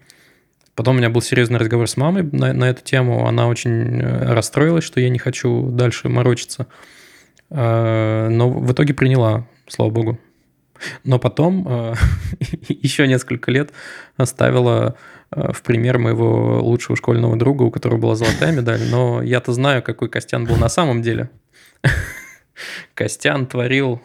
Потом 0.77 0.95
у 0.95 0.99
меня 0.99 1.11
был 1.11 1.21
серьезный 1.21 1.59
разговор 1.59 1.89
с 1.89 1.97
мамой 1.97 2.23
на, 2.23 2.53
на 2.53 2.71
эту 2.71 2.85
тему, 2.85 3.27
она 3.27 3.49
очень 3.49 4.01
э, 4.01 4.33
расстроилась, 4.33 4.85
что 4.85 5.01
я 5.01 5.09
не 5.09 5.19
хочу 5.19 5.71
дальше 5.71 6.09
морочиться, 6.09 6.69
э, 7.51 8.29
но 8.31 8.51
в 8.51 8.71
итоге 8.73 8.95
приняла, 8.95 9.49
слава 9.67 9.91
богу. 9.91 10.21
Но 11.03 11.19
потом 11.19 11.67
еще 12.69 13.09
несколько 13.09 13.51
лет 13.51 13.73
оставила 14.17 14.97
Э, 15.31 15.53
в 15.53 15.63
пример 15.63 15.99
моего 15.99 16.61
лучшего 16.63 16.97
школьного 16.97 17.37
друга, 17.37 17.65
у 17.65 17.71
которого 17.71 17.99
была 17.99 18.17
золотая 18.17 18.53
медаль, 18.53 18.83
но 18.91 19.23
я-то 19.23 19.53
знаю, 19.53 19.83
какой 19.83 20.09
Костян 20.09 20.45
был 20.45 20.57
на 20.57 20.69
самом 20.69 21.03
деле. 21.03 21.31
Костян 22.95 23.47
творил... 23.47 24.01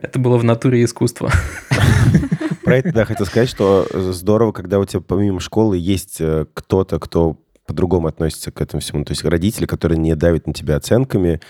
Это 0.00 0.20
было 0.20 0.36
в 0.36 0.44
натуре 0.44 0.84
искусство. 0.84 1.32
Про 2.68 2.76
это, 2.76 2.92
да, 2.92 3.04
хотел 3.06 3.24
сказать, 3.24 3.48
что 3.48 3.86
здорово, 3.92 4.52
когда 4.52 4.78
у 4.78 4.84
тебя 4.84 5.00
помимо 5.00 5.40
школы 5.40 5.78
есть 5.78 6.20
э, 6.20 6.44
кто-то, 6.52 6.98
кто 6.98 7.38
по-другому 7.66 8.08
относится 8.08 8.50
к 8.50 8.60
этому 8.60 8.82
всему. 8.82 9.04
То 9.04 9.12
есть 9.12 9.24
родители, 9.24 9.64
которые 9.64 9.96
не 9.98 10.14
давят 10.14 10.46
на 10.46 10.52
тебя 10.52 10.76
оценками, 10.76 11.40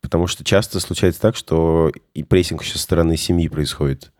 потому 0.00 0.26
что 0.26 0.42
часто 0.42 0.80
случается 0.80 1.20
так, 1.20 1.36
что 1.36 1.92
и 2.12 2.24
прессинг 2.24 2.62
еще 2.62 2.72
со 2.72 2.80
стороны 2.80 3.16
семьи 3.16 3.46
происходит 3.48 4.10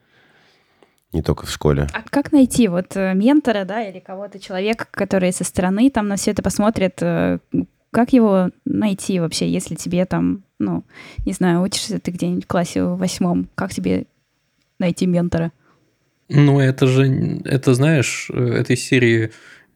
не 1.12 1.22
только 1.22 1.46
в 1.46 1.50
школе. 1.50 1.88
А 1.92 2.02
как 2.08 2.30
найти 2.30 2.68
вот 2.68 2.96
э, 2.96 3.14
ментора, 3.14 3.64
да, 3.64 3.82
или 3.82 3.98
кого-то, 3.98 4.38
человека, 4.38 4.86
который 4.90 5.32
со 5.32 5.42
стороны 5.42 5.90
там 5.90 6.06
на 6.06 6.14
все 6.14 6.30
это 6.30 6.42
посмотрит, 6.42 7.02
э, 7.02 7.40
как 7.90 8.12
его 8.12 8.50
найти 8.64 9.18
вообще, 9.18 9.50
если 9.50 9.74
тебе 9.74 10.04
там, 10.04 10.44
ну, 10.60 10.84
не 11.26 11.32
знаю, 11.32 11.62
учишься 11.62 11.98
ты 11.98 12.12
где-нибудь 12.12 12.44
в 12.44 12.48
классе 12.48 12.84
в 12.84 12.96
восьмом, 12.96 13.48
как 13.56 13.72
тебе 13.72 14.06
найти 14.78 15.06
ментора? 15.06 15.50
Ну, 16.28 16.60
это 16.60 16.86
же, 16.86 17.40
это, 17.44 17.74
знаешь, 17.74 18.30
э, 18.32 18.58
этой 18.60 18.76
серии 18.76 19.30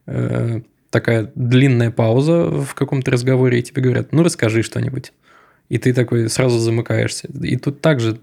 э, 0.07 0.61
такая 0.91 1.33
длинная 1.35 1.91
пауза 1.91 2.45
в 2.51 2.75
каком-то 2.75 3.11
разговоре, 3.11 3.59
и 3.59 3.63
тебе 3.63 3.83
говорят, 3.83 4.13
ну, 4.13 4.23
расскажи 4.23 4.63
что-нибудь. 4.63 5.13
И 5.69 5.79
ты 5.79 5.95
такой 5.95 6.29
сразу 6.29 6.59
замыкаешься. 6.59 7.29
И 7.43 7.57
тут 7.57 7.81
также, 7.81 8.21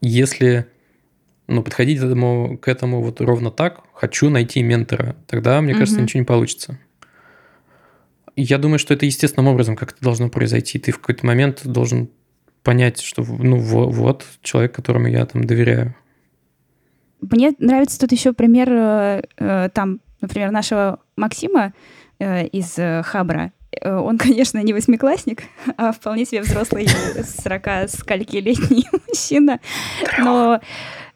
если 0.00 0.66
но 1.48 1.62
подходить 1.62 2.00
к 2.00 2.04
этому, 2.04 2.58
к 2.58 2.68
этому 2.68 3.02
вот 3.02 3.20
ровно 3.20 3.50
так, 3.50 3.82
хочу 3.94 4.30
найти 4.30 4.62
ментора, 4.62 5.16
тогда, 5.26 5.60
мне 5.60 5.74
кажется, 5.74 5.96
угу. 5.96 6.04
ничего 6.04 6.20
не 6.20 6.26
получится. 6.26 6.78
Я 8.34 8.58
думаю, 8.58 8.78
что 8.78 8.94
это 8.94 9.04
естественным 9.04 9.52
образом 9.52 9.76
как 9.76 9.92
это 9.92 10.00
должно 10.00 10.30
произойти. 10.30 10.78
Ты 10.78 10.92
в 10.92 10.98
какой-то 10.98 11.26
момент 11.26 11.60
должен 11.64 12.08
понять, 12.62 13.00
что 13.00 13.22
ну 13.22 13.58
вот 13.58 14.24
человек, 14.40 14.74
которому 14.74 15.08
я 15.08 15.26
там 15.26 15.44
доверяю. 15.44 15.94
Мне 17.22 17.54
нравится 17.58 17.98
тут 17.98 18.12
еще 18.12 18.32
пример 18.32 18.68
э, 18.70 19.22
э, 19.38 19.68
там, 19.72 20.00
например, 20.20 20.50
нашего 20.50 21.00
Максима 21.16 21.72
э, 22.18 22.46
из 22.48 22.74
Хабра. 23.06 23.52
Он, 23.82 24.18
конечно, 24.18 24.58
не 24.58 24.74
восьмиклассник, 24.74 25.44
а 25.78 25.92
вполне 25.92 26.26
себе 26.26 26.42
взрослый 26.42 26.86
40 26.86 27.88
скольки 27.88 28.36
летний 28.36 28.86
мужчина. 29.08 29.60
Но 30.18 30.60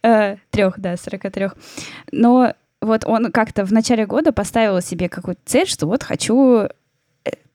Э, 0.07 0.37
трех, 0.51 0.79
да, 0.79 0.97
43. 0.97 1.49
Но 2.13 2.55
вот 2.81 3.05
он 3.05 3.33
как-то 3.33 3.65
в 3.65 3.73
начале 3.73 4.07
года 4.07 4.33
поставил 4.33 4.81
себе 4.81 5.09
какую-то 5.09 5.41
цель, 5.45 5.67
что 5.67 5.87
вот 5.87 6.05
хочу 6.05 6.61
э, 6.61 6.69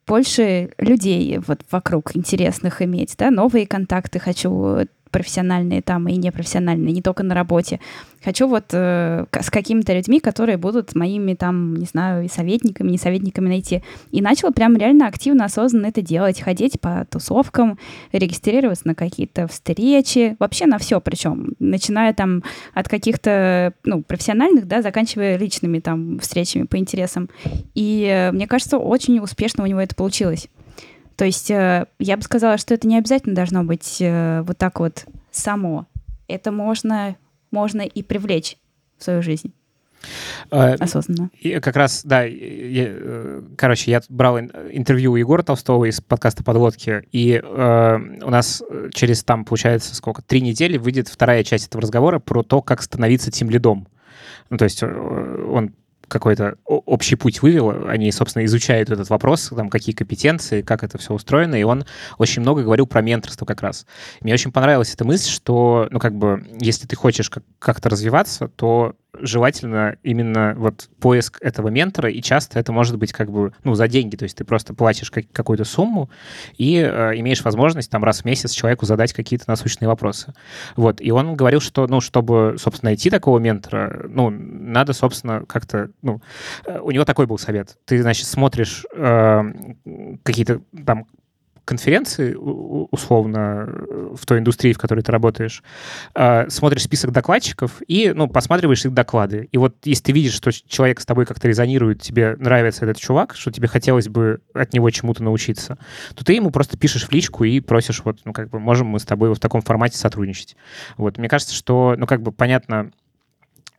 больше 0.06 0.72
людей 0.78 1.38
вот 1.38 1.62
вокруг 1.72 2.14
интересных 2.14 2.82
иметь, 2.82 3.16
да, 3.18 3.32
новые 3.32 3.66
контакты 3.66 4.20
хочу 4.20 4.86
профессиональные 5.12 5.82
там 5.82 6.07
и 6.07 6.16
непрофессиональные, 6.16 6.93
не 6.93 7.01
только 7.01 7.24
на 7.24 7.36
работе. 7.36 7.80
Хочу 8.24 8.47
вот 8.47 8.66
э, 8.72 9.26
с 9.32 9.49
какими-то 9.49 9.93
людьми, 9.93 10.20
которые 10.20 10.57
будут 10.57 10.95
моими 10.95 11.34
там, 11.34 11.76
не 11.76 11.86
знаю, 11.86 12.24
и 12.24 12.28
советниками, 12.28 12.91
не 12.91 12.97
советниками 12.97 13.47
найти. 13.47 13.84
И 14.12 14.22
начала 14.22 14.51
прям 14.51 14.78
реально 14.78 15.07
активно, 15.07 15.45
осознанно 15.45 15.88
это 15.88 16.01
делать, 16.01 16.39
ходить 16.39 16.80
по 16.80 17.05
тусовкам, 17.09 17.80
регистрироваться 18.12 18.88
на 18.88 18.95
какие-то 18.95 19.47
встречи, 19.47 20.36
вообще 20.39 20.68
на 20.68 20.78
все 20.78 21.01
причем, 21.01 21.53
начиная 21.59 22.14
там 22.14 22.43
от 22.74 22.88
каких-то, 22.88 23.74
ну, 23.84 24.03
профессиональных, 24.03 24.68
да, 24.68 24.82
заканчивая 24.82 25.38
личными 25.38 25.80
там 25.80 26.20
встречами 26.20 26.64
по 26.64 26.78
интересам. 26.78 27.30
И 27.74 28.05
э, 28.07 28.32
мне 28.32 28.47
кажется, 28.47 28.78
очень 28.78 29.20
успешно 29.20 29.64
у 29.64 29.68
него 29.68 29.82
это 29.82 29.95
получилось. 29.95 30.47
То 31.16 31.26
есть 31.26 31.51
э, 31.51 31.86
я 31.99 32.18
бы 32.18 32.24
сказала, 32.24 32.57
что 32.57 32.74
это 32.74 32.88
не 32.88 32.97
обязательно 32.97 33.36
должно 33.36 33.64
быть 33.64 33.97
э, 33.99 34.41
вот 34.41 34.57
так 34.57 34.80
вот 34.80 35.05
само. 35.32 35.88
Это 36.28 36.51
можно, 36.51 37.16
можно 37.51 37.82
и 37.82 38.03
привлечь 38.03 38.57
в 38.97 39.03
свою 39.03 39.22
жизнь. 39.22 39.53
А, 40.49 40.74
Осознанно. 40.80 41.30
И 41.39 41.59
как 41.59 41.76
раз, 41.76 42.01
да, 42.03 42.24
я, 42.24 42.86
э, 42.88 43.41
короче, 43.55 43.91
я 43.91 44.01
брал 44.09 44.39
интервью 44.39 45.14
у 45.14 45.16
Егора 45.16 45.43
Толстого 45.43 45.86
из 45.86 46.01
подкаста 46.01 46.43
«Подводки», 46.43 47.03
и 47.12 47.34
э, 47.41 47.99
у 48.24 48.30
нас 48.30 48.64
через 48.93 49.24
там, 49.24 49.45
получается, 49.45 49.95
сколько, 49.95 50.22
три 50.22 50.41
недели 50.41 50.78
выйдет 50.78 51.07
вторая 51.07 51.43
часть 51.43 51.68
этого 51.68 51.82
разговора 51.84 52.20
про 52.20 52.43
то, 52.43 52.62
как 52.62 52.82
становиться 52.82 53.32
тем 53.32 53.49
лидом. 53.49 53.88
Ну, 54.49 54.57
то 54.57 54.66
есть 54.66 54.84
он 54.84 55.74
какой-то 56.12 56.55
общий 56.66 57.16
путь 57.16 57.41
вывел, 57.41 57.88
они, 57.88 58.12
собственно, 58.12 58.45
изучают 58.45 58.89
этот 58.89 59.09
вопрос, 59.09 59.51
там, 59.55 59.70
какие 59.70 59.95
компетенции, 59.95 60.62
как 60.62 60.84
это 60.84 60.97
все 60.97 61.14
устроено, 61.14 61.55
и 61.55 61.64
он 61.64 61.86
очень 62.18 62.41
много 62.41 62.64
говорил 62.64 62.86
про 62.86 63.01
менторство 63.01 63.45
как 63.45 63.62
раз. 63.62 63.86
Мне 64.20 64.34
очень 64.34 64.51
понравилась 64.51 64.93
эта 64.93 65.05
мысль, 65.05 65.30
что, 65.30 65.88
ну, 65.89 65.99
как 65.99 66.14
бы, 66.16 66.45
если 66.59 66.86
ты 66.86 66.95
хочешь 66.95 67.30
как- 67.30 67.43
как-то 67.59 67.89
развиваться, 67.89 68.49
то 68.49 68.95
желательно 69.22 69.97
именно 70.03 70.53
вот 70.57 70.89
поиск 70.99 71.38
этого 71.41 71.69
ментора, 71.69 72.09
и 72.09 72.22
часто 72.22 72.59
это 72.59 72.72
может 72.72 72.97
быть 72.97 73.13
как 73.13 73.32
бы, 73.32 73.53
ну, 73.63 73.76
за 73.76 73.88
деньги, 73.88 74.15
то 74.15 74.24
есть 74.24 74.38
ты 74.38 74.43
просто 74.43 74.74
платишь 74.74 75.11
как, 75.11 75.26
какую-то 75.32 75.63
сумму 75.63 76.09
и 76.57 76.78
э, 76.78 77.19
имеешь 77.19 77.43
возможность 77.43 77.89
там 77.89 78.03
раз 78.03 78.22
в 78.22 78.26
месяц 78.26 78.51
человеку 78.51 78.86
задать 78.86 79.13
какие-то 79.13 79.45
насущные 79.47 79.88
вопросы. 79.88 80.34
Вот, 80.76 81.01
и 81.01 81.11
он 81.11 81.36
говорил, 81.36 81.61
что, 81.61 81.88
ну, 81.88 82.01
чтобы, 82.01 82.55
собственно, 82.57 82.89
найти 82.89 83.09
такого 83.09 83.39
ментора, 83.39 84.05
ну, 84.07 84.30
надо, 84.30 84.93
собственно, 84.93 85.45
как-то, 85.45 85.89
ну, 86.01 86.22
э, 86.65 86.80
у 86.80 86.91
него 86.91 87.05
такой 87.05 87.28
был 87.28 87.38
совет. 87.38 87.78
Ты, 87.86 88.01
значит, 88.01 88.28
смотришь 88.28 88.86
э, 88.93 89.43
какие-то 90.24 90.61
там 90.86 91.05
конференции, 91.66 92.36
условно, 92.36 93.68
в 94.16 94.26
той 94.26 94.39
индустрии, 94.39 94.74
в 94.74 94.78
которой 94.78 95.01
ты 95.01 95.12
работаешь, 95.12 95.64
а, 96.14 96.49
смотришь 96.49 96.84
список 96.84 97.12
докладчиков 97.12 97.82
и, 97.88 98.12
ну, 98.16 98.28
посматриваешь 98.28 98.86
их 98.86 98.93
доклады. 98.93 99.47
И 99.51 99.57
вот 99.57 99.76
если 99.84 100.03
ты 100.05 100.12
видишь, 100.12 100.34
что 100.34 100.51
человек 100.51 100.99
с 100.99 101.05
тобой 101.05 101.26
как-то 101.26 101.47
резонирует, 101.47 102.01
тебе 102.01 102.36
нравится 102.39 102.86
этот 102.86 102.97
чувак, 102.97 103.36
что 103.36 103.51
тебе 103.51 103.68
хотелось 103.68 104.07
бы 104.07 104.41
от 104.53 104.74
него 104.74 104.89
чему-то 104.89 105.24
научиться, 105.24 105.78
то 106.16 106.26
ты 106.26 106.34
ему 106.34 106.51
просто 106.51 106.78
пишешь 106.78 107.07
в 107.07 107.12
личку 107.12 107.43
и 107.43 107.59
просишь, 107.59 108.01
вот, 108.03 108.20
ну, 108.26 108.34
как 108.34 108.49
бы, 108.49 108.59
можем 108.59 108.88
мы 108.88 108.99
с 108.99 109.05
тобой 109.05 109.34
в 109.34 109.39
таком 109.39 109.62
формате 109.62 109.97
сотрудничать. 109.97 110.55
Вот, 110.97 111.18
мне 111.18 111.30
кажется, 111.30 111.55
что, 111.55 111.95
ну, 111.97 112.07
как 112.07 112.22
бы, 112.22 112.32
понятно, 112.32 112.91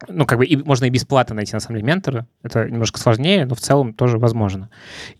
ну, 0.09 0.27
как 0.27 0.39
бы 0.39 0.47
и, 0.47 0.57
можно 0.57 0.87
и 0.87 0.91
бесплатно 0.91 1.35
найти, 1.35 1.55
на 1.55 1.61
самом 1.61 1.77
деле, 1.77 1.87
ментора. 1.87 2.27
Это 2.43 2.69
немножко 2.69 2.99
сложнее, 2.99 3.47
но 3.47 3.55
в 3.55 3.61
целом 3.61 3.95
тоже 3.95 4.19
возможно. 4.19 4.71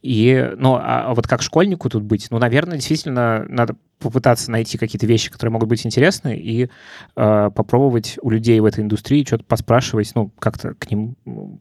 И, 0.03 0.53
ну, 0.57 0.79
а, 0.81 1.15
вот 1.15 1.27
как 1.27 1.43
школьнику 1.43 1.89
тут 1.89 2.03
быть? 2.03 2.29
Ну, 2.31 2.39
наверное, 2.39 2.77
действительно 2.77 3.45
надо 3.49 3.77
попытаться 3.99 4.51
найти 4.51 4.79
какие-то 4.79 5.07
вещи, 5.07 5.31
которые 5.31 5.53
могут 5.53 5.69
быть 5.69 5.87
интересны, 5.87 6.37
и 6.37 6.69
э, 7.17 7.51
попробовать 7.55 8.19
у 8.21 8.31
людей 8.31 8.59
в 8.59 8.65
этой 8.65 8.83
индустрии 8.83 9.25
что-то 9.25 9.45
поспрашивать, 9.45 10.11
ну, 10.15 10.31
как-то 10.39 10.75
к 10.75 10.91
ним 10.91 11.15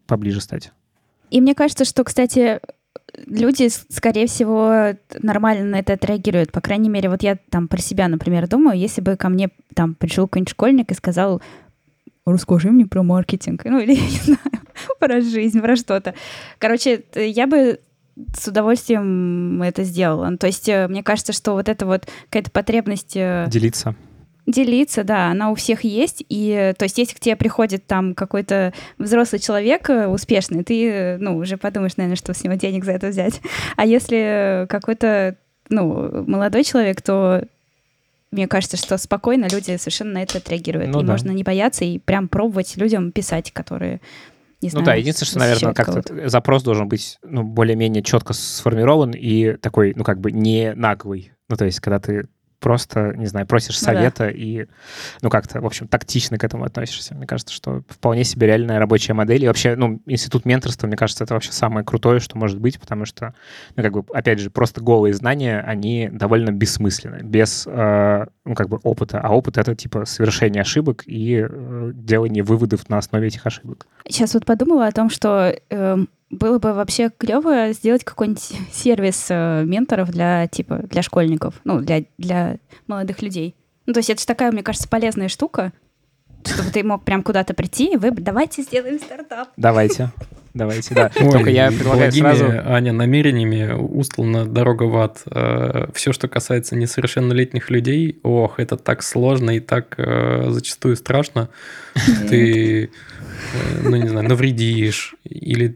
поближе 0.07 0.41
стать. 0.41 0.71
И 1.29 1.39
мне 1.39 1.53
кажется, 1.53 1.85
что, 1.85 2.03
кстати, 2.03 2.59
люди, 3.27 3.69
скорее 3.69 4.27
всего, 4.27 4.97
нормально 5.21 5.65
на 5.65 5.79
это 5.79 5.93
отреагируют. 5.93 6.51
По 6.51 6.61
крайней 6.61 6.89
мере, 6.89 7.09
вот 7.09 7.23
я 7.23 7.37
там 7.49 7.67
про 7.67 7.79
себя, 7.79 8.07
например, 8.07 8.47
думаю, 8.47 8.77
если 8.77 9.01
бы 9.01 9.15
ко 9.15 9.29
мне 9.29 9.49
там 9.75 9.95
пришел 9.95 10.27
какой-нибудь 10.27 10.51
школьник 10.51 10.91
и 10.91 10.95
сказал, 10.95 11.41
расскажи 12.25 12.71
мне 12.71 12.85
про 12.85 13.03
маркетинг, 13.03 13.63
ну 13.65 13.79
или, 13.79 13.93
я 13.95 14.01
не 14.01 14.17
знаю, 14.17 14.39
про 14.99 15.21
жизнь, 15.21 15.59
про 15.59 15.75
что-то. 15.75 16.13
Короче, 16.59 17.03
я 17.15 17.47
бы 17.47 17.79
с 18.37 18.47
удовольствием 18.47 19.61
это 19.61 19.83
сделала. 19.83 20.29
Ну, 20.29 20.37
то 20.37 20.47
есть 20.47 20.67
э, 20.69 20.87
мне 20.87 21.03
кажется, 21.03 21.33
что 21.33 21.53
вот 21.53 21.69
эта 21.69 21.85
вот 21.85 22.07
какая-то 22.29 22.51
потребность... 22.51 23.15
Э, 23.15 23.47
делиться. 23.49 23.95
Делиться, 24.47 25.03
да, 25.03 25.27
она 25.27 25.51
у 25.51 25.55
всех 25.55 25.83
есть. 25.83 26.23
И 26.27 26.73
то 26.77 26.83
есть 26.83 26.97
если 26.97 27.15
к 27.15 27.19
тебе 27.19 27.35
приходит 27.35 27.85
там 27.87 28.13
какой-то 28.13 28.73
взрослый 28.97 29.39
человек 29.39 29.89
э, 29.89 30.07
успешный, 30.07 30.63
ты, 30.63 31.17
ну, 31.19 31.37
уже 31.37 31.57
подумаешь, 31.57 31.97
наверное, 31.97 32.17
что 32.17 32.33
с 32.33 32.43
него 32.43 32.55
денег 32.55 32.83
за 32.83 32.91
это 32.91 33.07
взять. 33.07 33.41
А 33.77 33.85
если 33.85 34.65
какой-то, 34.69 35.37
ну, 35.69 36.25
молодой 36.27 36.63
человек, 36.63 37.01
то 37.01 37.43
мне 38.31 38.47
кажется, 38.47 38.77
что 38.77 38.97
спокойно 38.97 39.47
люди 39.51 39.75
совершенно 39.77 40.13
на 40.13 40.23
это 40.23 40.37
отреагируют. 40.37 40.89
Ну, 40.89 41.01
и 41.01 41.03
да. 41.03 41.11
можно 41.11 41.31
не 41.31 41.43
бояться 41.43 41.83
и 41.83 41.99
прям 41.99 42.27
пробовать 42.27 42.77
людям 42.77 43.11
писать, 43.11 43.51
которые 43.51 44.01
не 44.61 44.69
знаю, 44.69 44.85
ну 44.85 44.91
да, 44.91 44.95
единственное, 44.95 45.27
что, 45.27 45.39
наверное, 45.39 45.73
как-то 45.73 46.29
запрос 46.29 46.61
должен 46.61 46.87
быть 46.87 47.17
ну, 47.23 47.43
более-менее 47.43 48.03
четко 48.03 48.33
сформирован 48.33 49.11
и 49.11 49.57
такой, 49.57 49.93
ну, 49.95 50.03
как 50.03 50.19
бы 50.19 50.31
не 50.31 50.73
наглый. 50.75 51.31
Ну, 51.49 51.55
то 51.55 51.65
есть, 51.65 51.79
когда 51.79 51.99
ты 51.99 52.27
просто, 52.61 53.13
не 53.17 53.25
знаю, 53.25 53.45
просишь 53.47 53.81
ну, 53.81 53.85
совета 53.85 54.25
да. 54.25 54.31
и, 54.31 54.67
ну, 55.21 55.29
как-то, 55.29 55.59
в 55.59 55.65
общем, 55.65 55.87
тактично 55.87 56.37
к 56.37 56.43
этому 56.43 56.63
относишься. 56.63 57.15
Мне 57.15 57.27
кажется, 57.27 57.53
что 57.53 57.83
вполне 57.89 58.23
себе 58.23 58.47
реальная 58.47 58.79
рабочая 58.79 59.13
модель. 59.13 59.43
И 59.43 59.47
вообще, 59.47 59.75
ну, 59.75 59.99
институт 60.05 60.45
менторства, 60.45 60.87
мне 60.87 60.95
кажется, 60.95 61.23
это 61.23 61.33
вообще 61.33 61.51
самое 61.51 61.83
крутое, 61.83 62.19
что 62.19 62.37
может 62.37 62.59
быть, 62.59 62.79
потому 62.79 63.05
что, 63.05 63.33
ну, 63.75 63.83
как 63.83 63.91
бы, 63.91 64.03
опять 64.13 64.39
же, 64.39 64.51
просто 64.51 64.79
голые 64.79 65.13
знания, 65.13 65.59
они 65.59 66.09
довольно 66.11 66.51
бессмысленны, 66.51 67.23
без, 67.23 67.65
э, 67.67 68.25
ну, 68.45 68.55
как 68.55 68.69
бы, 68.69 68.79
опыта. 68.83 69.19
А 69.19 69.35
опыт— 69.35 69.57
это, 69.59 69.75
типа, 69.75 70.05
совершение 70.05 70.61
ошибок 70.61 71.03
и 71.07 71.45
э, 71.49 71.91
делание 71.95 72.43
выводов 72.43 72.87
на 72.89 72.99
основе 72.99 73.27
этих 73.27 73.45
ошибок. 73.45 73.87
Сейчас 74.07 74.35
вот 74.35 74.45
подумала 74.45 74.85
о 74.85 74.91
том, 74.91 75.09
что 75.09 75.55
э, 75.69 75.97
было 76.31 76.59
бы 76.59 76.73
вообще 76.73 77.11
клево 77.15 77.73
сделать 77.73 78.03
какой-нибудь 78.03 78.51
сервис 78.71 79.27
э, 79.29 79.63
менторов 79.65 80.09
для 80.09 80.47
типа 80.47 80.77
для 80.89 81.01
школьников, 81.01 81.55
ну 81.63 81.81
для 81.81 82.05
для 82.17 82.57
молодых 82.87 83.21
людей. 83.21 83.55
Ну 83.85 83.93
то 83.93 83.99
есть 83.99 84.09
это 84.09 84.21
же 84.21 84.27
такая, 84.27 84.51
мне 84.51 84.63
кажется, 84.63 84.87
полезная 84.87 85.27
штука, 85.27 85.73
чтобы 86.45 86.69
ты 86.69 86.83
мог 86.83 87.03
прям 87.03 87.23
куда-то 87.23 87.53
прийти 87.53 87.93
и 87.93 87.97
выбрать. 87.97 88.23
Давайте 88.23 88.61
сделаем 88.61 88.99
стартап. 88.99 89.49
Давайте. 89.57 90.11
Давайте, 90.53 90.93
да. 90.93 91.09
Ой, 91.15 91.31
Только 91.31 91.49
я 91.49 91.71
предлагаю 91.71 92.11
сразу... 92.11 92.45
Аня, 92.65 92.91
намерениями 92.91 93.71
устлана 93.73 94.45
дорога 94.45 94.83
в 94.83 94.97
ад. 94.97 95.21
Э, 95.25 95.87
Все, 95.93 96.11
что 96.11 96.27
касается 96.27 96.75
несовершеннолетних 96.75 97.69
людей, 97.69 98.19
ох, 98.23 98.59
это 98.59 98.75
так 98.75 99.01
сложно 99.01 99.51
и 99.51 99.59
так 99.61 99.95
э, 99.97 100.47
зачастую 100.49 100.97
страшно. 100.97 101.49
Ты 102.29 102.91
ну, 103.83 103.95
не 103.95 104.07
знаю, 104.07 104.27
навредишь, 104.27 105.15
или 105.23 105.67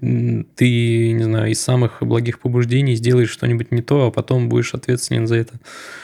ты, 0.55 1.11
не 1.11 1.23
знаю, 1.23 1.51
из 1.51 1.61
самых 1.61 2.01
благих 2.01 2.39
побуждений 2.39 2.95
сделаешь 2.95 3.29
что-нибудь 3.29 3.71
не 3.71 3.81
то, 3.81 4.07
а 4.07 4.11
потом 4.11 4.49
будешь 4.49 4.73
ответственен 4.73 5.27
за 5.27 5.35
это. 5.35 5.53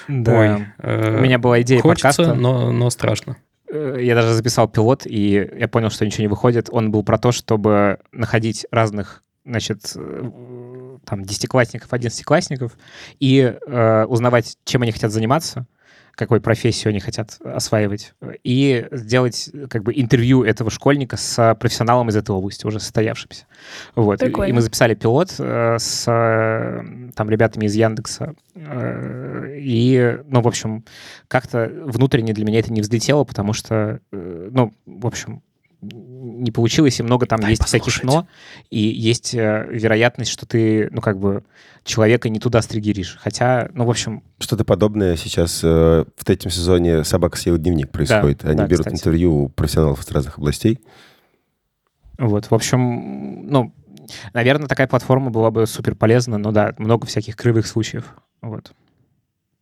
Да. 0.08 0.58
Ой, 0.58 0.66
э, 0.80 1.18
У 1.20 1.22
меня 1.22 1.40
была 1.40 1.62
идея 1.62 1.82
хочется, 1.82 2.10
подкаста. 2.10 2.34
но, 2.34 2.72
но 2.72 2.90
страшно. 2.90 3.38
Э, 3.70 3.98
я 4.02 4.16
даже 4.16 4.34
записал 4.34 4.68
пилот, 4.68 5.04
и 5.06 5.50
я 5.58 5.68
понял, 5.68 5.90
что 5.90 6.06
ничего 6.06 6.24
не 6.24 6.28
выходит. 6.28 6.70
Он 6.72 6.92
был 6.92 7.04
про 7.04 7.18
то, 7.18 7.32
чтобы 7.32 8.00
находить 8.12 8.66
разных 8.72 9.24
значит, 9.46 9.82
там, 11.06 11.24
десятиклассников, 11.24 11.92
одиннадцатиклассников 11.92 12.78
и 13.20 13.40
э, 13.40 14.06
узнавать, 14.06 14.58
чем 14.66 14.84
они 14.84 14.92
хотят 14.92 15.12
заниматься, 15.12 15.66
какой 16.16 16.42
профессию 16.42 16.92
они 16.92 17.00
хотят 17.00 17.38
осваивать, 17.44 18.14
и 18.44 18.88
сделать 18.92 19.50
как 19.70 19.84
бы 19.84 19.94
интервью 19.94 20.44
этого 20.44 20.70
школьника 20.70 21.18
с 21.18 21.56
профессионалом 21.60 22.10
из 22.10 22.16
этой 22.16 22.32
области, 22.32 22.66
уже 22.66 22.80
состоявшимся. 22.80 23.46
Вот. 23.96 24.20
Прикольно. 24.20 24.50
И 24.50 24.54
мы 24.54 24.62
записали 24.62 24.94
пилот 24.96 25.36
э, 25.40 25.78
с 25.80 26.06
там 27.16 27.30
ребятами 27.30 27.66
из 27.66 27.76
Яндекса. 27.76 28.36
Э, 28.56 29.56
и, 29.58 30.20
ну, 30.28 30.42
в 30.42 30.48
общем, 30.48 30.84
как-то 31.28 31.72
внутренне 31.86 32.34
для 32.34 32.46
меня 32.46 32.60
это 32.60 32.72
не 32.72 32.82
взлетело, 32.82 33.24
потому 33.24 33.54
что, 33.54 34.00
э, 34.12 34.50
ну, 34.52 34.74
в 34.86 35.08
общем, 35.08 35.42
не 36.42 36.52
получилось, 36.52 37.00
и 37.00 37.04
много 37.04 37.26
там 37.26 37.40
Дай 37.40 37.52
есть 37.52 37.62
послушать. 37.62 38.02
всяких 38.02 38.04
«но», 38.04 38.28
и 38.70 38.80
есть 38.80 39.34
э, 39.36 39.68
вероятность, 39.70 40.32
что 40.32 40.46
ты, 40.46 40.90
ну, 40.92 41.02
как 41.02 41.20
бы, 41.20 41.44
человека 41.84 42.30
не 42.30 42.40
туда 42.40 42.62
стригеришь. 42.62 43.18
Хотя, 43.22 43.70
ну, 43.74 43.86
в 43.86 43.90
общем... 43.90 44.24
Что-то 44.40 44.66
подобное 44.66 45.16
сейчас 45.16 45.62
э, 45.64 46.06
в 46.16 46.26
третьем 46.26 46.52
сезоне 46.52 47.04
«Собака 47.04 47.38
съела 47.38 47.58
дневник» 47.58 47.92
происходит. 47.92 48.40
Да, 48.40 48.50
Они 48.50 48.58
да, 48.58 48.68
берут 48.68 48.86
кстати. 48.86 48.96
интервью 48.96 49.44
у 49.44 49.50
профессионалов 49.50 50.04
из 50.04 50.12
разных 50.12 50.38
областей. 50.38 50.80
Вот, 52.18 52.52
в 52.52 52.54
общем, 52.54 53.48
ну, 53.48 53.74
наверное, 54.34 54.68
такая 54.68 54.88
платформа 54.88 55.30
была 55.30 55.52
бы 55.52 55.66
супер 55.68 55.96
полезна, 55.96 56.38
но 56.38 56.52
да, 56.52 56.74
много 56.78 57.08
всяких 57.08 57.36
кривых 57.36 57.68
случаев. 57.68 58.16
Вот. 58.42 58.74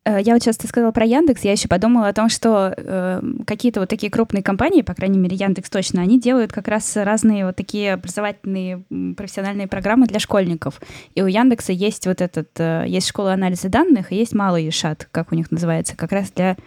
Э, 0.10 0.20
я 0.22 0.34
вот 0.34 0.42
сейчас 0.42 0.58
ты 0.58 0.68
сказала 0.68 0.92
про 0.92 1.06
Яндекс, 1.06 1.44
я 1.44 1.52
еще 1.52 1.68
подумала 1.68 2.08
о 2.08 2.14
том, 2.14 2.30
что 2.30 2.74
э, 2.76 3.22
какие-то 3.46 3.80
вот 3.82 3.90
такие 3.90 4.12
крупные 4.12 4.42
компании, 4.42 4.82
по 4.82 4.96
крайней 4.96 5.20
мере 5.20 5.36
Яндекс 5.36 5.70
точно, 5.70 6.02
они 6.02 6.20
делают 6.20 6.52
как 6.52 6.68
раз 6.68 6.96
разные 6.96 7.46
вот 7.46 7.56
такие 7.56 7.94
образовательные 7.94 8.84
профессиональные 9.16 9.68
программы 9.68 10.08
для 10.08 10.20
школьников. 10.20 10.82
И 11.14 11.22
у 11.22 11.28
Яндекса 11.28 11.74
есть 11.74 12.08
вот 12.08 12.22
этот, 12.22 12.50
э, 12.58 12.86
есть 12.88 13.08
школа 13.08 13.34
анализа 13.34 13.70
данных, 13.70 14.12
и 14.12 14.16
есть 14.16 14.34
малый 14.34 14.70
шат, 14.72 15.08
как 15.12 15.32
у 15.32 15.36
них 15.36 15.52
называется, 15.52 15.96
как 15.96 16.12
раз 16.12 16.32
для 16.32 16.58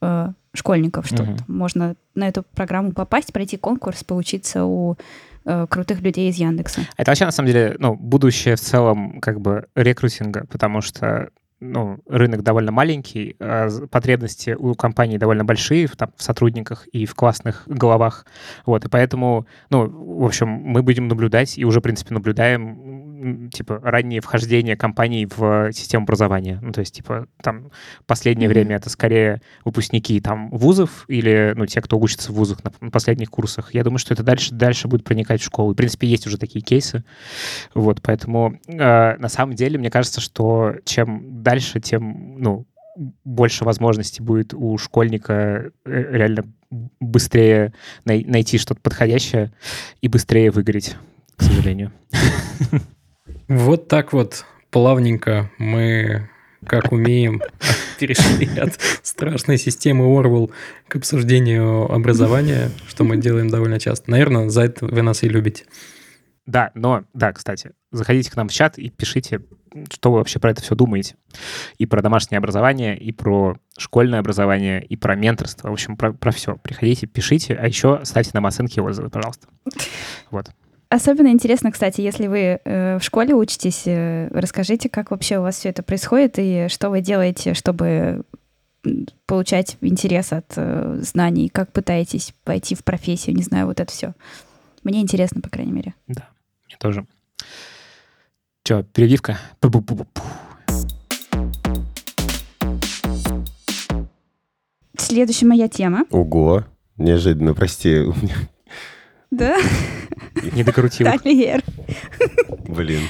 э, 0.00 0.28
школьников, 0.54 1.06
что 1.06 1.24
угу. 1.24 1.36
можно 1.48 1.96
на 2.14 2.28
эту 2.28 2.44
программу 2.54 2.92
попасть, 2.92 3.32
пройти 3.32 3.56
конкурс, 3.56 4.04
поучиться 4.04 4.64
у 4.64 4.96
э, 5.44 5.66
крутых 5.68 6.02
людей 6.02 6.30
из 6.30 6.36
Яндекса. 6.36 6.82
Это 6.96 7.10
вообще, 7.10 7.24
на 7.24 7.32
самом 7.32 7.48
деле, 7.48 7.74
ну, 7.78 7.94
будущее 7.96 8.54
в 8.54 8.60
целом 8.60 9.20
как 9.20 9.40
бы 9.40 9.66
рекрутинга, 9.74 10.46
потому 10.48 10.82
что 10.82 11.30
ну, 11.62 12.00
рынок 12.08 12.42
довольно 12.42 12.72
маленький, 12.72 13.36
а 13.38 13.68
потребности 13.90 14.50
у 14.58 14.74
компании 14.74 15.16
довольно 15.16 15.44
большие 15.44 15.86
в, 15.86 15.96
там, 15.96 16.10
в 16.16 16.22
сотрудниках 16.22 16.86
и 16.88 17.06
в 17.06 17.14
классных 17.14 17.62
головах. 17.66 18.26
Вот, 18.66 18.84
и 18.84 18.88
поэтому, 18.88 19.46
ну, 19.70 19.88
в 19.88 20.24
общем, 20.24 20.48
мы 20.48 20.82
будем 20.82 21.06
наблюдать 21.06 21.58
и 21.58 21.64
уже, 21.64 21.78
в 21.78 21.82
принципе, 21.82 22.14
наблюдаем 22.14 22.91
типа, 23.52 23.80
раннее 23.82 24.20
вхождение 24.20 24.76
компаний 24.76 25.26
в 25.26 25.72
систему 25.72 26.04
образования. 26.04 26.58
Ну, 26.62 26.72
то 26.72 26.80
есть, 26.80 26.94
типа, 26.94 27.26
там, 27.42 27.70
последнее 28.06 28.48
mm-hmm. 28.48 28.52
время 28.52 28.76
это 28.76 28.90
скорее 28.90 29.42
выпускники 29.64 30.20
там 30.20 30.50
вузов 30.50 31.04
или, 31.08 31.52
ну, 31.56 31.66
те, 31.66 31.80
кто 31.80 31.98
учится 31.98 32.32
в 32.32 32.34
вузах 32.34 32.58
на 32.80 32.90
последних 32.90 33.30
курсах. 33.30 33.74
Я 33.74 33.84
думаю, 33.84 33.98
что 33.98 34.14
это 34.14 34.22
дальше, 34.22 34.54
дальше 34.54 34.88
будет 34.88 35.04
проникать 35.04 35.40
в 35.40 35.44
школу. 35.44 35.72
В 35.72 35.76
принципе, 35.76 36.06
есть 36.06 36.26
уже 36.26 36.38
такие 36.38 36.64
кейсы. 36.64 37.04
Вот, 37.74 38.00
поэтому 38.02 38.58
э, 38.66 39.16
на 39.16 39.28
самом 39.28 39.54
деле, 39.54 39.78
мне 39.78 39.90
кажется, 39.90 40.20
что 40.20 40.74
чем 40.84 41.42
дальше, 41.42 41.80
тем, 41.80 42.36
ну, 42.38 42.66
больше 43.24 43.64
возможностей 43.64 44.22
будет 44.22 44.54
у 44.54 44.76
школьника 44.78 45.32
э, 45.32 45.70
реально 45.84 46.44
быстрее 47.00 47.72
най- 48.04 48.24
найти 48.24 48.58
что-то 48.58 48.80
подходящее 48.80 49.52
и 50.00 50.08
быстрее 50.08 50.50
выгореть, 50.50 50.96
к 51.36 51.42
сожалению. 51.42 51.92
Вот 53.52 53.86
так 53.86 54.14
вот 54.14 54.46
плавненько 54.70 55.50
мы, 55.58 56.30
как 56.66 56.90
умеем, 56.90 57.42
перешли 58.00 58.48
от 58.58 58.80
страшной 59.02 59.58
системы 59.58 60.06
Орвел 60.06 60.50
к 60.88 60.96
обсуждению 60.96 61.84
образования, 61.92 62.70
что 62.88 63.04
мы 63.04 63.18
делаем 63.18 63.50
довольно 63.50 63.78
часто. 63.78 64.10
Наверное, 64.10 64.48
за 64.48 64.62
это 64.62 64.86
вы 64.86 65.02
нас 65.02 65.22
и 65.22 65.28
любите. 65.28 65.66
Да, 66.46 66.70
но, 66.74 67.04
да, 67.12 67.34
кстати, 67.34 67.72
заходите 67.90 68.30
к 68.30 68.36
нам 68.36 68.48
в 68.48 68.52
чат 68.54 68.78
и 68.78 68.88
пишите, 68.88 69.42
что 69.92 70.12
вы 70.12 70.18
вообще 70.18 70.38
про 70.38 70.52
это 70.52 70.62
все 70.62 70.74
думаете. 70.74 71.16
И 71.76 71.84
про 71.84 72.00
домашнее 72.00 72.38
образование, 72.38 72.96
и 72.96 73.12
про 73.12 73.58
школьное 73.76 74.20
образование, 74.20 74.82
и 74.82 74.96
про 74.96 75.14
менторство. 75.14 75.68
В 75.68 75.72
общем, 75.72 75.98
про, 75.98 76.14
про 76.14 76.32
все. 76.32 76.56
Приходите, 76.56 77.06
пишите, 77.06 77.54
а 77.54 77.66
еще 77.66 78.00
ставьте 78.04 78.30
нам 78.32 78.46
оценки 78.46 78.78
и 78.78 78.80
отзывы, 78.80 79.10
пожалуйста. 79.10 79.46
Вот. 80.30 80.48
Особенно 80.92 81.28
интересно, 81.28 81.72
кстати, 81.72 82.02
если 82.02 82.26
вы 82.26 82.60
э, 82.62 82.98
в 82.98 83.02
школе 83.02 83.34
учитесь, 83.34 83.84
э, 83.86 84.28
расскажите, 84.28 84.90
как 84.90 85.10
вообще 85.10 85.38
у 85.38 85.40
вас 85.40 85.56
все 85.56 85.70
это 85.70 85.82
происходит 85.82 86.34
и 86.36 86.66
что 86.68 86.90
вы 86.90 87.00
делаете, 87.00 87.54
чтобы 87.54 88.24
получать 89.24 89.78
интерес 89.80 90.34
от 90.34 90.52
э, 90.56 90.98
знаний, 91.00 91.48
как 91.48 91.72
пытаетесь 91.72 92.34
пойти 92.44 92.74
в 92.74 92.84
профессию, 92.84 93.34
не 93.34 93.42
знаю, 93.42 93.68
вот 93.68 93.80
это 93.80 93.90
все. 93.90 94.12
Мне 94.84 95.00
интересно, 95.00 95.40
по 95.40 95.48
крайней 95.48 95.72
мере. 95.72 95.94
Да, 96.08 96.28
мне 96.66 96.76
тоже. 96.78 97.06
Че, 98.62 98.82
перебивка? 98.82 99.38
Следующая 104.98 105.46
моя 105.46 105.68
тема. 105.68 106.04
Ого, 106.10 106.66
неожиданно, 106.98 107.54
прости. 107.54 108.04
Да? 109.32 109.56
Не 110.52 110.62
докрутил. 110.62 111.06
Талер. 111.06 111.62
Блин. 112.68 113.00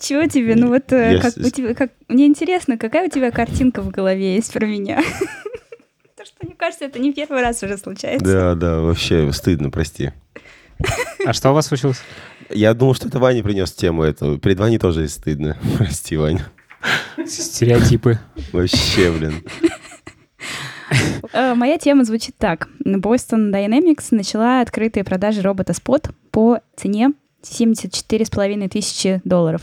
Чего 0.00 0.26
тебе? 0.26 0.56
Ну 0.56 0.68
вот, 0.68 0.92
э, 0.92 1.20
как 1.20 1.36
у 1.36 1.48
тебя, 1.48 1.74
как... 1.74 1.92
мне 2.08 2.26
интересно, 2.26 2.76
какая 2.76 3.06
у 3.06 3.10
тебя 3.10 3.30
картинка 3.30 3.80
в 3.80 3.90
голове 3.90 4.34
есть 4.34 4.52
про 4.52 4.66
меня? 4.66 4.96
То, 6.16 6.24
что, 6.24 6.34
мне 6.42 6.54
кажется, 6.56 6.86
это 6.86 6.98
не 6.98 7.12
первый 7.12 7.40
раз 7.40 7.62
уже 7.62 7.78
случается. 7.78 8.26
Да, 8.26 8.54
да, 8.56 8.80
вообще 8.80 9.30
стыдно, 9.32 9.70
прости. 9.70 10.10
А 11.24 11.32
что 11.32 11.50
у 11.50 11.54
вас 11.54 11.68
случилось? 11.68 12.00
Я 12.48 12.74
думал, 12.74 12.94
что 12.94 13.06
это 13.06 13.20
Ваня 13.20 13.44
принес 13.44 13.72
тему 13.72 14.02
эту. 14.02 14.38
Перед 14.38 14.58
Ваней 14.58 14.78
тоже 14.78 15.06
стыдно. 15.06 15.56
Прости, 15.78 16.16
Ваня. 16.16 16.50
Стереотипы. 17.26 18.18
Вообще, 18.52 19.12
блин. 19.12 19.44
Э, 21.32 21.54
моя 21.54 21.78
тема 21.78 22.04
звучит 22.04 22.36
так. 22.38 22.68
Boston 22.84 23.52
Dynamics 23.52 24.06
начала 24.10 24.60
открытые 24.60 25.04
продажи 25.04 25.42
робота 25.42 25.72
Spot 25.72 26.10
по 26.30 26.60
цене 26.76 27.12
74,5 27.42 28.68
тысячи 28.68 29.20
долларов. 29.24 29.62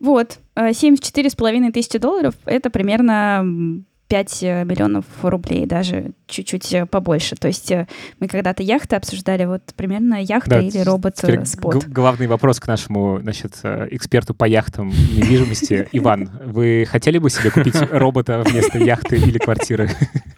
Вот, 0.00 0.38
74,5 0.56 1.68
э, 1.68 1.72
тысячи 1.72 1.98
долларов— 1.98 2.34
это 2.46 2.70
примерно 2.70 3.84
5 4.10 4.42
э, 4.42 4.64
миллионов 4.64 5.04
рублей, 5.22 5.66
даже 5.66 6.10
чуть-чуть 6.26 6.74
э, 6.74 6.84
побольше. 6.84 7.36
То 7.36 7.46
есть 7.46 7.70
э, 7.70 7.86
мы 8.18 8.26
когда-то 8.26 8.60
яхты 8.60 8.96
обсуждали, 8.96 9.44
вот 9.44 9.62
примерно 9.76 10.20
яхта 10.20 10.50
да, 10.50 10.60
или 10.60 10.78
робот-спот. 10.78 11.86
Главный 11.86 12.26
вопрос 12.26 12.58
к 12.58 12.66
нашему 12.66 13.20
значит, 13.22 13.60
эксперту 13.62 14.34
по 14.34 14.46
яхтам 14.46 14.88
недвижимости. 14.88 15.88
Иван, 15.92 16.28
вы 16.44 16.88
хотели 16.90 17.18
бы 17.18 17.30
себе 17.30 17.52
купить 17.52 17.76
робота 17.92 18.42
вместо 18.44 18.78
яхты 18.78 19.16
или 19.16 19.38
квартиры? 19.38 19.88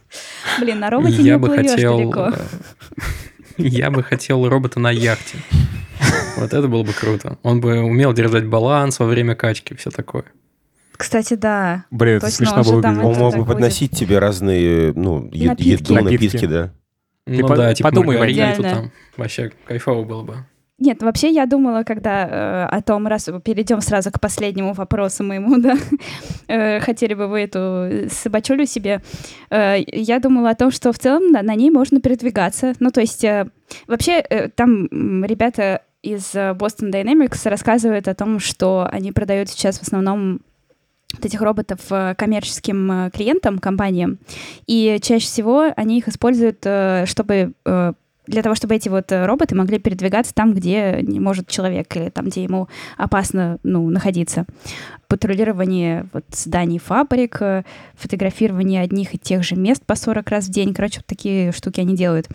Блин, 0.61 0.79
на 0.81 0.91
роботе 0.91 1.23
не 1.23 1.33
уплывешь 1.33 1.75
далеко. 1.75 2.31
Я 3.57 3.91
бы 3.91 4.03
хотел 4.03 4.47
робота 4.51 4.81
на 4.81 4.91
яхте. 4.91 5.39
Вот 6.37 6.53
это 6.53 6.69
было 6.69 6.83
бы 6.83 6.93
круто. 6.93 7.39
Он 7.43 7.63
бы 7.63 7.81
умел 7.81 8.13
держать 8.13 8.45
баланс 8.45 8.99
во 8.99 9.07
время 9.07 9.35
качки, 9.35 9.75
все 9.75 9.91
такое. 9.91 10.25
Кстати, 10.97 11.35
да. 11.35 11.85
Блин, 11.91 12.17
это 12.17 12.31
смешно 12.31 12.63
было. 12.63 12.87
Он 13.03 13.17
мог 13.17 13.37
бы 13.37 13.45
подносить 13.45 13.93
тебе 13.93 14.19
разные, 14.19 14.93
ну, 14.95 15.31
напитки. 15.33 15.93
еду, 15.93 15.95
напитки, 15.95 16.47
да. 16.47 16.73
Ну 17.27 17.47
Ты 17.47 17.57
да, 17.57 17.75
типа 17.75 17.91
подумай, 17.91 18.19
маргариту 18.19 18.63
там. 18.63 18.93
Вообще 19.17 19.53
кайфово 19.67 20.05
было 20.05 20.23
бы. 20.23 20.37
Нет, 20.79 21.01
вообще 21.01 21.31
я 21.31 21.47
думала, 21.47 21.85
когда 21.85 22.27
э, 22.27 22.65
о 22.65 22.83
том, 22.83 23.07
раз 23.07 23.29
перейдем 23.45 23.81
сразу 23.81 24.11
к 24.11 24.21
последнему 24.21 24.73
вопросу 24.73 25.23
моему, 25.23 25.59
да, 25.61 25.77
э, 26.49 26.81
хотели 26.81 27.15
бы 27.15 27.29
вы 27.29 27.43
эту 27.43 28.11
собачулю 28.11 28.67
себе, 28.67 29.01
э, 29.51 29.77
я 29.87 30.19
думала 30.19 30.51
о 30.51 30.55
том, 30.57 30.73
что 30.73 30.93
в 30.93 30.99
целом 30.99 31.33
да, 31.33 31.43
на 31.43 31.55
ней 31.55 31.71
можно 31.71 32.01
передвигаться. 32.01 32.73
Ну, 32.81 32.91
то 32.91 33.01
есть 33.01 33.23
э, 33.23 33.47
вообще 33.87 34.25
э, 34.29 34.49
там 34.49 35.25
ребята 35.25 35.83
из 36.03 36.35
э, 36.35 36.51
Boston 36.51 36.91
Dynamics 36.91 37.49
рассказывают 37.49 38.09
о 38.09 38.15
том, 38.17 38.41
что 38.41 38.89
они 38.91 39.13
продают 39.13 39.51
сейчас 39.51 39.79
в 39.79 39.83
основном 39.83 40.41
вот 41.13 41.25
этих 41.25 41.41
роботов 41.41 41.81
э, 41.91 42.15
коммерческим 42.17 42.91
э, 42.91 43.11
клиентам, 43.11 43.59
компаниям. 43.59 44.19
И 44.67 44.99
чаще 45.03 45.27
всего 45.27 45.73
они 45.77 45.99
их 45.99 46.09
используют, 46.09 46.59
э, 46.65 47.05
чтобы 47.07 47.55
для 48.29 48.43
того, 48.43 48.55
чтобы 48.55 48.77
эти 48.77 48.89
вот 48.89 49.11
роботы 49.11 49.57
могли 49.57 49.81
передвигаться 49.81 50.33
там, 50.33 50.55
где 50.55 51.01
не 51.03 51.19
может 51.19 51.49
человек, 51.49 51.97
или 51.97 52.09
там, 52.09 52.27
где 52.27 52.45
ему 52.45 52.69
опасно 52.97 53.59
ну, 53.65 53.91
находиться. 53.91 54.47
Патрулирование 55.09 56.07
вот, 56.13 56.25
зданий 56.31 56.79
фабрик, 56.79 57.41
фотографирование 57.95 58.83
одних 58.83 59.15
и 59.15 59.19
тех 59.19 59.43
же 59.43 59.57
мест 59.57 59.85
по 59.85 59.97
40 59.97 60.31
раз 60.31 60.47
в 60.47 60.51
день. 60.51 60.73
Короче, 60.73 61.01
вот 61.01 61.07
такие 61.07 61.51
штуки 61.51 61.81
они 61.81 61.97
делают. 61.97 62.29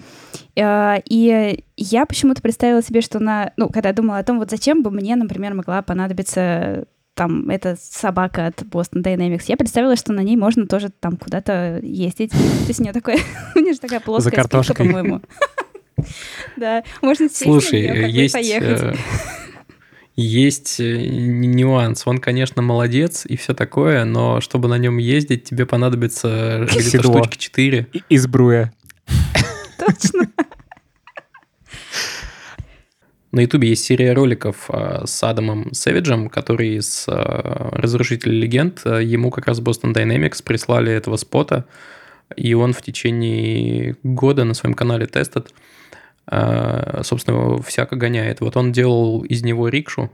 И 0.58 1.64
я 1.78 2.06
почему-то 2.06 2.42
представила 2.42 2.84
себе, 2.84 3.00
что 3.00 3.20
на... 3.20 3.54
Ну, 3.56 3.70
когда 3.70 3.94
думала 3.94 4.18
о 4.20 4.24
том, 4.24 4.40
вот 4.40 4.52
зачем 4.52 4.84
бы 4.84 4.92
мне, 4.92 5.16
например, 5.16 5.54
могла 5.54 5.82
понадобиться 5.82 6.86
там, 7.18 7.50
это 7.50 7.76
собака 7.82 8.46
от 8.46 8.62
Boston 8.62 9.02
Dynamics. 9.02 9.46
Я 9.48 9.58
представила, 9.58 9.96
что 9.96 10.14
на 10.14 10.22
ней 10.22 10.38
можно 10.38 10.68
тоже 10.68 10.90
там 10.90 11.18
куда-то 11.18 11.80
ездить. 11.82 12.30
То 12.30 12.68
есть 12.68 12.80
у 12.80 12.84
нее 12.84 12.94
такое, 12.94 13.18
у 13.56 13.60
нее 13.60 13.74
же 13.74 13.80
такая 13.80 14.00
плоская 14.00 14.44
спинка, 14.44 14.74
по-моему. 14.74 15.22
Да, 16.58 16.84
можно 17.02 17.28
сесть 17.28 17.42
Слушай, 17.42 17.82
есть, 18.12 18.36
э, 18.36 18.96
есть 20.16 20.80
э, 20.80 20.96
нюанс. 20.96 22.04
Он, 22.06 22.20
конечно, 22.20 22.62
молодец 22.62 23.26
и 23.26 23.36
все 23.36 23.56
такое, 23.56 24.06
но 24.06 24.40
чтобы 24.40 24.68
на 24.68 24.78
нем 24.78 25.00
ездить, 25.00 25.46
тебе 25.46 25.66
понадобится 25.66 26.68
где-то 26.70 27.02
штучки 27.02 27.38
4. 27.40 27.88
Из 28.10 28.28
бруя. 28.28 28.72
Точно. 29.80 30.30
На 33.32 33.42
Ютубе 33.42 33.70
есть 33.70 33.84
серия 33.84 34.14
роликов 34.14 34.70
а, 34.70 35.06
с 35.06 35.22
Адамом 35.24 35.74
Сэвиджем, 35.74 36.30
который 36.30 36.78
из 36.78 37.06
а, 37.08 37.70
«Разрушителя 37.74 38.32
легенд». 38.32 38.82
Ему 38.86 39.32
как 39.32 39.48
раз 39.48 39.60
Boston 39.60 39.94
Dynamics 39.94 40.42
прислали 40.44 40.92
этого 40.94 41.18
спота, 41.18 41.66
и 42.36 42.54
он 42.54 42.74
в 42.74 42.82
течение 42.82 43.98
года 44.04 44.46
на 44.46 44.54
своем 44.54 44.74
канале 44.74 45.08
тестит, 45.08 45.50
а, 46.26 47.02
собственно, 47.04 47.62
всяко 47.62 47.96
гоняет. 47.98 48.40
Вот 48.40 48.56
он 48.56 48.72
делал 48.72 49.22
из 49.24 49.44
него 49.44 49.68
рикшу, 49.68 50.10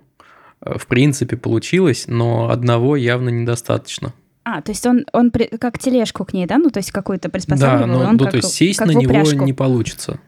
в 0.61 0.87
принципе, 0.87 1.37
получилось, 1.37 2.05
но 2.07 2.49
одного 2.49 2.95
явно 2.95 3.29
недостаточно. 3.29 4.13
А, 4.45 4.61
то 4.61 4.71
есть 4.71 4.85
он, 4.85 5.05
он 5.13 5.31
при, 5.31 5.45
как 5.45 5.79
тележку 5.79 6.25
к 6.25 6.33
ней, 6.33 6.45
да? 6.45 6.57
Ну, 6.57 6.69
то 6.69 6.79
есть 6.79 6.91
какую-то 6.91 7.29
приспосабливал? 7.29 7.87
Да, 7.87 8.05
но, 8.05 8.09
он 8.09 8.17
ну, 8.17 8.23
как, 8.25 8.31
то 8.31 8.37
есть 8.37 8.53
сесть 8.53 8.79
на 8.81 8.91
него 8.91 9.21
не 9.45 9.53
получится. 9.53 10.19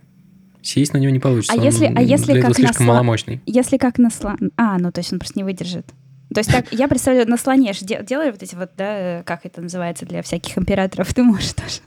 Сесть 0.66 0.94
на 0.94 0.98
него 0.98 1.12
не 1.12 1.20
получится. 1.20 1.54
А 1.54 1.64
если, 1.64 1.92
а 1.96 2.02
если 2.02 2.34
для 2.34 2.42
как 2.42 2.56
слишком 2.56 2.88
на 2.88 2.94
маломощный. 2.94 3.40
Если 3.46 3.78
как 3.78 4.00
на 4.00 4.10
слон... 4.10 4.52
А, 4.58 4.80
ну 4.80 4.92
то 4.92 5.00
есть 5.00 5.14
он 5.14 5.20
просто 5.20 5.38
не 5.38 5.44
выдержит. 5.44 5.86
То 6.34 6.40
есть 6.40 6.52
так, 6.52 6.66
я 6.72 6.88
представляю, 6.88 7.30
на 7.30 7.38
слоне 7.38 7.72
же 7.74 7.86
делали 7.86 8.32
вот 8.32 8.42
эти 8.42 8.56
вот, 8.56 8.72
да, 8.76 9.22
как 9.26 9.46
это 9.46 9.62
называется 9.62 10.08
для 10.08 10.24
всяких 10.24 10.58
императоров, 10.58 11.14
ты 11.14 11.22
можешь 11.22 11.54
тоже 11.54 11.82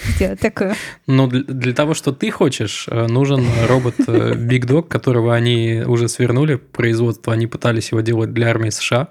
сделать 0.16 0.40
такое. 0.40 0.74
Ну, 1.06 1.26
для, 1.26 1.42
для 1.42 1.74
того, 1.74 1.92
что 1.92 2.12
ты 2.12 2.30
хочешь, 2.30 2.86
э, 2.90 3.06
нужен 3.08 3.44
робот 3.68 3.96
э, 4.06 4.32
Big 4.32 4.62
Dog, 4.62 4.88
которого 4.88 5.34
они 5.34 5.82
уже 5.86 6.08
свернули 6.08 6.54
производство, 6.54 7.34
они 7.34 7.46
пытались 7.46 7.92
его 7.92 8.00
делать 8.00 8.32
для 8.32 8.48
армии 8.48 8.70
США. 8.70 9.10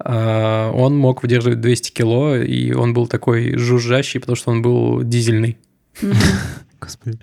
А, 0.00 0.72
он 0.72 0.98
мог 0.98 1.22
выдерживать 1.22 1.60
200 1.60 1.92
кило, 1.92 2.36
и 2.36 2.72
он 2.72 2.94
был 2.94 3.06
такой 3.06 3.56
жужжащий, 3.56 4.18
потому 4.18 4.34
что 4.34 4.50
он 4.50 4.60
был 4.60 5.04
дизельный. 5.04 5.56
Господи. 6.84 7.18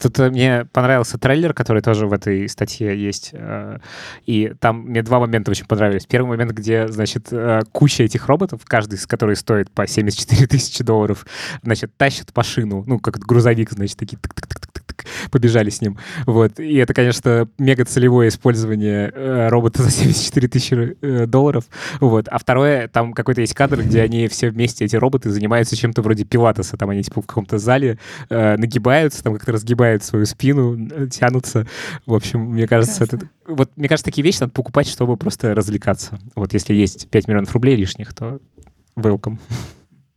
Тут 0.00 0.18
э, 0.18 0.30
мне 0.30 0.64
понравился 0.72 1.18
трейлер, 1.18 1.52
который 1.52 1.82
тоже 1.82 2.06
в 2.06 2.12
этой 2.14 2.48
статье 2.48 2.96
есть. 2.98 3.30
Э, 3.32 3.78
и 4.24 4.54
там 4.58 4.84
мне 4.86 5.02
два 5.02 5.20
момента 5.20 5.50
очень 5.50 5.66
понравились. 5.66 6.06
Первый 6.06 6.28
момент, 6.28 6.52
где, 6.52 6.88
значит, 6.88 7.28
э, 7.30 7.60
куча 7.72 8.04
этих 8.04 8.26
роботов, 8.26 8.62
каждый 8.64 8.94
из 8.94 9.06
которых 9.06 9.36
стоит 9.36 9.70
по 9.70 9.86
74 9.86 10.46
тысячи 10.48 10.82
долларов, 10.82 11.26
значит, 11.62 11.94
тащат 11.96 12.34
машину, 12.34 12.84
ну, 12.86 12.98
как 12.98 13.18
грузовик, 13.18 13.70
значит, 13.70 13.98
такие 13.98 14.18
побежали 15.30 15.68
с 15.70 15.80
ним. 15.80 15.98
Вот. 16.26 16.60
И 16.60 16.76
это, 16.76 16.94
конечно, 16.94 17.48
мега 17.58 17.84
целевое 17.84 18.28
использование 18.28 19.48
робота 19.48 19.82
за 19.82 19.90
74 19.90 20.48
тысячи 20.48 21.26
долларов. 21.26 21.64
Вот. 22.00 22.28
А 22.28 22.38
второе, 22.38 22.88
там 22.88 23.12
какой-то 23.12 23.40
есть 23.40 23.54
кадр, 23.54 23.82
где 23.82 24.02
они 24.02 24.28
все 24.28 24.50
вместе, 24.50 24.84
эти 24.84 24.96
роботы, 24.96 25.30
занимаются 25.30 25.76
чем-то 25.76 26.02
вроде 26.02 26.24
пилатеса. 26.24 26.76
Там 26.76 26.90
они 26.90 27.02
типа 27.02 27.20
в 27.22 27.26
каком-то 27.26 27.58
зале 27.58 27.98
э, 28.28 28.56
нагибаются, 28.56 29.01
там 29.10 29.34
как-то 29.34 29.52
разгибают 29.52 30.04
свою 30.04 30.26
спину, 30.26 30.88
э, 30.90 31.08
тянутся. 31.08 31.66
В 32.06 32.14
общем, 32.14 32.40
мне 32.40 32.66
кажется, 32.66 33.04
это... 33.04 33.20
Вот, 33.46 33.70
мне 33.76 33.88
кажется, 33.88 34.04
такие 34.04 34.24
вещи 34.24 34.40
надо 34.40 34.52
покупать, 34.52 34.88
чтобы 34.88 35.16
просто 35.16 35.54
развлекаться. 35.54 36.18
Вот 36.34 36.52
если 36.52 36.74
есть 36.74 37.08
5 37.10 37.28
миллионов 37.28 37.52
рублей 37.52 37.76
лишних, 37.76 38.14
то 38.14 38.40
welcome. 38.96 39.38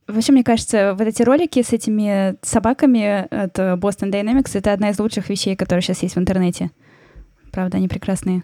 Вообще, 0.07 0.31
мне 0.31 0.43
кажется, 0.43 0.95
вот 0.97 1.07
эти 1.07 1.23
ролики 1.23 1.61
с 1.63 1.73
этими 1.73 2.35
собаками 2.43 3.27
от 3.29 3.57
Boston 3.57 4.11
Dynamics— 4.11 4.51
это 4.53 4.71
одна 4.71 4.91
из 4.91 4.99
лучших 4.99 5.29
вещей, 5.29 5.55
которые 5.55 5.81
сейчас 5.81 6.03
есть 6.03 6.15
в 6.15 6.19
интернете. 6.19 6.69
Правда, 7.51 7.77
они 7.77 7.87
прекрасные. 7.87 8.43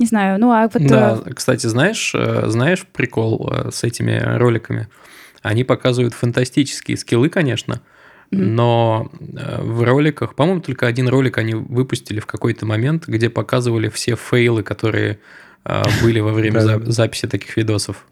Не 0.00 0.06
знаю, 0.06 0.40
ну 0.40 0.50
а 0.50 0.68
вот... 0.72 0.82
Да, 0.86 1.20
э, 1.24 1.32
кстати, 1.34 1.66
знаешь, 1.66 2.12
э, 2.14 2.44
знаешь 2.46 2.86
прикол 2.86 3.50
э, 3.52 3.70
с 3.70 3.84
этими 3.84 4.18
роликами? 4.18 4.88
Они 5.42 5.62
показывают 5.62 6.14
фантастические 6.14 6.96
скиллы, 6.96 7.28
конечно. 7.28 7.82
Но 8.30 9.10
в 9.22 9.82
роликах, 9.82 10.34
по-моему, 10.34 10.60
только 10.60 10.86
один 10.86 11.08
ролик 11.08 11.38
они 11.38 11.54
выпустили 11.54 12.20
в 12.20 12.26
какой-то 12.26 12.64
момент, 12.64 13.06
где 13.06 13.28
показывали 13.28 13.88
все 13.88 14.16
фейлы, 14.16 14.62
которые 14.62 15.18
были 16.02 16.20
во 16.20 16.32
время 16.32 16.60
записи 16.90 17.26
таких 17.26 17.56
видосов. 17.56 18.06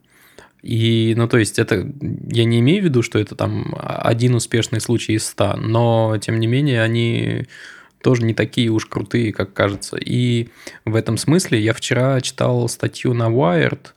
И, 0.62 1.14
ну, 1.16 1.28
то 1.28 1.38
есть, 1.38 1.58
это 1.58 1.88
я 2.28 2.44
не 2.44 2.58
имею 2.60 2.82
в 2.82 2.84
виду, 2.86 3.02
что 3.02 3.18
это 3.18 3.36
там 3.36 3.76
один 3.78 4.34
успешный 4.34 4.80
случай 4.80 5.12
из 5.12 5.24
ста, 5.24 5.56
но, 5.56 6.18
тем 6.20 6.40
не 6.40 6.48
менее, 6.48 6.82
они 6.82 7.46
тоже 8.02 8.24
не 8.24 8.34
такие 8.34 8.70
уж 8.70 8.86
крутые, 8.86 9.32
как 9.32 9.52
кажется. 9.52 9.96
И 9.96 10.48
в 10.84 10.96
этом 10.96 11.16
смысле 11.16 11.60
я 11.60 11.72
вчера 11.72 12.20
читал 12.20 12.68
статью 12.68 13.14
на 13.14 13.28
Wired, 13.28 13.88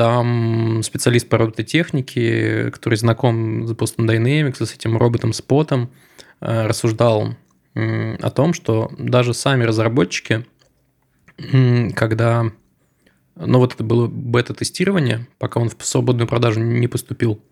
там 0.00 0.82
специалист 0.82 1.28
по 1.28 1.36
робототехнике, 1.36 2.70
который 2.70 2.94
знаком 2.94 3.66
с 3.68 3.72
Boston 3.72 4.06
Dynamics, 4.06 4.64
с 4.64 4.72
этим 4.72 4.96
роботом 4.96 5.34
Спотом, 5.34 5.90
э, 6.40 6.66
рассуждал 6.66 7.34
о 7.74 8.30
том, 8.30 8.54
что 8.54 8.90
даже 8.96 9.34
сами 9.34 9.64
разработчики, 9.64 10.46
когда 11.94 12.50
но 13.36 13.58
вот 13.58 13.74
это 13.74 13.84
было 13.84 14.06
бета-тестирование, 14.06 15.28
пока 15.38 15.60
он 15.60 15.68
в 15.68 15.76
свободную 15.84 16.26
продажу 16.26 16.60
не 16.60 16.88
поступил. 16.88 17.42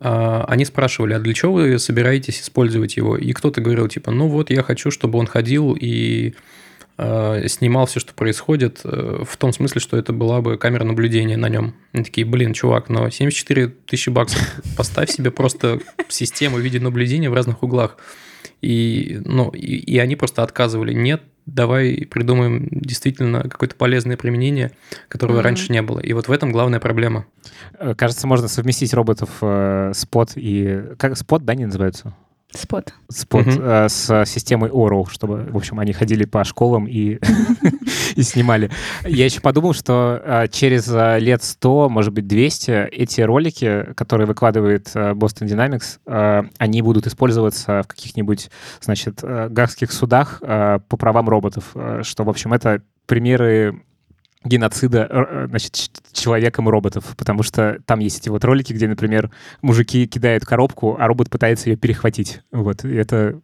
А, 0.00 0.44
они 0.48 0.64
спрашивали, 0.64 1.14
а 1.14 1.20
для 1.20 1.32
чего 1.32 1.52
вы 1.52 1.78
собираетесь 1.78 2.40
использовать 2.40 2.96
его? 2.96 3.16
И 3.16 3.32
кто-то 3.32 3.60
говорил, 3.60 3.86
типа, 3.86 4.10
ну 4.10 4.26
вот 4.26 4.50
я 4.50 4.64
хочу, 4.64 4.90
чтобы 4.90 5.20
он 5.20 5.28
ходил 5.28 5.76
и 5.80 6.34
снимал 6.98 7.86
все, 7.86 8.00
что 8.00 8.14
происходит, 8.14 8.80
э, 8.84 9.24
в 9.26 9.36
том 9.36 9.52
смысле, 9.52 9.80
что 9.80 9.96
это 9.96 10.12
была 10.12 10.40
бы 10.40 10.58
камера 10.58 10.84
наблюдения 10.84 11.36
на 11.36 11.48
нем. 11.48 11.74
Они 11.92 12.04
такие, 12.04 12.26
блин, 12.26 12.52
чувак, 12.52 12.88
но 12.88 13.08
74 13.08 13.68
тысячи 13.86 14.10
баксов, 14.10 14.40
поставь 14.76 15.10
себе 15.10 15.30
просто 15.30 15.80
систему 16.08 16.58
видеонаблюдения 16.58 17.30
в 17.30 17.34
разных 17.34 17.62
углах. 17.62 17.96
И, 18.60 19.20
ну, 19.24 19.50
и, 19.50 19.76
и 19.76 19.98
они 19.98 20.16
просто 20.16 20.42
отказывали. 20.42 20.92
Нет, 20.92 21.22
давай 21.46 22.06
придумаем 22.08 22.68
действительно 22.70 23.42
какое-то 23.42 23.74
полезное 23.74 24.16
применение, 24.16 24.72
которого 25.08 25.38
mm-hmm. 25.38 25.42
раньше 25.42 25.72
не 25.72 25.82
было. 25.82 25.98
И 25.98 26.12
вот 26.12 26.28
в 26.28 26.32
этом 26.32 26.52
главная 26.52 26.80
проблема. 26.80 27.26
Э, 27.78 27.94
кажется, 27.94 28.26
можно 28.26 28.48
совместить 28.48 28.94
роботов 28.94 29.30
э, 29.40 29.92
спот 29.94 30.32
и... 30.36 30.84
Как 30.98 31.16
спот, 31.16 31.44
да, 31.44 31.52
они 31.52 31.66
называются? 31.66 32.14
Спот. 32.54 32.92
Спот 33.08 33.46
угу. 33.46 33.60
э, 33.60 33.88
с 33.88 34.24
системой 34.26 34.70
Oral, 34.70 35.08
чтобы, 35.10 35.46
в 35.50 35.56
общем, 35.56 35.78
они 35.78 35.92
ходили 35.92 36.24
по 36.24 36.44
школам 36.44 36.86
и, 36.86 37.18
и 38.16 38.22
снимали. 38.22 38.70
Я 39.04 39.24
еще 39.24 39.40
подумал, 39.40 39.72
что 39.72 40.20
э, 40.22 40.48
через 40.48 40.88
э, 40.88 41.18
лет 41.18 41.42
100, 41.42 41.88
может 41.88 42.12
быть, 42.12 42.26
200, 42.26 42.88
эти 42.92 43.20
ролики, 43.22 43.88
которые 43.96 44.26
выкладывает 44.26 44.90
э, 44.94 45.12
Boston 45.12 45.46
Dynamics, 45.46 45.98
э, 46.06 46.42
они 46.58 46.82
будут 46.82 47.06
использоваться 47.06 47.82
в 47.82 47.86
каких-нибудь, 47.86 48.50
значит, 48.80 49.20
э, 49.22 49.48
гагских 49.48 49.90
судах 49.90 50.38
э, 50.42 50.78
по 50.88 50.96
правам 50.96 51.28
роботов, 51.28 51.70
э, 51.74 52.00
что, 52.02 52.24
в 52.24 52.28
общем, 52.28 52.52
это 52.52 52.82
примеры 53.06 53.82
геноцида 54.44 55.06
э, 55.08 55.46
значит, 55.48 56.02
человеком 56.12 56.68
и 56.68 56.72
роботов, 56.72 57.14
потому 57.16 57.42
что 57.42 57.78
там 57.86 58.00
есть 58.00 58.20
эти 58.20 58.28
вот 58.28 58.44
ролики, 58.44 58.72
где, 58.72 58.88
например, 58.88 59.30
мужики 59.60 60.06
кидают 60.06 60.44
коробку, 60.44 60.96
а 60.98 61.06
робот 61.06 61.30
пытается 61.30 61.70
ее 61.70 61.76
перехватить. 61.76 62.40
Вот, 62.50 62.84
и 62.84 62.94
это 62.94 63.40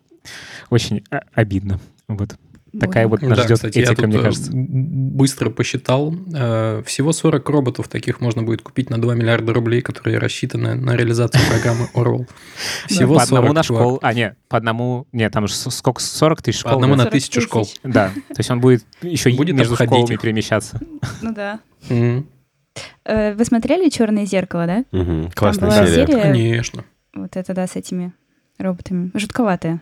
очень 0.71 1.05
обидно. 1.35 1.81
Вот. 2.09 2.37
Такая 2.79 3.09
вот 3.09 3.23
нас 3.23 3.39
да, 3.39 3.45
ждет 3.45 3.57
кстати, 3.57 3.79
этика, 3.79 4.07
мне 4.07 4.19
кажется. 4.19 4.51
быстро 4.53 5.51
посчитал. 5.51 6.15
Э, 6.35 6.83
всего 6.85 7.13
40 7.13 7.49
роботов 7.49 7.89
таких 7.89 8.21
можно 8.21 8.43
будет 8.43 8.63
купить 8.63 8.91
на 8.91 9.01
2 9.01 9.15
миллиарда 9.15 9.55
рублей, 9.55 9.81
которые 9.81 10.19
рассчитаны 10.19 10.75
на 10.75 10.95
реализацию 10.95 11.43
программы 11.49 11.89
Орвел. 11.95 12.27
Всего 12.87 13.15
По 13.15 13.23
одному 13.23 13.53
на 13.53 13.63
школу. 13.63 13.99
А, 14.03 14.13
нет, 14.13 14.37
по 14.49 14.59
одному... 14.59 15.07
Нет, 15.13 15.33
там 15.33 15.47
же 15.49 15.55
сколько? 15.55 16.03
40 16.03 16.43
тысяч 16.43 16.61
школ? 16.61 16.73
По 16.73 16.77
одному 16.77 16.95
на 16.95 17.07
тысячу 17.07 17.41
школ. 17.41 17.69
Да, 17.83 18.11
то 18.29 18.39
есть 18.39 18.51
он 18.51 18.61
будет 18.61 18.85
еще 19.03 19.31
будет 19.31 19.57
между 19.57 19.75
школами 19.75 20.17
перемещаться. 20.17 20.81
Ну 21.23 21.35
да. 21.35 21.61
Э, 23.05 23.35
вы 23.35 23.45
смотрели 23.45 23.89
«Черное 23.89 24.27
зеркало», 24.27 24.67
да? 24.67 24.85
Классная 25.35 25.87
серия. 25.87 26.23
Конечно. 26.23 26.85
Вот 27.15 27.37
это, 27.37 27.55
да, 27.55 27.67
с 27.67 27.77
этими 27.77 28.13
роботами. 28.59 29.11
Жутковатая. 29.15 29.81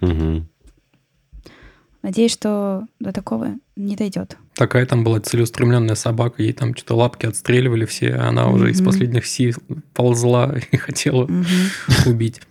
Надеюсь, 2.06 2.34
что 2.34 2.84
до 3.00 3.12
такого 3.12 3.56
не 3.74 3.96
дойдет. 3.96 4.36
Такая 4.54 4.86
там 4.86 5.02
была 5.02 5.18
целеустремленная 5.18 5.96
собака, 5.96 6.40
ей 6.40 6.52
там 6.52 6.72
что-то 6.72 6.94
лапки 6.94 7.26
отстреливали 7.26 7.84
все, 7.84 8.14
а 8.14 8.28
она 8.28 8.44
mm-hmm. 8.44 8.54
уже 8.54 8.70
из 8.70 8.80
последних 8.80 9.26
сил 9.26 9.56
ползла 9.92 10.54
и 10.70 10.76
хотела 10.76 11.26
mm-hmm. 11.26 12.08
убить. 12.08 12.42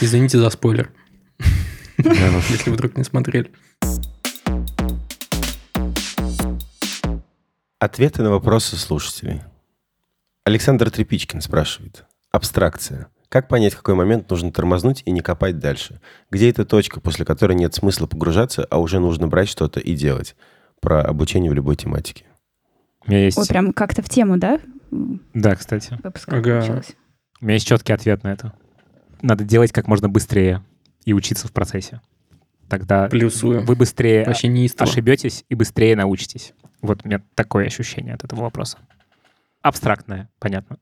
Извините 0.00 0.38
за 0.38 0.48
спойлер, 0.48 0.90
если 1.98 2.70
вдруг 2.70 2.96
не 2.96 3.04
смотрели. 3.04 3.50
Ответы 7.78 8.22
на 8.22 8.30
вопросы 8.30 8.76
слушателей. 8.76 9.42
Александр 10.44 10.90
Трепичкин 10.90 11.42
спрашивает. 11.42 12.06
Абстракция. 12.30 13.08
Как 13.32 13.48
понять, 13.48 13.72
в 13.72 13.78
какой 13.78 13.94
момент 13.94 14.28
нужно 14.28 14.52
тормознуть 14.52 15.02
и 15.06 15.10
не 15.10 15.22
копать 15.22 15.58
дальше? 15.58 16.02
Где 16.30 16.50
эта 16.50 16.66
точка, 16.66 17.00
после 17.00 17.24
которой 17.24 17.54
нет 17.54 17.74
смысла 17.74 18.06
погружаться, 18.06 18.66
а 18.68 18.78
уже 18.78 19.00
нужно 19.00 19.26
брать 19.26 19.48
что-то 19.48 19.80
и 19.80 19.94
делать? 19.94 20.36
Про 20.80 21.00
обучение 21.00 21.50
в 21.50 21.54
любой 21.54 21.76
тематике. 21.76 22.26
У 23.06 23.10
меня 23.10 23.24
есть... 23.24 23.38
Ой, 23.38 23.46
прям 23.48 23.72
как-то 23.72 24.02
в 24.02 24.08
тему, 24.10 24.36
да? 24.36 24.60
Да, 25.32 25.56
кстати. 25.56 25.98
Ага. 26.26 26.82
У 27.40 27.46
меня 27.46 27.54
есть 27.54 27.66
четкий 27.66 27.94
ответ 27.94 28.22
на 28.22 28.34
это. 28.34 28.52
Надо 29.22 29.44
делать 29.44 29.72
как 29.72 29.88
можно 29.88 30.10
быстрее 30.10 30.62
и 31.06 31.14
учиться 31.14 31.48
в 31.48 31.52
процессе. 31.52 32.02
Тогда 32.68 33.08
Плюсую. 33.08 33.64
вы 33.64 33.76
быстрее 33.76 34.24
ошибетесь 34.24 35.46
и 35.48 35.54
быстрее 35.54 35.96
научитесь. 35.96 36.52
Вот 36.82 37.00
у 37.02 37.08
меня 37.08 37.22
такое 37.34 37.64
ощущение 37.64 38.12
от 38.12 38.24
этого 38.24 38.42
вопроса. 38.42 38.76
Абстрактное, 39.62 40.28
понятно. 40.38 40.76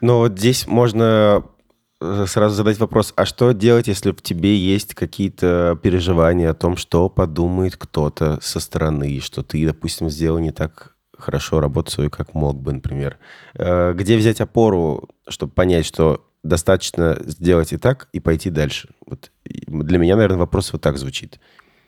Но 0.00 0.20
вот 0.20 0.38
здесь 0.38 0.66
можно 0.66 1.44
сразу 2.00 2.54
задать 2.54 2.78
вопрос, 2.78 3.12
а 3.16 3.24
что 3.24 3.52
делать, 3.52 3.88
если 3.88 4.12
в 4.12 4.22
тебе 4.22 4.56
есть 4.56 4.94
какие-то 4.94 5.78
переживания 5.82 6.50
о 6.50 6.54
том, 6.54 6.76
что 6.76 7.08
подумает 7.08 7.76
кто-то 7.76 8.38
со 8.40 8.60
стороны, 8.60 9.20
что 9.20 9.42
ты, 9.42 9.66
допустим, 9.66 10.08
сделал 10.08 10.38
не 10.38 10.52
так 10.52 10.94
хорошо 11.18 11.60
работу 11.60 11.90
свою, 11.90 12.10
как 12.10 12.34
мог 12.34 12.60
бы, 12.60 12.72
например. 12.72 13.18
Э, 13.54 13.92
где 13.92 14.16
взять 14.16 14.40
опору, 14.40 15.08
чтобы 15.28 15.52
понять, 15.52 15.84
что 15.84 16.24
достаточно 16.44 17.18
сделать 17.24 17.72
и 17.72 17.76
так, 17.76 18.08
и 18.12 18.20
пойти 18.20 18.50
дальше? 18.50 18.90
Вот 19.04 19.32
для 19.44 19.98
меня, 19.98 20.14
наверное, 20.14 20.38
вопрос 20.38 20.72
вот 20.72 20.80
так 20.80 20.96
звучит. 20.96 21.40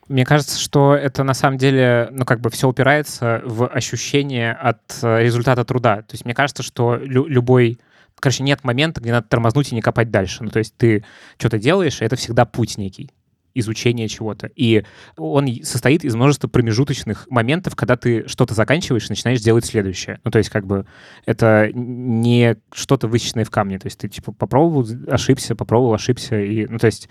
Мне 0.09 0.25
кажется, 0.25 0.59
что 0.59 0.97
это 0.97 1.23
на 1.23 1.35
самом 1.35 1.57
деле, 1.57 2.09
ну, 2.11 2.25
как 2.25 2.41
бы 2.41 2.51
все 2.51 2.69
упирается 2.69 3.43
в 3.45 3.69
ощущение 3.69 4.53
от 4.53 4.81
э, 5.03 5.23
результата 5.23 5.65
труда. 5.65 5.99
То 5.99 6.15
есть 6.15 6.25
мне 6.25 6.35
кажется, 6.35 6.65
что 6.65 6.97
лю- 6.97 7.29
любой 7.29 7.79
короче, 8.21 8.43
нет 8.43 8.65
момента, 8.65 9.01
где 9.01 9.13
надо 9.13 9.27
тормознуть 9.29 9.73
и 9.73 9.75
не 9.75 9.81
копать 9.81 10.11
дальше. 10.11 10.45
Ну, 10.45 10.51
то 10.51 10.59
есть 10.59 10.77
ты 10.77 11.05
что-то 11.39 11.59
делаешь, 11.59 12.01
и 12.01 12.05
это 12.05 12.17
всегда 12.17 12.45
путь 12.45 12.79
некий 12.79 13.11
изучения 13.55 14.09
чего-то. 14.09 14.51
И 14.55 14.85
он 15.17 15.49
состоит 15.63 16.05
из 16.05 16.15
множества 16.15 16.49
промежуточных 16.49 17.29
моментов, 17.31 17.77
когда 17.77 17.97
ты 17.97 18.27
что-то 18.29 18.55
заканчиваешь 18.55 19.07
и 19.07 19.11
начинаешь 19.11 19.41
делать 19.41 19.65
следующее. 19.65 20.21
Ну, 20.25 20.31
то 20.31 20.39
есть, 20.39 20.51
как 20.51 20.67
бы, 20.67 20.87
это 21.27 21.71
не 21.73 22.57
что-то 22.73 23.09
высеченное 23.09 23.45
в 23.45 23.51
камне. 23.51 23.79
То 23.79 23.87
есть, 23.87 23.99
ты, 23.99 24.09
типа, 24.09 24.33
попробовал, 24.33 24.87
ошибся, 25.09 25.55
попробовал, 25.55 25.95
ошибся. 25.95 26.41
И, 26.41 26.67
ну, 26.67 26.79
то 26.79 26.87
есть, 26.87 27.09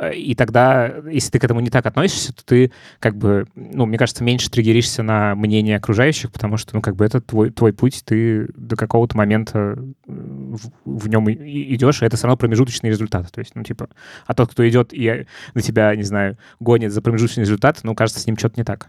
э, 0.00 0.14
и 0.14 0.34
тогда, 0.34 0.94
если 1.10 1.30
ты 1.30 1.38
к 1.38 1.44
этому 1.44 1.60
не 1.60 1.70
так 1.70 1.86
относишься, 1.86 2.34
то 2.34 2.44
ты, 2.44 2.72
как 2.98 3.16
бы, 3.16 3.46
ну, 3.54 3.86
мне 3.86 3.98
кажется, 3.98 4.24
меньше 4.24 4.50
триггеришься 4.50 5.02
на 5.02 5.34
мнение 5.34 5.76
окружающих, 5.76 6.32
потому 6.32 6.56
что, 6.56 6.74
ну, 6.74 6.82
как 6.82 6.96
бы, 6.96 7.04
это 7.04 7.20
твой, 7.20 7.50
твой 7.50 7.72
путь, 7.72 8.02
ты 8.04 8.48
до 8.54 8.76
какого-то 8.76 9.16
момента 9.16 9.78
в, 10.08 10.70
в 10.84 11.08
нем 11.08 11.30
идешь, 11.30 12.02
и 12.02 12.04
это 12.04 12.16
все 12.16 12.26
равно 12.26 12.36
промежуточный 12.36 12.90
результат. 12.90 13.30
То 13.30 13.40
есть, 13.40 13.54
ну, 13.54 13.62
типа, 13.62 13.88
а 14.26 14.34
тот, 14.34 14.50
кто 14.50 14.68
идет 14.68 14.92
и 14.92 15.26
на 15.54 15.60
тебя 15.60 15.94
не 15.94 16.02
знаю, 16.02 16.38
гонит 16.60 16.92
за 16.92 17.02
промежуточный 17.02 17.42
результат, 17.42 17.80
ну, 17.82 17.94
кажется, 17.94 18.20
с 18.20 18.26
ним 18.26 18.36
что-то 18.36 18.54
не 18.56 18.64
так. 18.64 18.88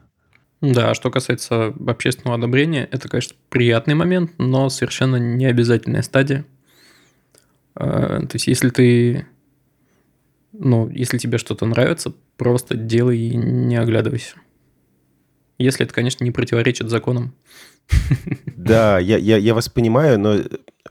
Да, 0.61 0.93
что 0.93 1.11
касается 1.11 1.73
общественного 1.87 2.37
одобрения, 2.37 2.87
это, 2.91 3.07
конечно, 3.07 3.35
приятный 3.49 3.95
момент, 3.95 4.31
но 4.37 4.69
совершенно 4.69 5.17
не 5.17 5.45
обязательная 5.45 6.01
стадия. 6.01 6.45
А, 7.75 8.19
то 8.21 8.35
есть, 8.35 8.47
если 8.47 8.69
ты, 8.69 9.25
ну, 10.51 10.89
если 10.89 11.17
тебе 11.17 11.37
что-то 11.37 11.65
нравится, 11.65 12.13
просто 12.37 12.75
делай 12.75 13.17
и 13.17 13.35
не 13.35 13.77
оглядывайся. 13.77 14.35
Если 15.57 15.85
это, 15.85 15.93
конечно, 15.93 16.23
не 16.23 16.31
противоречит 16.31 16.89
законам. 16.89 17.33
Да, 18.55 18.99
я, 18.99 19.17
я, 19.17 19.37
я 19.37 19.53
вас 19.53 19.67
понимаю, 19.67 20.19
но 20.19 20.35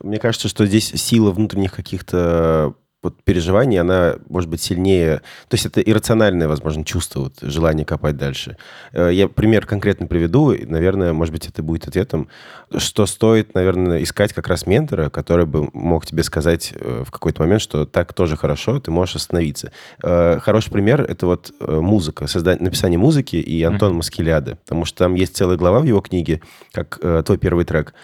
мне 0.01 0.19
кажется, 0.19 0.49
что 0.49 0.67
здесь 0.67 0.89
сила 0.89 1.31
внутренних 1.31 1.73
каких-то 1.73 2.75
вот 3.01 3.23
переживание, 3.23 3.83
она 3.83 4.17
может 4.29 4.51
быть 4.51 4.61
сильнее... 4.61 5.19
То 5.49 5.55
есть 5.55 5.67
это 5.67 5.81
иррациональное, 5.81 6.49
возможно, 6.49 6.85
чувство, 6.85 7.21
вот, 7.21 7.35
желание 7.43 7.87
копать 7.87 8.17
дальше. 8.17 8.57
Э, 8.93 9.11
я 9.13 9.29
пример 9.29 9.67
конкретно 9.67 10.09
приведу, 10.09 10.51
и, 10.51 10.65
наверное, 10.65 11.13
может 11.13 11.33
быть, 11.33 11.47
это 11.47 11.63
будет 11.63 11.87
ответом, 11.87 12.29
что 12.77 13.07
стоит, 13.07 13.55
наверное, 13.55 14.03
искать 14.03 14.33
как 14.33 14.49
раз 14.49 14.67
ментора, 14.67 15.11
который 15.11 15.47
бы 15.47 15.69
мог 15.73 16.07
тебе 16.07 16.25
сказать 16.25 16.73
э, 16.75 17.05
в 17.07 17.13
какой-то 17.13 17.43
момент, 17.43 17.63
что 17.63 17.87
так 17.87 18.13
тоже 18.15 18.37
хорошо, 18.37 18.81
ты 18.81 18.91
можешь 18.91 19.15
остановиться. 19.15 19.71
Э, 20.03 20.41
хороший 20.41 20.73
пример— 20.73 21.01
это 21.09 21.27
вот 21.27 21.53
музыка, 21.61 22.27
создание, 22.27 22.65
написание 22.65 22.99
музыки 22.99 23.37
и 23.37 23.63
Антон 23.63 23.95
Маскеляды, 23.95 24.57
потому 24.57 24.85
что 24.85 24.99
там 24.99 25.15
есть 25.15 25.37
целая 25.37 25.57
глава 25.57 25.79
в 25.81 25.85
его 25.85 26.01
книге, 26.01 26.43
как 26.73 26.99
твой 26.99 27.39
первый 27.39 27.65
трек, 27.65 27.95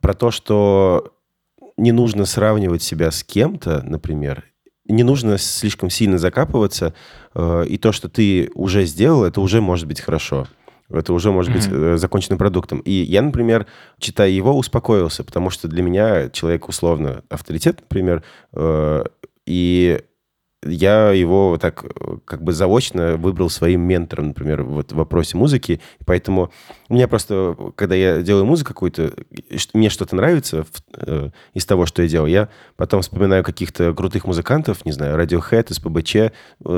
про 0.00 0.14
то, 0.14 0.30
что 0.30 1.12
не 1.80 1.92
нужно 1.92 2.26
сравнивать 2.26 2.82
себя 2.82 3.10
с 3.10 3.24
кем-то, 3.24 3.82
например, 3.82 4.44
не 4.86 5.02
нужно 5.02 5.38
слишком 5.38 5.90
сильно 5.90 6.18
закапываться, 6.18 6.94
э, 7.34 7.64
и 7.68 7.78
то, 7.78 7.92
что 7.92 8.08
ты 8.08 8.50
уже 8.54 8.84
сделал, 8.84 9.24
это 9.24 9.40
уже 9.40 9.60
может 9.60 9.86
быть 9.86 10.00
хорошо. 10.00 10.46
Это 10.88 11.12
уже 11.12 11.30
может 11.30 11.52
mm-hmm. 11.52 11.54
быть 11.54 11.68
э, 11.70 11.96
законченным 11.98 12.38
продуктом. 12.38 12.80
И 12.80 12.90
я, 12.90 13.22
например, 13.22 13.66
читая 13.98 14.30
его, 14.30 14.56
успокоился, 14.56 15.22
потому 15.22 15.50
что 15.50 15.68
для 15.68 15.82
меня 15.82 16.28
человек 16.30 16.68
условно 16.68 17.22
авторитет, 17.28 17.80
например, 17.80 18.24
э, 18.52 19.04
и 19.46 20.00
я 20.62 21.10
его 21.10 21.58
так 21.60 21.84
как 22.24 22.42
бы 22.42 22.52
заочно 22.52 23.16
выбрал 23.16 23.48
своим 23.48 23.80
ментором, 23.82 24.28
например, 24.28 24.62
вот 24.62 24.92
в 24.92 24.96
вопросе 24.96 25.36
музыки. 25.36 25.80
Поэтому 26.04 26.50
у 26.88 26.94
меня 26.94 27.08
просто, 27.08 27.56
когда 27.76 27.94
я 27.94 28.20
делаю 28.22 28.44
музыку 28.44 28.74
какую-то, 28.74 29.12
мне 29.72 29.88
что-то 29.88 30.16
нравится 30.16 30.64
в, 30.64 30.68
э, 30.96 31.30
из 31.54 31.64
того, 31.64 31.86
что 31.86 32.02
я 32.02 32.08
делал, 32.08 32.26
я 32.26 32.50
потом 32.76 33.00
вспоминаю 33.00 33.42
каких-то 33.42 33.94
крутых 33.94 34.26
музыкантов, 34.26 34.84
не 34.84 34.92
знаю, 34.92 35.18
Radiohead, 35.18 35.72
СПБЧ, 35.72 36.16
э, 36.16 36.30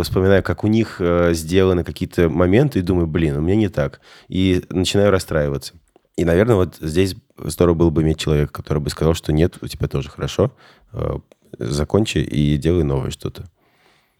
вспоминаю, 0.02 0.42
как 0.42 0.62
у 0.62 0.68
них 0.68 0.96
э, 1.00 1.34
сделаны 1.34 1.82
какие-то 1.82 2.28
моменты, 2.28 2.78
и 2.78 2.82
думаю, 2.82 3.08
блин, 3.08 3.36
у 3.36 3.40
меня 3.40 3.56
не 3.56 3.68
так. 3.68 4.00
И 4.28 4.62
начинаю 4.70 5.10
расстраиваться. 5.10 5.74
И, 6.16 6.24
наверное, 6.24 6.56
вот 6.56 6.76
здесь 6.80 7.16
здорово 7.36 7.74
было 7.74 7.90
бы 7.90 8.02
иметь 8.02 8.18
человека, 8.18 8.52
который 8.52 8.78
бы 8.78 8.90
сказал, 8.90 9.14
что 9.14 9.32
нет, 9.32 9.58
у 9.60 9.66
тебя 9.66 9.88
тоже 9.88 10.08
хорошо, 10.08 10.52
э, 10.92 11.16
закончи 11.58 12.18
и 12.18 12.56
делай 12.58 12.84
новое 12.84 13.10
что-то. 13.10 13.44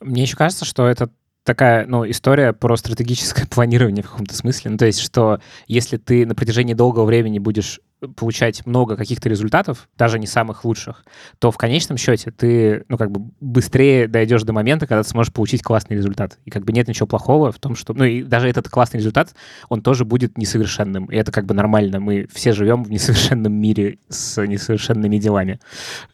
Мне 0.02 0.22
еще 0.22 0.36
кажется, 0.36 0.64
что 0.64 0.86
это 0.86 1.10
такая, 1.44 1.86
ну, 1.86 2.08
история 2.08 2.52
про 2.52 2.76
стратегическое 2.76 3.46
планирование 3.50 4.02
в 4.02 4.10
каком-то 4.10 4.34
смысле. 4.34 4.72
Ну, 4.72 4.78
то 4.78 4.86
есть, 4.86 5.00
что 5.00 5.40
если 5.66 5.96
ты 5.96 6.26
на 6.26 6.34
протяжении 6.34 6.74
долгого 6.74 7.04
времени 7.04 7.38
будешь 7.38 7.80
получать 8.16 8.66
много 8.66 8.96
каких-то 8.96 9.28
результатов, 9.28 9.88
даже 9.96 10.18
не 10.18 10.26
самых 10.26 10.64
лучших, 10.64 11.04
то 11.38 11.50
в 11.50 11.56
конечном 11.56 11.96
счете 11.96 12.30
ты, 12.30 12.84
ну, 12.88 12.96
как 12.98 13.10
бы 13.10 13.30
быстрее 13.40 14.08
дойдешь 14.08 14.42
до 14.42 14.52
момента, 14.52 14.86
когда 14.86 15.02
ты 15.02 15.08
сможешь 15.08 15.32
получить 15.32 15.62
классный 15.62 15.96
результат. 15.96 16.38
И 16.44 16.50
как 16.50 16.64
бы 16.64 16.72
нет 16.72 16.88
ничего 16.88 17.06
плохого 17.06 17.52
в 17.52 17.58
том, 17.58 17.74
что... 17.76 17.94
Ну, 17.94 18.04
и 18.04 18.22
даже 18.22 18.48
этот 18.48 18.68
классный 18.68 18.98
результат, 18.98 19.34
он 19.68 19.82
тоже 19.82 20.04
будет 20.04 20.36
несовершенным. 20.36 21.06
И 21.06 21.16
это 21.16 21.30
как 21.32 21.46
бы 21.46 21.54
нормально. 21.54 22.00
Мы 22.00 22.26
все 22.32 22.52
живем 22.52 22.82
в 22.82 22.90
несовершенном 22.90 23.52
мире 23.52 23.98
с 24.08 24.42
несовершенными 24.44 25.18
делами. 25.18 25.60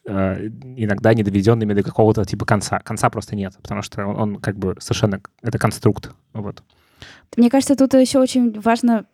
Э, 0.06 0.48
иногда 0.76 1.14
не 1.14 1.22
доведенными 1.22 1.72
до 1.72 1.82
какого-то 1.82 2.24
типа 2.24 2.44
конца. 2.44 2.80
Конца 2.80 3.08
просто 3.10 3.34
нет, 3.36 3.54
потому 3.62 3.82
что 3.82 4.06
он, 4.06 4.16
он 4.16 4.36
как 4.36 4.58
бы 4.58 4.76
совершенно... 4.78 5.20
Это 5.42 5.58
конструкт. 5.58 6.10
Вот. 6.34 6.62
Мне 7.36 7.50
кажется, 7.50 7.76
тут 7.76 7.94
еще 7.94 8.18
очень 8.18 8.58
важно 8.60 9.06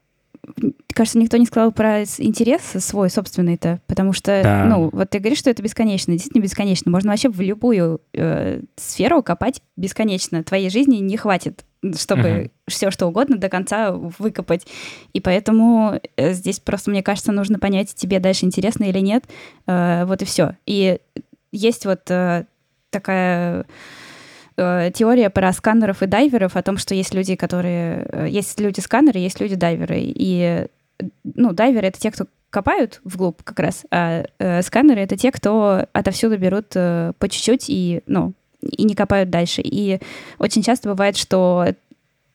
кажется, 0.94 1.18
никто 1.18 1.36
не 1.36 1.46
сказал 1.46 1.72
про 1.72 2.02
интерес 2.02 2.62
свой 2.62 3.10
собственный-то, 3.10 3.80
потому 3.86 4.12
что, 4.12 4.40
да. 4.42 4.64
ну, 4.64 4.90
вот 4.92 5.10
ты 5.10 5.18
говоришь, 5.18 5.38
что 5.38 5.50
это 5.50 5.62
бесконечно, 5.62 6.12
действительно 6.12 6.42
бесконечно. 6.42 6.90
Можно 6.90 7.10
вообще 7.10 7.28
в 7.28 7.40
любую 7.40 8.00
э, 8.12 8.60
сферу 8.76 9.22
копать 9.22 9.60
бесконечно. 9.76 10.42
Твоей 10.44 10.70
жизни 10.70 10.96
не 10.96 11.16
хватит, 11.16 11.64
чтобы 11.96 12.22
uh-huh. 12.22 12.50
все 12.68 12.90
что 12.90 13.06
угодно 13.06 13.36
до 13.36 13.48
конца 13.48 13.92
выкопать. 13.92 14.66
И 15.12 15.20
поэтому 15.20 16.00
э, 16.16 16.32
здесь 16.32 16.60
просто, 16.60 16.90
мне 16.90 17.02
кажется, 17.02 17.32
нужно 17.32 17.58
понять, 17.58 17.94
тебе 17.94 18.20
дальше 18.20 18.46
интересно 18.46 18.84
или 18.84 19.00
нет. 19.00 19.24
Э, 19.66 20.04
вот 20.06 20.22
и 20.22 20.24
все. 20.24 20.56
И 20.66 20.98
есть 21.52 21.86
вот 21.86 22.10
э, 22.10 22.46
такая 22.90 23.66
э, 24.56 24.90
теория 24.94 25.30
про 25.30 25.52
сканеров 25.52 26.02
и 26.02 26.06
дайверов 26.06 26.56
о 26.56 26.62
том, 26.62 26.78
что 26.78 26.94
есть 26.94 27.14
люди, 27.14 27.36
которые... 27.36 28.06
Э, 28.10 28.26
есть 28.28 28.58
люди-сканеры, 28.60 29.18
есть 29.18 29.40
люди-дайверы. 29.40 29.96
И, 30.00 30.66
ну, 31.24 31.52
дайверы— 31.52 31.86
это 31.88 32.00
те, 32.00 32.10
кто 32.10 32.26
копают 32.50 33.00
вглубь 33.04 33.42
как 33.42 33.58
раз, 33.58 33.84
а 33.90 34.24
э, 34.38 34.62
сканеры— 34.62 35.00
это 35.02 35.16
те, 35.16 35.32
кто 35.32 35.86
отовсюду 35.92 36.38
берут 36.38 36.66
э, 36.74 37.12
по 37.18 37.28
чуть-чуть 37.28 37.66
и, 37.68 38.02
ну, 38.06 38.32
и 38.60 38.84
не 38.84 38.94
копают 38.94 39.30
дальше. 39.30 39.60
И 39.62 40.00
очень 40.38 40.62
часто 40.62 40.88
бывает, 40.88 41.16
что, 41.16 41.66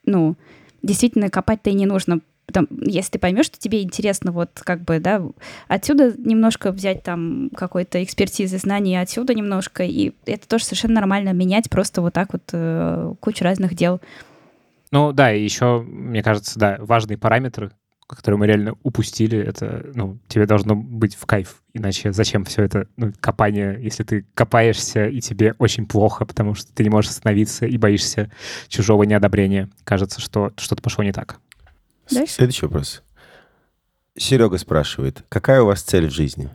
ну, 0.06 0.36
действительно 0.82 1.30
копать-то 1.30 1.70
и 1.70 1.74
не 1.74 1.86
нужно, 1.86 2.20
Потом, 2.50 2.68
если 2.82 3.12
ты 3.12 3.20
поймешь, 3.20 3.46
что 3.46 3.60
тебе 3.60 3.84
интересно, 3.84 4.32
вот 4.32 4.50
как 4.56 4.82
бы, 4.82 5.00
да, 5.00 5.22
отсюда 5.68 6.16
немножко 6.18 6.72
взять 6.72 7.04
там 7.04 7.52
какой-то 7.56 8.04
экспертизы, 8.04 8.58
знаний, 8.58 9.00
отсюда 9.00 9.36
немножко, 9.36 9.84
и 9.84 10.14
это 10.26 10.48
тоже 10.48 10.66
совершенно 10.66 10.96
нормально, 10.96 11.32
менять 11.32 11.70
просто 11.70 12.02
вот 12.02 12.14
так 12.14 12.34
вот 12.34 12.42
э, 12.52 13.14
кучу 13.20 13.44
разных 13.44 13.76
дел. 13.76 14.02
Ну 14.90 15.12
да, 15.12 15.32
и 15.32 15.44
еще, 15.44 15.82
мне 15.82 16.24
кажется, 16.24 16.58
да, 16.58 16.78
важный 16.80 17.20
параметр, 17.20 17.72
который 18.16 18.36
мы 18.36 18.48
реально 18.48 18.76
упустили, 18.82 19.38
это, 19.38 19.92
ну, 19.94 20.20
тебе 20.28 20.46
должно 20.46 20.76
быть 20.76 21.16
в 21.16 21.26
кайф. 21.26 21.62
Иначе 21.74 22.12
зачем 22.12 22.44
все 22.44 22.64
это, 22.64 22.88
ну, 22.98 23.14
копание, 23.20 23.78
если 23.80 24.04
ты 24.04 24.26
копаешься, 24.34 25.08
и 25.08 25.22
тебе 25.22 25.56
очень 25.60 25.86
плохо, 25.86 26.26
потому 26.26 26.56
что 26.56 26.74
ты 26.74 26.84
не 26.84 26.90
можешь 26.90 27.12
остановиться 27.12 27.66
и 27.66 27.78
боишься 27.78 28.32
чужого 28.68 29.04
неодобрения. 29.04 29.70
Кажется, 29.84 30.22
что 30.22 30.52
что-то 30.58 30.82
пошло 30.82 31.04
не 31.04 31.12
так. 31.12 31.40
Дальше? 32.12 32.34
Следующий 32.34 32.66
вопрос. 32.66 33.04
Серега 34.18 34.58
спрашивает, 34.58 35.24
какая 35.30 35.62
у 35.62 35.68
вас 35.68 35.82
цель 35.84 36.08
в 36.08 36.12
жизни? 36.12 36.50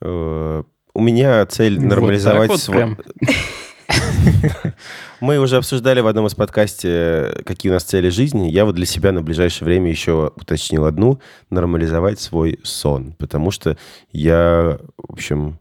Э, 0.00 0.62
у 0.94 1.00
меня 1.00 1.46
цель 1.46 1.80
нормализовать... 1.80 2.50
Вот 2.50 2.60
св... 2.60 2.98
Мы 5.20 5.38
уже 5.38 5.56
обсуждали 5.56 6.00
в 6.00 6.06
одном 6.06 6.26
из 6.26 6.34
подкасте, 6.34 7.42
какие 7.44 7.70
у 7.70 7.74
нас 7.74 7.84
цели 7.84 8.08
жизни. 8.08 8.48
Я 8.48 8.64
вот 8.64 8.74
для 8.74 8.86
себя 8.86 9.12
на 9.12 9.22
ближайшее 9.22 9.66
время 9.66 9.90
еще 9.90 10.32
уточнил 10.36 10.84
одну. 10.84 11.20
Нормализовать 11.50 12.20
свой 12.20 12.60
сон. 12.62 13.12
Потому 13.18 13.50
что 13.50 13.76
я, 14.12 14.78
в 14.96 15.12
общем... 15.12 15.58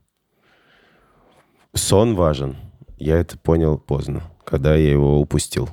Сон 1.73 2.15
важен. 2.15 2.55
Я 2.97 3.17
это 3.17 3.37
понял 3.37 3.77
поздно, 3.77 4.23
когда 4.45 4.75
я 4.75 4.89
его 4.89 5.19
упустил. 5.19 5.69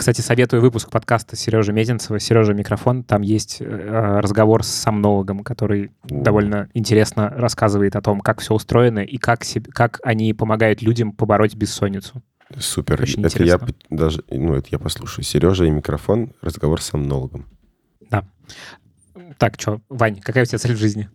Кстати, 0.00 0.22
советую 0.22 0.62
выпуск 0.62 0.88
подкаста 0.88 1.36
Сережи 1.36 1.74
Мезенцева 1.74 2.18
«Сережа 2.18 2.54
микрофон». 2.54 3.04
Там 3.04 3.20
есть 3.20 3.58
э, 3.60 4.20
разговор 4.20 4.64
с 4.64 4.68
сомнологом, 4.68 5.44
который 5.44 5.92
довольно 6.04 6.70
интересно 6.72 7.28
рассказывает 7.28 7.96
о 7.96 8.00
том, 8.00 8.20
как 8.20 8.40
все 8.40 8.54
устроено 8.54 9.00
и 9.00 9.18
как, 9.18 9.44
себе, 9.44 9.70
как 9.70 10.00
они 10.02 10.32
помогают 10.32 10.80
людям 10.80 11.12
побороть 11.12 11.54
бессонницу. 11.54 12.22
Супер. 12.58 13.02
Очень 13.02 13.22
это 13.22 13.28
интересно. 13.28 13.68
я 13.90 13.96
даже, 13.98 14.24
ну, 14.30 14.54
это 14.54 14.68
я 14.70 14.78
послушаю. 14.78 15.22
Сережа 15.22 15.66
и 15.66 15.70
микрофон, 15.70 16.32
разговор 16.40 16.80
с 16.80 16.86
сомнологом. 16.86 17.44
Да. 18.10 18.24
Так, 19.36 19.60
что, 19.60 19.82
Вань, 19.90 20.18
какая 20.18 20.44
у 20.44 20.46
тебя 20.46 20.56
цель 20.56 20.76
в 20.76 20.78
жизни? 20.78 21.10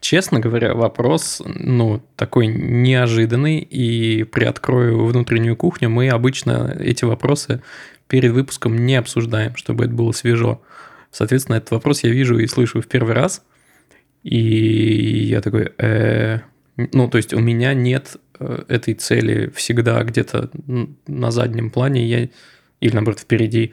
Честно 0.00 0.40
говоря, 0.40 0.74
вопрос, 0.74 1.42
ну, 1.44 2.02
такой 2.16 2.46
неожиданный, 2.46 3.58
и 3.58 4.24
приоткрою 4.24 5.06
внутреннюю 5.06 5.56
кухню, 5.56 5.90
мы 5.90 6.08
обычно 6.08 6.76
эти 6.78 7.04
вопросы 7.04 7.62
перед 8.08 8.32
выпуском 8.32 8.86
не 8.86 8.96
обсуждаем, 8.96 9.56
чтобы 9.56 9.84
это 9.84 9.94
было 9.94 10.12
свежо. 10.12 10.62
Соответственно, 11.10 11.56
этот 11.56 11.70
вопрос 11.72 12.04
я 12.04 12.10
вижу 12.10 12.38
и 12.38 12.46
слышу 12.46 12.80
в 12.80 12.86
первый 12.86 13.14
раз, 13.14 13.44
и 14.22 15.24
я 15.24 15.40
такой, 15.40 15.72
э, 15.78 16.40
ну, 16.76 17.08
то 17.08 17.16
есть 17.16 17.32
у 17.32 17.40
меня 17.40 17.74
нет 17.74 18.16
э, 18.38 18.64
этой 18.68 18.94
цели 18.94 19.50
всегда 19.54 20.02
где-то 20.02 20.50
на 21.06 21.30
заднем 21.30 21.70
плане, 21.70 22.06
я, 22.06 22.28
или 22.80 22.94
наоборот 22.94 23.20
впереди, 23.20 23.72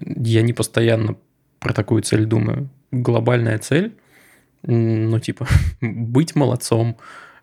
я 0.00 0.42
не 0.42 0.52
постоянно 0.52 1.16
про 1.58 1.72
такую 1.72 2.02
цель 2.02 2.24
думаю. 2.24 2.68
Глобальная 2.90 3.58
цель 3.58 3.92
ну, 4.62 5.18
типа, 5.18 5.46
быть 5.80 6.34
молодцом, 6.34 6.96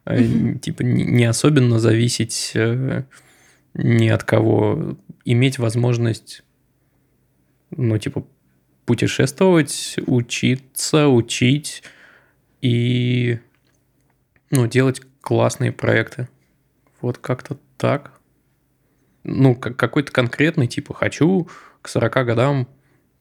mm-hmm. 0.05 0.59
типа, 0.59 0.84
не 0.84 1.26
особенно 1.26 1.80
зависеть, 1.80 2.51
э, 2.55 3.03
ни 3.74 4.07
от 4.09 4.24
кого, 4.24 4.97
иметь 5.26 5.59
возможность, 5.59 6.43
ну, 7.72 7.97
типа, 7.97 8.26
путешествовать, 8.86 9.97
учиться, 10.07 11.07
учить 11.07 11.84
и, 12.61 13.39
ну, 14.49 14.67
делать 14.67 15.01
классные 15.22 15.72
проекты. 15.72 16.28
Вот 17.01 17.17
как-то 17.20 17.57
так. 17.78 18.20
Ну, 19.24 19.55
как 19.55 19.78
какой-то 19.78 20.11
конкретный, 20.11 20.67
типа, 20.67 20.93
хочу 20.93 21.47
к 21.82 21.88
40 21.88 22.26
годам, 22.26 22.67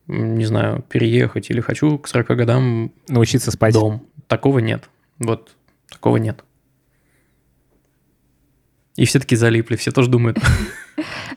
не 0.09 0.45
знаю, 0.47 0.83
переехать, 0.89 1.51
или 1.51 1.61
хочу 1.61 1.99
к 1.99 2.09
40 2.09 2.27
годам... 2.29 2.93
Научиться 3.09 3.51
спать. 3.51 3.75
Дом. 3.75 4.07
Такого 4.27 4.59
нет. 4.59 4.89
Вот, 5.19 5.55
такого 5.91 6.17
нет. 6.17 6.43
И 8.97 9.05
все 9.05 9.21
таки 9.21 9.37
залипли, 9.37 9.77
все 9.77 9.93
тоже 9.93 10.11
думают. 10.11 10.39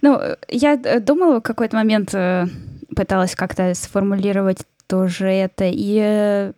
Ну, 0.04 0.20
я 0.48 0.74
э, 0.84 1.00
думала 1.00 1.40
в 1.40 1.44
какой-то 1.44 1.76
момент, 1.76 2.16
э, 2.16 2.48
пыталась 2.96 3.36
как-то 3.36 3.76
сформулировать 3.76 4.66
тоже 4.88 5.28
это, 5.28 5.66
и 5.72 6.00
э, 6.02 6.54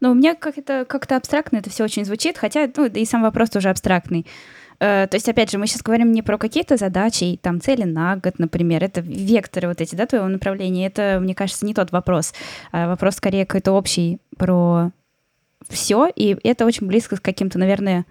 ну, 0.00 0.12
у 0.12 0.14
меня 0.14 0.36
как-то 0.36 0.84
как 0.84 1.10
абстрактно 1.10 1.56
это 1.56 1.70
все 1.70 1.82
очень 1.82 2.04
звучит, 2.04 2.38
хотя, 2.38 2.70
ну, 2.76 2.86
и 2.86 3.04
сам 3.04 3.22
вопрос 3.22 3.50
тоже 3.50 3.70
абстрактный. 3.70 4.26
То 4.78 5.08
есть, 5.12 5.28
опять 5.28 5.50
же, 5.50 5.58
мы 5.58 5.66
сейчас 5.66 5.82
говорим 5.82 6.12
не 6.12 6.22
про 6.22 6.38
какие-то 6.38 6.76
задачи, 6.76 7.38
там, 7.40 7.60
цели 7.60 7.84
на 7.84 8.16
год, 8.16 8.38
например, 8.38 8.82
это 8.84 9.00
векторы 9.00 9.68
вот 9.68 9.80
эти, 9.80 9.94
да, 9.94 10.06
твоего 10.06 10.28
направления, 10.28 10.86
это, 10.86 11.18
мне 11.20 11.34
кажется, 11.34 11.64
не 11.64 11.74
тот 11.74 11.92
вопрос. 11.92 12.34
А 12.72 12.88
вопрос 12.88 13.16
скорее 13.16 13.46
какой-то 13.46 13.72
общий 13.72 14.18
про 14.36 14.90
все, 15.68 16.08
и 16.14 16.36
это 16.42 16.66
очень 16.66 16.86
близко 16.86 17.16
с 17.16 17.20
каким-то, 17.20 17.58
наверное, 17.58 18.04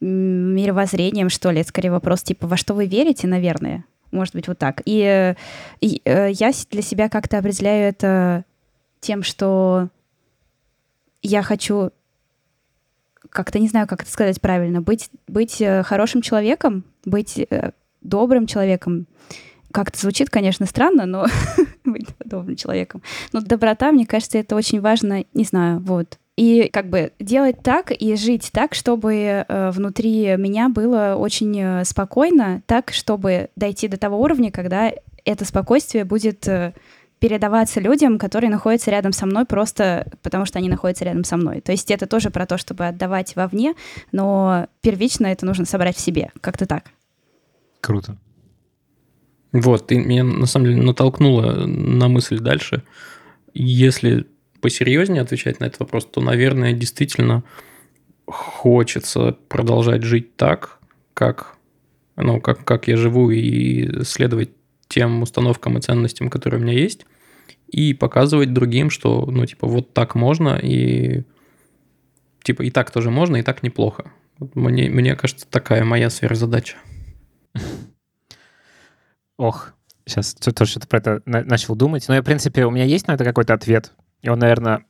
мировоззрением, 0.00 1.28
что 1.28 1.50
ли. 1.50 1.60
Это 1.60 1.68
скорее 1.68 1.90
вопрос, 1.90 2.22
типа, 2.22 2.46
во 2.46 2.56
что 2.56 2.74
вы 2.74 2.86
верите, 2.86 3.26
наверное. 3.26 3.84
Может 4.12 4.34
быть, 4.34 4.48
вот 4.48 4.58
так. 4.58 4.82
И, 4.86 5.34
и 5.80 6.02
э, 6.04 6.30
я 6.32 6.52
для 6.70 6.82
себя 6.82 7.08
как-то 7.08 7.38
определяю 7.38 7.88
это 7.88 8.44
тем, 9.00 9.22
что 9.22 9.88
я 11.22 11.42
хочу 11.42 11.90
как-то 13.30 13.58
не 13.58 13.68
знаю, 13.68 13.86
как 13.86 14.02
это 14.02 14.10
сказать 14.10 14.40
правильно, 14.40 14.80
быть, 14.82 15.10
быть 15.26 15.60
э, 15.60 15.82
хорошим 15.82 16.22
человеком, 16.22 16.84
быть 17.04 17.38
э, 17.38 17.70
добрым 18.00 18.46
человеком. 18.46 19.06
Как-то 19.72 20.00
звучит, 20.00 20.30
конечно, 20.30 20.66
странно, 20.66 21.06
но 21.06 21.26
быть 21.84 22.08
добрым 22.24 22.56
человеком. 22.56 23.02
Но 23.32 23.40
доброта, 23.40 23.92
мне 23.92 24.06
кажется, 24.06 24.38
это 24.38 24.56
очень 24.56 24.80
важно, 24.80 25.24
не 25.32 25.44
знаю, 25.44 25.80
вот. 25.80 26.18
И 26.36 26.70
как 26.72 26.88
бы 26.88 27.12
делать 27.20 27.62
так 27.62 27.92
и 27.92 28.16
жить 28.16 28.50
так, 28.52 28.74
чтобы 28.74 29.14
э, 29.14 29.70
внутри 29.70 30.36
меня 30.36 30.68
было 30.68 31.14
очень 31.18 31.58
э, 31.60 31.84
спокойно, 31.84 32.62
так, 32.66 32.92
чтобы 32.92 33.50
дойти 33.56 33.88
до 33.88 33.98
того 33.98 34.20
уровня, 34.20 34.50
когда 34.50 34.90
это 35.24 35.44
спокойствие 35.44 36.04
будет 36.04 36.48
э, 36.48 36.72
передаваться 37.20 37.80
людям, 37.80 38.18
которые 38.18 38.50
находятся 38.50 38.90
рядом 38.90 39.12
со 39.12 39.26
мной 39.26 39.44
просто 39.44 40.10
потому, 40.22 40.46
что 40.46 40.58
они 40.58 40.68
находятся 40.68 41.04
рядом 41.04 41.22
со 41.22 41.36
мной. 41.36 41.60
То 41.60 41.70
есть 41.70 41.90
это 41.90 42.06
тоже 42.06 42.30
про 42.30 42.46
то, 42.46 42.58
чтобы 42.58 42.86
отдавать 42.86 43.36
вовне, 43.36 43.74
но 44.10 44.66
первично 44.80 45.26
это 45.26 45.46
нужно 45.46 45.66
собрать 45.66 45.96
в 45.96 46.00
себе. 46.00 46.30
Как-то 46.40 46.66
так. 46.66 46.84
Круто. 47.80 48.16
Вот, 49.52 49.86
ты 49.86 49.98
меня 49.98 50.24
на 50.24 50.46
самом 50.46 50.66
деле 50.66 50.82
натолкнула 50.82 51.66
на 51.66 52.08
мысль 52.08 52.38
дальше. 52.38 52.82
Если 53.52 54.26
посерьезнее 54.60 55.22
отвечать 55.22 55.60
на 55.60 55.66
этот 55.66 55.80
вопрос, 55.80 56.06
то, 56.06 56.20
наверное, 56.20 56.72
действительно 56.72 57.42
хочется 58.26 59.36
продолжать 59.48 60.04
жить 60.04 60.36
так, 60.36 60.78
как, 61.14 61.56
ну, 62.16 62.40
как, 62.40 62.64
как 62.64 62.88
я 62.88 62.96
живу, 62.96 63.30
и 63.30 64.04
следовать 64.04 64.50
тем 64.88 65.22
установкам 65.22 65.78
и 65.78 65.80
ценностям, 65.80 66.30
которые 66.30 66.60
у 66.60 66.62
меня 66.62 66.74
есть, 66.74 67.06
и 67.70 67.94
показывать 67.94 68.52
другим, 68.52 68.90
что, 68.90 69.26
ну, 69.26 69.46
типа, 69.46 69.66
вот 69.66 69.94
так 69.94 70.14
можно, 70.14 70.58
и 70.60 71.24
типа 72.42 72.62
и 72.62 72.70
так 72.70 72.90
тоже 72.90 73.10
можно, 73.10 73.36
и 73.36 73.42
так 73.42 73.62
неплохо. 73.62 74.12
Мне, 74.54 74.88
мне 74.88 75.14
кажется, 75.16 75.46
такая 75.48 75.84
моя 75.84 76.10
сверхзадача. 76.10 76.76
Ох, 79.36 79.72
сейчас 80.06 80.34
тоже 80.34 80.70
что-то 80.70 80.88
про 80.88 80.98
это 80.98 81.22
начал 81.24 81.76
думать. 81.76 82.06
Но, 82.08 82.14
я, 82.14 82.22
в 82.22 82.24
принципе, 82.24 82.64
у 82.64 82.70
меня 82.70 82.84
есть 82.84 83.06
на 83.06 83.12
это 83.12 83.24
какой-то 83.24 83.54
ответ. 83.54 83.92
И 84.22 84.28
он, 84.28 84.38
наверное, 84.38 84.84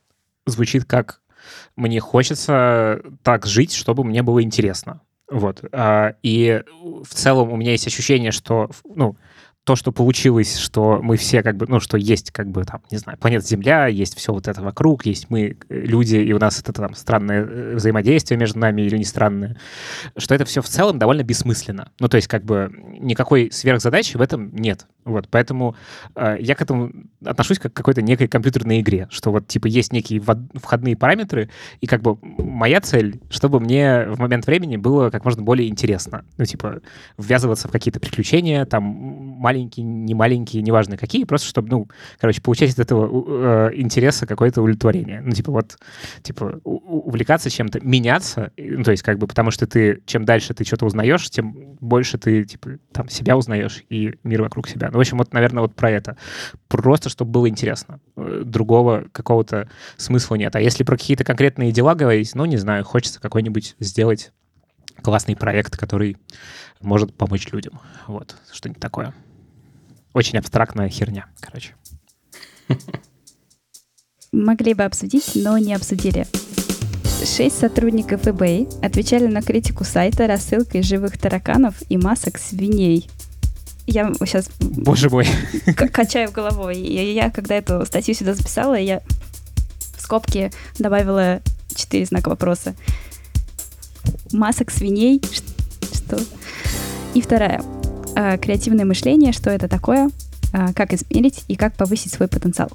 звучит 0.45 0.85
как 0.85 1.21
«мне 1.75 1.99
хочется 1.99 3.01
так 3.23 3.45
жить, 3.45 3.73
чтобы 3.73 4.03
мне 4.03 4.23
было 4.23 4.41
интересно». 4.41 5.01
Вот. 5.29 5.63
А, 5.71 6.15
и 6.23 6.63
в 6.67 7.13
целом 7.13 7.51
у 7.51 7.55
меня 7.55 7.71
есть 7.71 7.87
ощущение, 7.87 8.31
что, 8.31 8.69
ну, 8.83 9.15
то, 9.63 9.75
что 9.75 9.91
получилось, 9.91 10.57
что 10.57 10.99
мы 11.03 11.17
все 11.17 11.43
как 11.43 11.55
бы, 11.55 11.67
ну, 11.67 11.79
что 11.79 11.95
есть 11.95 12.31
как 12.31 12.49
бы 12.49 12.63
там, 12.63 12.81
не 12.89 12.97
знаю, 12.97 13.19
планета 13.19 13.45
Земля, 13.45 13.85
есть 13.85 14.17
все 14.17 14.33
вот 14.33 14.47
это 14.47 14.61
вокруг, 14.61 15.05
есть 15.05 15.29
мы, 15.29 15.55
э, 15.69 15.79
люди, 15.81 16.15
и 16.15 16.33
у 16.33 16.39
нас 16.39 16.59
это 16.59 16.73
там 16.73 16.95
странное 16.95 17.45
э, 17.45 17.75
взаимодействие 17.75 18.39
между 18.39 18.57
нами 18.57 18.81
или 18.81 18.97
не 18.97 19.03
странное, 19.03 19.57
что 20.17 20.33
это 20.33 20.45
все 20.45 20.63
в 20.63 20.67
целом 20.67 20.97
довольно 20.97 21.21
бессмысленно. 21.23 21.91
Ну, 21.99 22.07
то 22.07 22.15
есть 22.15 22.27
как 22.27 22.43
бы 22.43 22.71
никакой 22.99 23.51
сверхзадачи 23.51 24.17
в 24.17 24.21
этом 24.21 24.55
нет. 24.55 24.87
Вот, 25.05 25.27
поэтому 25.29 25.75
э, 26.15 26.37
я 26.39 26.55
к 26.55 26.61
этому 26.61 26.91
отношусь 27.23 27.59
как 27.59 27.73
к 27.73 27.75
какой-то 27.75 28.01
некой 28.01 28.27
компьютерной 28.27 28.81
игре, 28.81 29.07
что 29.11 29.31
вот 29.31 29.47
типа 29.47 29.67
есть 29.67 29.93
некие 29.93 30.21
входные 30.55 30.95
параметры, 30.95 31.49
и 31.81 31.87
как 31.87 32.01
бы 32.01 32.17
моя 32.21 32.81
цель, 32.81 33.19
чтобы 33.29 33.59
мне 33.59 34.05
в 34.09 34.19
момент 34.19 34.45
времени 34.47 34.77
было 34.77 35.11
как 35.11 35.23
можно 35.23 35.43
более 35.43 35.69
интересно. 35.69 36.25
Ну, 36.37 36.45
типа, 36.45 36.81
ввязываться 37.17 37.67
в 37.67 37.71
какие-то 37.71 37.99
приключения, 37.99 38.65
там, 38.65 39.41
маленькие, 39.51 39.85
не 39.85 40.13
маленькие, 40.13 40.63
неважно 40.63 40.97
какие, 40.97 41.25
просто 41.25 41.47
чтобы, 41.47 41.69
ну, 41.69 41.87
короче, 42.19 42.41
получать 42.41 42.71
от 42.71 42.79
этого 42.79 43.69
э, 43.69 43.71
интереса 43.75 44.25
какое-то 44.25 44.61
удовлетворение. 44.61 45.21
Ну, 45.21 45.31
типа, 45.31 45.51
вот, 45.51 45.77
типа, 46.23 46.61
увлекаться 46.63 47.49
чем-то, 47.49 47.81
меняться, 47.81 48.51
ну, 48.57 48.83
то 48.83 48.91
есть, 48.91 49.03
как 49.03 49.17
бы, 49.17 49.27
потому 49.27 49.51
что 49.51 49.67
ты, 49.67 50.01
чем 50.05 50.23
дальше 50.23 50.53
ты 50.53 50.63
что-то 50.63 50.85
узнаешь, 50.85 51.29
тем 51.29 51.75
больше 51.79 52.17
ты, 52.17 52.45
типа, 52.45 52.77
там, 52.93 53.09
себя 53.09 53.35
узнаешь 53.35 53.83
и 53.89 54.15
мир 54.23 54.41
вокруг 54.41 54.67
себя. 54.67 54.89
Ну, 54.89 54.97
в 54.97 55.01
общем, 55.01 55.17
вот, 55.17 55.33
наверное, 55.33 55.61
вот 55.61 55.75
про 55.75 55.91
это. 55.91 56.17
Просто, 56.67 57.09
чтобы 57.09 57.31
было 57.31 57.49
интересно. 57.49 57.99
Э, 58.15 58.43
другого 58.45 59.05
какого-то 59.11 59.69
смысла 59.97 60.35
нет. 60.35 60.55
А 60.55 60.61
если 60.61 60.83
про 60.83 60.97
какие-то 60.97 61.23
конкретные 61.23 61.71
дела 61.71 61.95
говорить, 61.95 62.33
ну, 62.35 62.45
не 62.45 62.57
знаю, 62.57 62.85
хочется 62.85 63.19
какой-нибудь 63.19 63.75
сделать 63.79 64.31
классный 65.01 65.35
проект, 65.35 65.77
который 65.77 66.17
может 66.81 67.13
помочь 67.13 67.51
людям. 67.51 67.79
Вот, 68.07 68.35
что-нибудь 68.51 68.81
такое. 68.81 69.13
Очень 70.13 70.39
абстрактная 70.39 70.89
херня, 70.89 71.27
короче. 71.39 71.73
Могли 74.31 74.73
бы 74.73 74.83
обсудить, 74.83 75.31
но 75.35 75.57
не 75.57 75.73
обсудили. 75.73 76.25
Шесть 77.23 77.59
сотрудников 77.59 78.23
eBay 78.23 78.83
отвечали 78.83 79.27
на 79.27 79.41
критику 79.41 79.83
сайта 79.83 80.27
рассылкой 80.27 80.81
живых 80.83 81.17
тараканов 81.17 81.75
и 81.89 81.97
масок 81.97 82.37
свиней 82.37 83.09
я 83.87 84.13
сейчас... 84.19 84.49
Боже 84.59 85.09
мой. 85.09 85.27
Качаю 85.75 86.31
головой. 86.31 86.77
И 86.77 87.13
я, 87.13 87.29
когда 87.29 87.55
эту 87.55 87.85
статью 87.85 88.15
сюда 88.15 88.33
записала, 88.33 88.75
я 88.75 89.01
в 89.97 90.01
скобки 90.01 90.51
добавила 90.79 91.41
четыре 91.75 92.05
знака 92.05 92.29
вопроса. 92.29 92.75
Масок 94.31 94.71
свиней? 94.71 95.21
Что? 95.93 96.19
И 97.13 97.21
вторая. 97.21 97.61
А, 98.15 98.37
креативное 98.37 98.85
мышление. 98.85 99.31
Что 99.31 99.49
это 99.49 99.67
такое? 99.67 100.09
А, 100.53 100.73
как 100.73 100.93
измерить 100.93 101.45
и 101.47 101.55
как 101.55 101.75
повысить 101.75 102.13
свой 102.13 102.27
потенциал? 102.27 102.69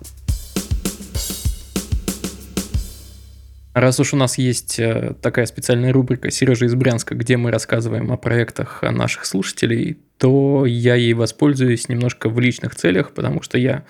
Раз 3.74 4.00
уж 4.00 4.14
у 4.14 4.16
нас 4.16 4.38
есть 4.38 4.78
э, 4.78 5.12
такая 5.20 5.44
специальная 5.44 5.92
рубрика 5.92 6.30
«Сережа 6.30 6.64
из 6.64 6.74
Брянска», 6.74 7.14
где 7.14 7.36
мы 7.36 7.50
рассказываем 7.50 8.10
о 8.10 8.16
проектах 8.16 8.80
наших 8.80 9.26
слушателей, 9.26 9.98
то 10.16 10.64
я 10.64 10.94
ей 10.94 11.12
воспользуюсь 11.12 11.90
немножко 11.90 12.30
в 12.30 12.40
личных 12.40 12.74
целях, 12.74 13.12
потому 13.12 13.42
что 13.42 13.58
я 13.58 13.84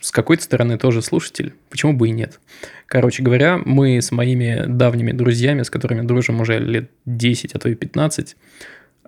с 0.00 0.10
какой-то 0.10 0.42
стороны 0.42 0.76
тоже 0.76 1.00
слушатель, 1.00 1.54
почему 1.70 1.94
бы 1.94 2.08
и 2.08 2.10
нет. 2.10 2.40
Короче 2.84 3.22
говоря, 3.22 3.58
мы 3.64 4.02
с 4.02 4.12
моими 4.12 4.64
давними 4.66 5.12
друзьями, 5.12 5.62
с 5.62 5.70
которыми 5.70 6.06
дружим 6.06 6.42
уже 6.42 6.58
лет 6.58 6.90
10, 7.06 7.54
а 7.54 7.58
то 7.58 7.70
и 7.70 7.74
15, 7.74 8.32
э, 8.32 8.36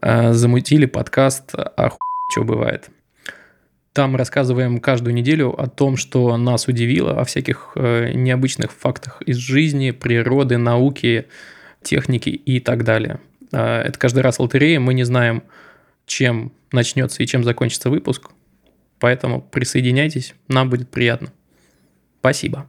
замутили 0.03 0.87
подкаст 0.87 1.55
«А 1.55 1.91
что 2.31 2.45
бывает?». 2.45 2.91
Там 3.99 4.15
рассказываем 4.15 4.79
каждую 4.79 5.13
неделю 5.13 5.61
о 5.61 5.67
том, 5.67 5.97
что 5.97 6.37
нас 6.37 6.69
удивило, 6.69 7.21
о 7.21 7.25
всяких 7.25 7.73
э, 7.75 8.13
необычных 8.13 8.71
фактах 8.71 9.21
из 9.23 9.39
жизни, 9.39 9.91
природы, 9.91 10.57
науки, 10.57 11.27
техники 11.83 12.29
и 12.29 12.61
так 12.61 12.85
далее. 12.85 13.19
Э, 13.51 13.81
это 13.81 13.99
каждый 13.99 14.21
раз 14.21 14.39
лотерея, 14.39 14.79
мы 14.79 14.95
не 14.95 15.03
знаем, 15.03 15.43
чем 16.07 16.53
начнется 16.71 17.25
и 17.25 17.27
чем 17.27 17.43
закончится 17.43 17.91
выпуск, 17.91 18.31
поэтому 19.01 19.41
присоединяйтесь, 19.41 20.35
нам 20.47 20.71
будет 20.71 20.91
приятно. 20.91 21.33
Спасибо. 22.21 22.69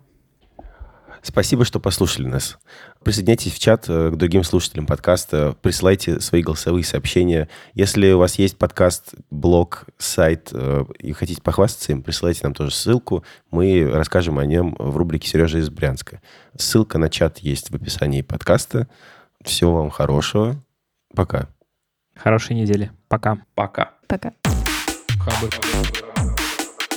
Спасибо, 1.22 1.64
что 1.64 1.80
послушали 1.80 2.28
нас. 2.28 2.58
Присоединяйтесь 3.04 3.54
в 3.54 3.60
чат 3.60 3.86
э, 3.88 4.12
к 4.12 4.18
другим 4.18 4.44
слушателям 4.44 4.86
подкаста, 4.86 5.56
присылайте 5.62 6.20
свои 6.20 6.42
голосовые 6.42 6.84
сообщения. 6.84 7.48
Если 7.74 8.12
у 8.12 8.20
вас 8.20 8.38
есть 8.38 8.58
подкаст, 8.58 9.14
блог, 9.32 9.86
сайт 9.98 10.50
э, 10.52 10.84
и 11.00 11.14
хотите 11.14 11.42
похвастаться 11.42 11.94
им, 11.94 12.04
присылайте 12.04 12.42
нам 12.44 12.54
тоже 12.54 12.72
ссылку. 12.72 13.24
Мы 13.52 13.90
расскажем 13.90 14.38
о 14.38 14.46
нем 14.46 14.76
в 14.78 14.98
рубрике 14.98 15.30
«Сережа 15.30 15.60
из 15.60 15.70
Брянска». 15.70 16.22
Ссылка 16.58 16.98
на 16.98 17.10
чат 17.10 17.40
есть 17.40 17.72
в 17.72 17.76
описании 17.76 18.22
подкаста. 18.22 18.90
Всего 19.44 19.76
вам 19.76 19.90
хорошего. 19.92 20.62
Пока. 21.16 21.48
Хорошей 22.16 22.58
недели. 22.58 22.92
Пока. 23.08 23.38
Пока. 23.56 23.94
Пока. 24.08 24.34
Хабр. 25.20 25.50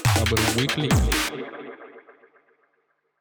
Хабр 0.04 0.38
Weekly. 0.56 1.31